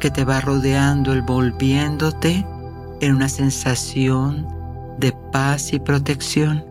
que 0.00 0.10
te 0.10 0.24
va 0.24 0.40
rodeando, 0.40 1.12
envolviéndote 1.12 2.46
en 3.00 3.14
una 3.14 3.28
sensación 3.28 4.46
de 4.98 5.12
paz 5.32 5.72
y 5.72 5.78
protección. 5.78 6.67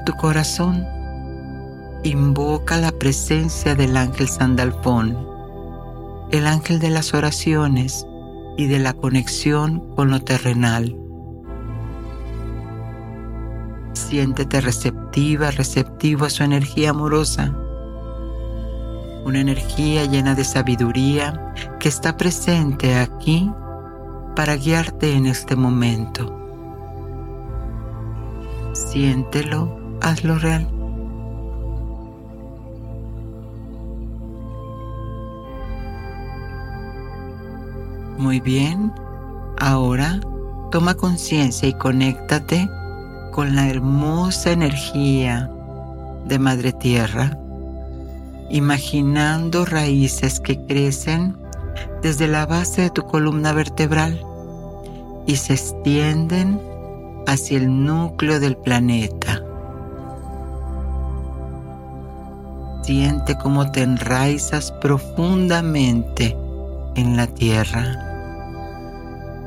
Tu 0.00 0.12
corazón. 0.14 0.86
Invoca 2.02 2.76
la 2.78 2.90
presencia 2.92 3.74
del 3.74 3.96
ángel 3.96 4.28
Sandalfón, 4.28 5.16
el 6.30 6.46
ángel 6.46 6.80
de 6.80 6.90
las 6.90 7.14
oraciones 7.14 8.06
y 8.56 8.66
de 8.66 8.78
la 8.78 8.92
conexión 8.92 9.94
con 9.94 10.10
lo 10.10 10.20
terrenal. 10.20 10.96
Siéntete 13.92 14.60
receptiva, 14.60 15.50
receptivo 15.50 16.24
a 16.26 16.30
su 16.30 16.42
energía 16.42 16.90
amorosa. 16.90 17.54
Una 19.24 19.40
energía 19.40 20.04
llena 20.04 20.34
de 20.34 20.44
sabiduría 20.44 21.54
que 21.78 21.88
está 21.88 22.16
presente 22.16 22.96
aquí 22.96 23.50
para 24.36 24.56
guiarte 24.56 25.14
en 25.14 25.26
este 25.26 25.56
momento. 25.56 26.40
Siéntelo, 28.72 29.83
hazlo 30.00 30.38
real. 30.38 30.68
Muy 38.18 38.40
bien, 38.40 38.92
ahora 39.58 40.20
toma 40.70 40.94
conciencia 40.94 41.68
y 41.68 41.74
conéctate 41.74 42.68
con 43.32 43.56
la 43.56 43.68
hermosa 43.68 44.52
energía 44.52 45.50
de 46.24 46.38
Madre 46.38 46.72
Tierra, 46.72 47.38
imaginando 48.50 49.64
raíces 49.64 50.40
que 50.40 50.64
crecen 50.66 51.36
desde 52.02 52.28
la 52.28 52.46
base 52.46 52.82
de 52.82 52.90
tu 52.90 53.02
columna 53.02 53.52
vertebral 53.52 54.20
y 55.26 55.36
se 55.36 55.54
extienden 55.54 56.60
hacia 57.26 57.58
el 57.58 57.84
núcleo 57.84 58.40
del 58.40 58.56
planeta. 58.56 59.23
Siente 62.84 63.34
cómo 63.38 63.70
te 63.70 63.80
enraizas 63.80 64.70
profundamente 64.70 66.36
en 66.96 67.16
la 67.16 67.26
tierra, 67.26 67.96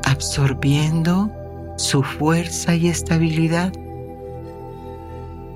absorbiendo 0.03 1.29
su 1.77 2.01
fuerza 2.01 2.73
y 2.73 2.87
estabilidad. 2.87 3.71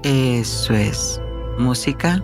Eso 0.04 0.76
es. 0.76 1.20
Música. 1.58 2.24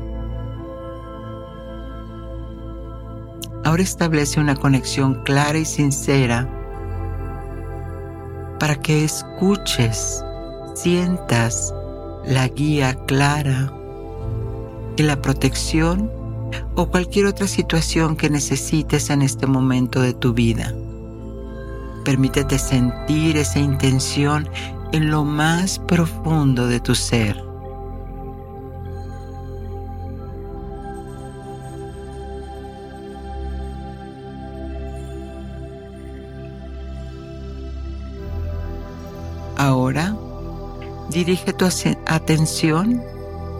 Ahora 3.63 3.81
establece 3.81 4.39
una 4.39 4.55
conexión 4.55 5.23
clara 5.23 5.57
y 5.57 5.65
sincera 5.65 6.47
para 8.59 8.75
que 8.75 9.03
escuches, 9.03 10.23
sientas 10.75 11.73
la 12.27 12.47
guía 12.47 12.93
clara 13.07 13.73
y 14.97 15.03
la 15.03 15.21
protección 15.21 16.11
o 16.75 16.89
cualquier 16.89 17.27
otra 17.27 17.47
situación 17.47 18.15
que 18.17 18.29
necesites 18.29 19.09
en 19.09 19.21
este 19.21 19.47
momento 19.47 20.01
de 20.01 20.13
tu 20.13 20.33
vida. 20.33 20.73
Permítete 22.03 22.57
sentir 22.57 23.37
esa 23.37 23.59
intención 23.59 24.49
en 24.91 25.11
lo 25.11 25.23
más 25.23 25.79
profundo 25.79 26.67
de 26.67 26.79
tu 26.79 26.95
ser. 26.95 27.43
Ahora 39.57 40.15
dirige 41.09 41.51
tu 41.51 41.65
atención 42.05 43.03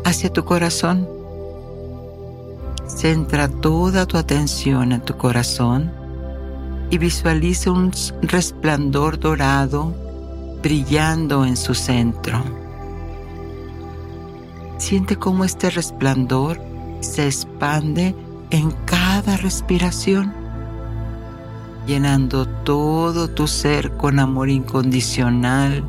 hacia 0.06 0.32
tu 0.32 0.46
corazón. 0.46 1.17
Centra 2.98 3.48
toda 3.48 4.08
tu 4.08 4.18
atención 4.18 4.92
en 4.92 5.02
tu 5.02 5.16
corazón 5.18 5.92
y 6.90 6.98
visualiza 6.98 7.70
un 7.70 7.92
resplandor 8.24 9.20
dorado 9.20 9.94
brillando 10.64 11.46
en 11.46 11.58
su 11.58 11.76
centro. 11.76 12.44
Siente 14.80 15.16
cómo 15.16 15.44
este 15.44 15.70
resplandor 15.70 16.60
se 17.02 17.28
expande 17.28 18.16
en 18.50 18.72
cada 18.86 19.38
respiración, 19.38 20.34
llenando 21.86 22.48
todo 22.48 23.30
tu 23.30 23.46
ser 23.46 23.92
con 23.92 24.18
amor 24.18 24.50
incondicional 24.50 25.88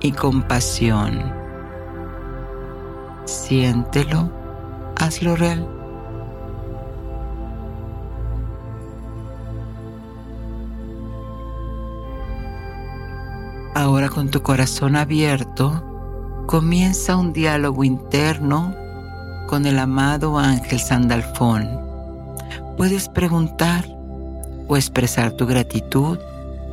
y 0.00 0.10
compasión. 0.10 1.32
Siéntelo, 3.24 4.32
hazlo 4.96 5.36
real. 5.36 5.79
Con 14.20 14.30
tu 14.30 14.42
corazón 14.42 14.96
abierto, 14.96 15.82
comienza 16.46 17.16
un 17.16 17.32
diálogo 17.32 17.84
interno 17.84 18.74
con 19.46 19.64
el 19.64 19.78
amado 19.78 20.38
ángel 20.38 20.78
Sandalfón. 20.78 21.66
Puedes 22.76 23.08
preguntar 23.08 23.86
o 24.68 24.76
expresar 24.76 25.32
tu 25.32 25.46
gratitud 25.46 26.18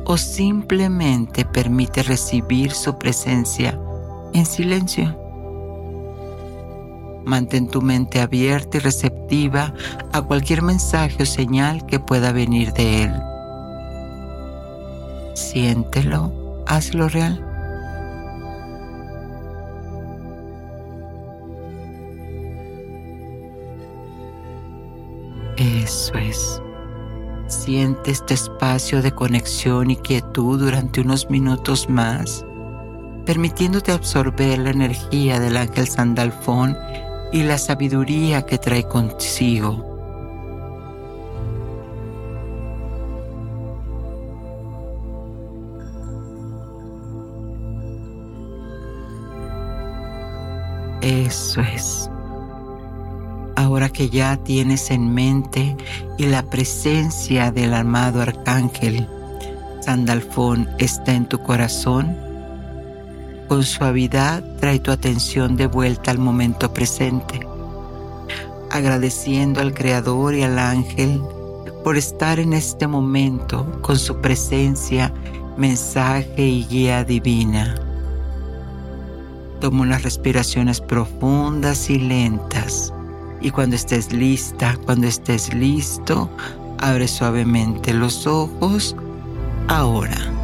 o 0.04 0.18
simplemente 0.18 1.46
permite 1.46 2.02
recibir 2.02 2.72
su 2.72 2.98
presencia 2.98 3.80
en 4.34 4.44
silencio. 4.44 5.18
Mantén 7.24 7.66
tu 7.68 7.80
mente 7.80 8.20
abierta 8.20 8.76
y 8.76 8.80
receptiva 8.80 9.72
a 10.12 10.20
cualquier 10.20 10.60
mensaje 10.60 11.22
o 11.22 11.26
señal 11.26 11.86
que 11.86 11.98
pueda 11.98 12.30
venir 12.30 12.74
de 12.74 13.04
él. 13.04 13.12
Siéntelo, 15.32 16.47
hazlo 16.68 17.08
real. 17.08 17.44
Eso 25.56 26.14
es. 26.14 26.62
Siente 27.48 28.10
este 28.10 28.34
espacio 28.34 29.02
de 29.02 29.10
conexión 29.10 29.90
y 29.90 29.96
quietud 29.96 30.60
durante 30.60 31.00
unos 31.00 31.30
minutos 31.30 31.88
más, 31.88 32.44
permitiéndote 33.24 33.90
absorber 33.90 34.58
la 34.58 34.70
energía 34.70 35.40
del 35.40 35.56
ángel 35.56 35.88
Sandalfón 35.88 36.76
y 37.32 37.42
la 37.42 37.58
sabiduría 37.58 38.42
que 38.42 38.58
trae 38.58 38.84
consigo. 38.84 39.87
Eso 51.08 51.62
es 51.62 52.10
ahora 53.56 53.88
que 53.88 54.10
ya 54.10 54.36
tienes 54.36 54.90
en 54.90 55.14
mente 55.14 55.74
y 56.18 56.26
la 56.26 56.42
presencia 56.42 57.50
del 57.50 57.72
amado 57.72 58.20
arcángel 58.20 59.08
Sandalfón 59.80 60.68
está 60.76 61.14
en 61.14 61.24
tu 61.24 61.38
corazón, 61.38 62.14
con 63.48 63.64
suavidad 63.64 64.44
trae 64.60 64.80
tu 64.80 64.90
atención 64.90 65.56
de 65.56 65.66
vuelta 65.66 66.10
al 66.10 66.18
momento 66.18 66.74
presente, 66.74 67.40
agradeciendo 68.70 69.62
al 69.62 69.72
Creador 69.72 70.34
y 70.34 70.42
al 70.42 70.58
ángel 70.58 71.22
por 71.84 71.96
estar 71.96 72.38
en 72.38 72.52
este 72.52 72.86
momento 72.86 73.80
con 73.80 73.98
su 73.98 74.20
presencia, 74.20 75.10
mensaje 75.56 76.42
y 76.42 76.66
guía 76.66 77.02
divina. 77.02 77.87
Toma 79.60 79.82
unas 79.82 80.02
respiraciones 80.02 80.80
profundas 80.80 81.90
y 81.90 81.98
lentas 81.98 82.92
y 83.40 83.50
cuando 83.50 83.76
estés 83.76 84.12
lista, 84.12 84.76
cuando 84.84 85.06
estés 85.06 85.54
listo, 85.54 86.28
abre 86.78 87.06
suavemente 87.08 87.92
los 87.92 88.26
ojos 88.26 88.96
ahora. 89.68 90.37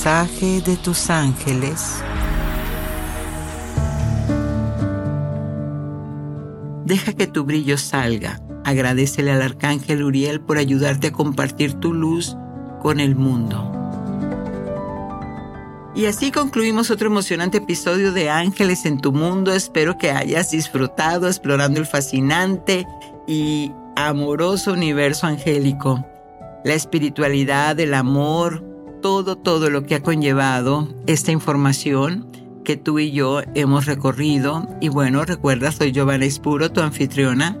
Mensaje 0.00 0.62
de 0.62 0.78
tus 0.78 1.10
ángeles. 1.10 2.02
Deja 6.86 7.12
que 7.12 7.26
tu 7.26 7.44
brillo 7.44 7.76
salga. 7.76 8.40
Agradecele 8.64 9.30
al 9.30 9.42
arcángel 9.42 10.02
Uriel 10.02 10.40
por 10.40 10.56
ayudarte 10.56 11.08
a 11.08 11.12
compartir 11.12 11.74
tu 11.74 11.92
luz 11.92 12.34
con 12.80 12.98
el 12.98 13.14
mundo. 13.14 13.70
Y 15.94 16.06
así 16.06 16.30
concluimos 16.30 16.90
otro 16.90 17.08
emocionante 17.08 17.58
episodio 17.58 18.10
de 18.12 18.30
Ángeles 18.30 18.86
en 18.86 19.02
tu 19.02 19.12
mundo. 19.12 19.52
Espero 19.52 19.98
que 19.98 20.12
hayas 20.12 20.50
disfrutado 20.50 21.26
explorando 21.26 21.78
el 21.78 21.84
fascinante 21.84 22.86
y 23.26 23.70
amoroso 23.96 24.72
universo 24.72 25.26
angélico. 25.26 26.02
La 26.64 26.72
espiritualidad, 26.72 27.78
el 27.78 27.92
amor, 27.92 28.69
todo, 29.00 29.36
todo 29.36 29.70
lo 29.70 29.84
que 29.84 29.96
ha 29.96 30.02
conllevado 30.02 30.88
esta 31.06 31.32
información 31.32 32.30
que 32.64 32.76
tú 32.76 32.98
y 32.98 33.10
yo 33.10 33.40
hemos 33.54 33.86
recorrido. 33.86 34.68
Y 34.80 34.88
bueno, 34.88 35.24
recuerda, 35.24 35.72
soy 35.72 35.92
Giovanna 35.92 36.24
Espuro, 36.24 36.70
tu 36.70 36.80
anfitriona, 36.80 37.56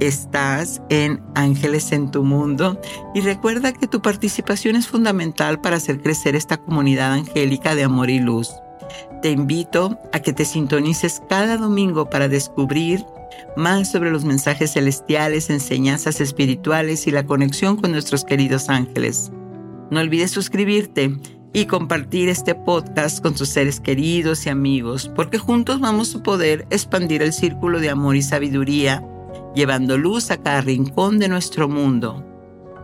Estás 0.00 0.82
en 0.90 1.22
Ángeles 1.36 1.92
en 1.92 2.10
tu 2.10 2.24
Mundo 2.24 2.80
y 3.14 3.20
recuerda 3.20 3.72
que 3.72 3.86
tu 3.86 4.02
participación 4.02 4.74
es 4.74 4.88
fundamental 4.88 5.60
para 5.60 5.76
hacer 5.76 6.02
crecer 6.02 6.34
esta 6.34 6.56
comunidad 6.56 7.12
angélica 7.12 7.74
de 7.76 7.84
amor 7.84 8.10
y 8.10 8.18
luz. 8.18 8.50
Te 9.22 9.30
invito 9.30 9.98
a 10.12 10.20
que 10.20 10.32
te 10.32 10.44
sintonices 10.44 11.22
cada 11.28 11.56
domingo 11.56 12.10
para 12.10 12.28
descubrir 12.28 13.04
más 13.56 13.90
sobre 13.90 14.10
los 14.10 14.24
mensajes 14.24 14.72
celestiales, 14.72 15.48
enseñanzas 15.48 16.20
espirituales 16.20 17.06
y 17.06 17.10
la 17.10 17.24
conexión 17.24 17.76
con 17.76 17.92
nuestros 17.92 18.24
queridos 18.24 18.68
ángeles. 18.68 19.30
No 19.90 20.00
olvides 20.00 20.30
suscribirte 20.30 21.18
y 21.52 21.66
compartir 21.66 22.28
este 22.28 22.54
podcast 22.54 23.22
con 23.22 23.34
tus 23.34 23.48
seres 23.48 23.80
queridos 23.80 24.46
y 24.46 24.48
amigos, 24.48 25.10
porque 25.14 25.38
juntos 25.38 25.80
vamos 25.80 26.14
a 26.14 26.22
poder 26.22 26.66
expandir 26.70 27.22
el 27.22 27.32
círculo 27.32 27.80
de 27.80 27.90
amor 27.90 28.16
y 28.16 28.22
sabiduría, 28.22 29.06
llevando 29.54 29.96
luz 29.96 30.30
a 30.30 30.38
cada 30.38 30.62
rincón 30.62 31.18
de 31.18 31.28
nuestro 31.28 31.68
mundo. 31.68 32.26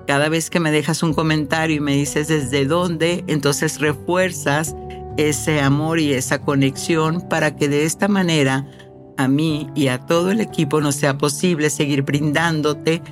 Cada 0.06 0.28
vez 0.28 0.50
que 0.50 0.60
me 0.60 0.70
dejas 0.70 1.02
un 1.02 1.14
comentario 1.14 1.76
y 1.76 1.80
me 1.80 1.94
dices 1.94 2.28
desde 2.28 2.64
dónde, 2.64 3.24
entonces 3.26 3.80
refuerzas 3.80 4.76
ese 5.16 5.60
amor 5.60 5.98
y 5.98 6.12
esa 6.12 6.40
conexión 6.40 7.28
para 7.28 7.56
que 7.56 7.68
de 7.68 7.84
esta 7.84 8.08
manera 8.08 8.68
a 9.16 9.28
mí 9.28 9.68
y 9.74 9.88
a 9.88 9.98
todo 9.98 10.30
el 10.30 10.40
equipo 10.40 10.80
nos 10.80 10.94
sea 10.94 11.18
posible 11.18 11.70
seguir 11.70 12.02
brindándote 12.02 13.02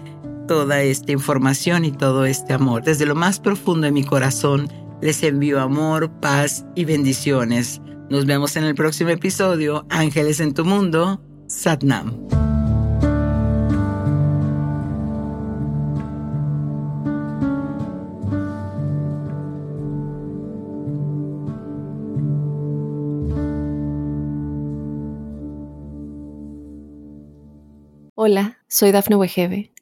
toda 0.48 0.82
esta 0.82 1.12
información 1.12 1.84
y 1.84 1.92
todo 1.92 2.24
este 2.24 2.54
amor. 2.54 2.82
Desde 2.82 3.06
lo 3.06 3.14
más 3.14 3.38
profundo 3.38 3.84
de 3.84 3.92
mi 3.92 4.02
corazón 4.02 4.68
les 5.00 5.22
envío 5.22 5.60
amor, 5.60 6.10
paz 6.20 6.66
y 6.74 6.84
bendiciones. 6.84 7.80
Nos 8.10 8.26
vemos 8.26 8.56
en 8.56 8.64
el 8.64 8.74
próximo 8.74 9.10
episodio. 9.10 9.86
Ángeles 9.90 10.40
en 10.40 10.54
tu 10.54 10.64
mundo. 10.64 11.22
Satnam. 11.46 12.26
Hola, 28.14 28.58
soy 28.66 28.90
Dafne 28.90 29.14
Wegebe 29.14 29.72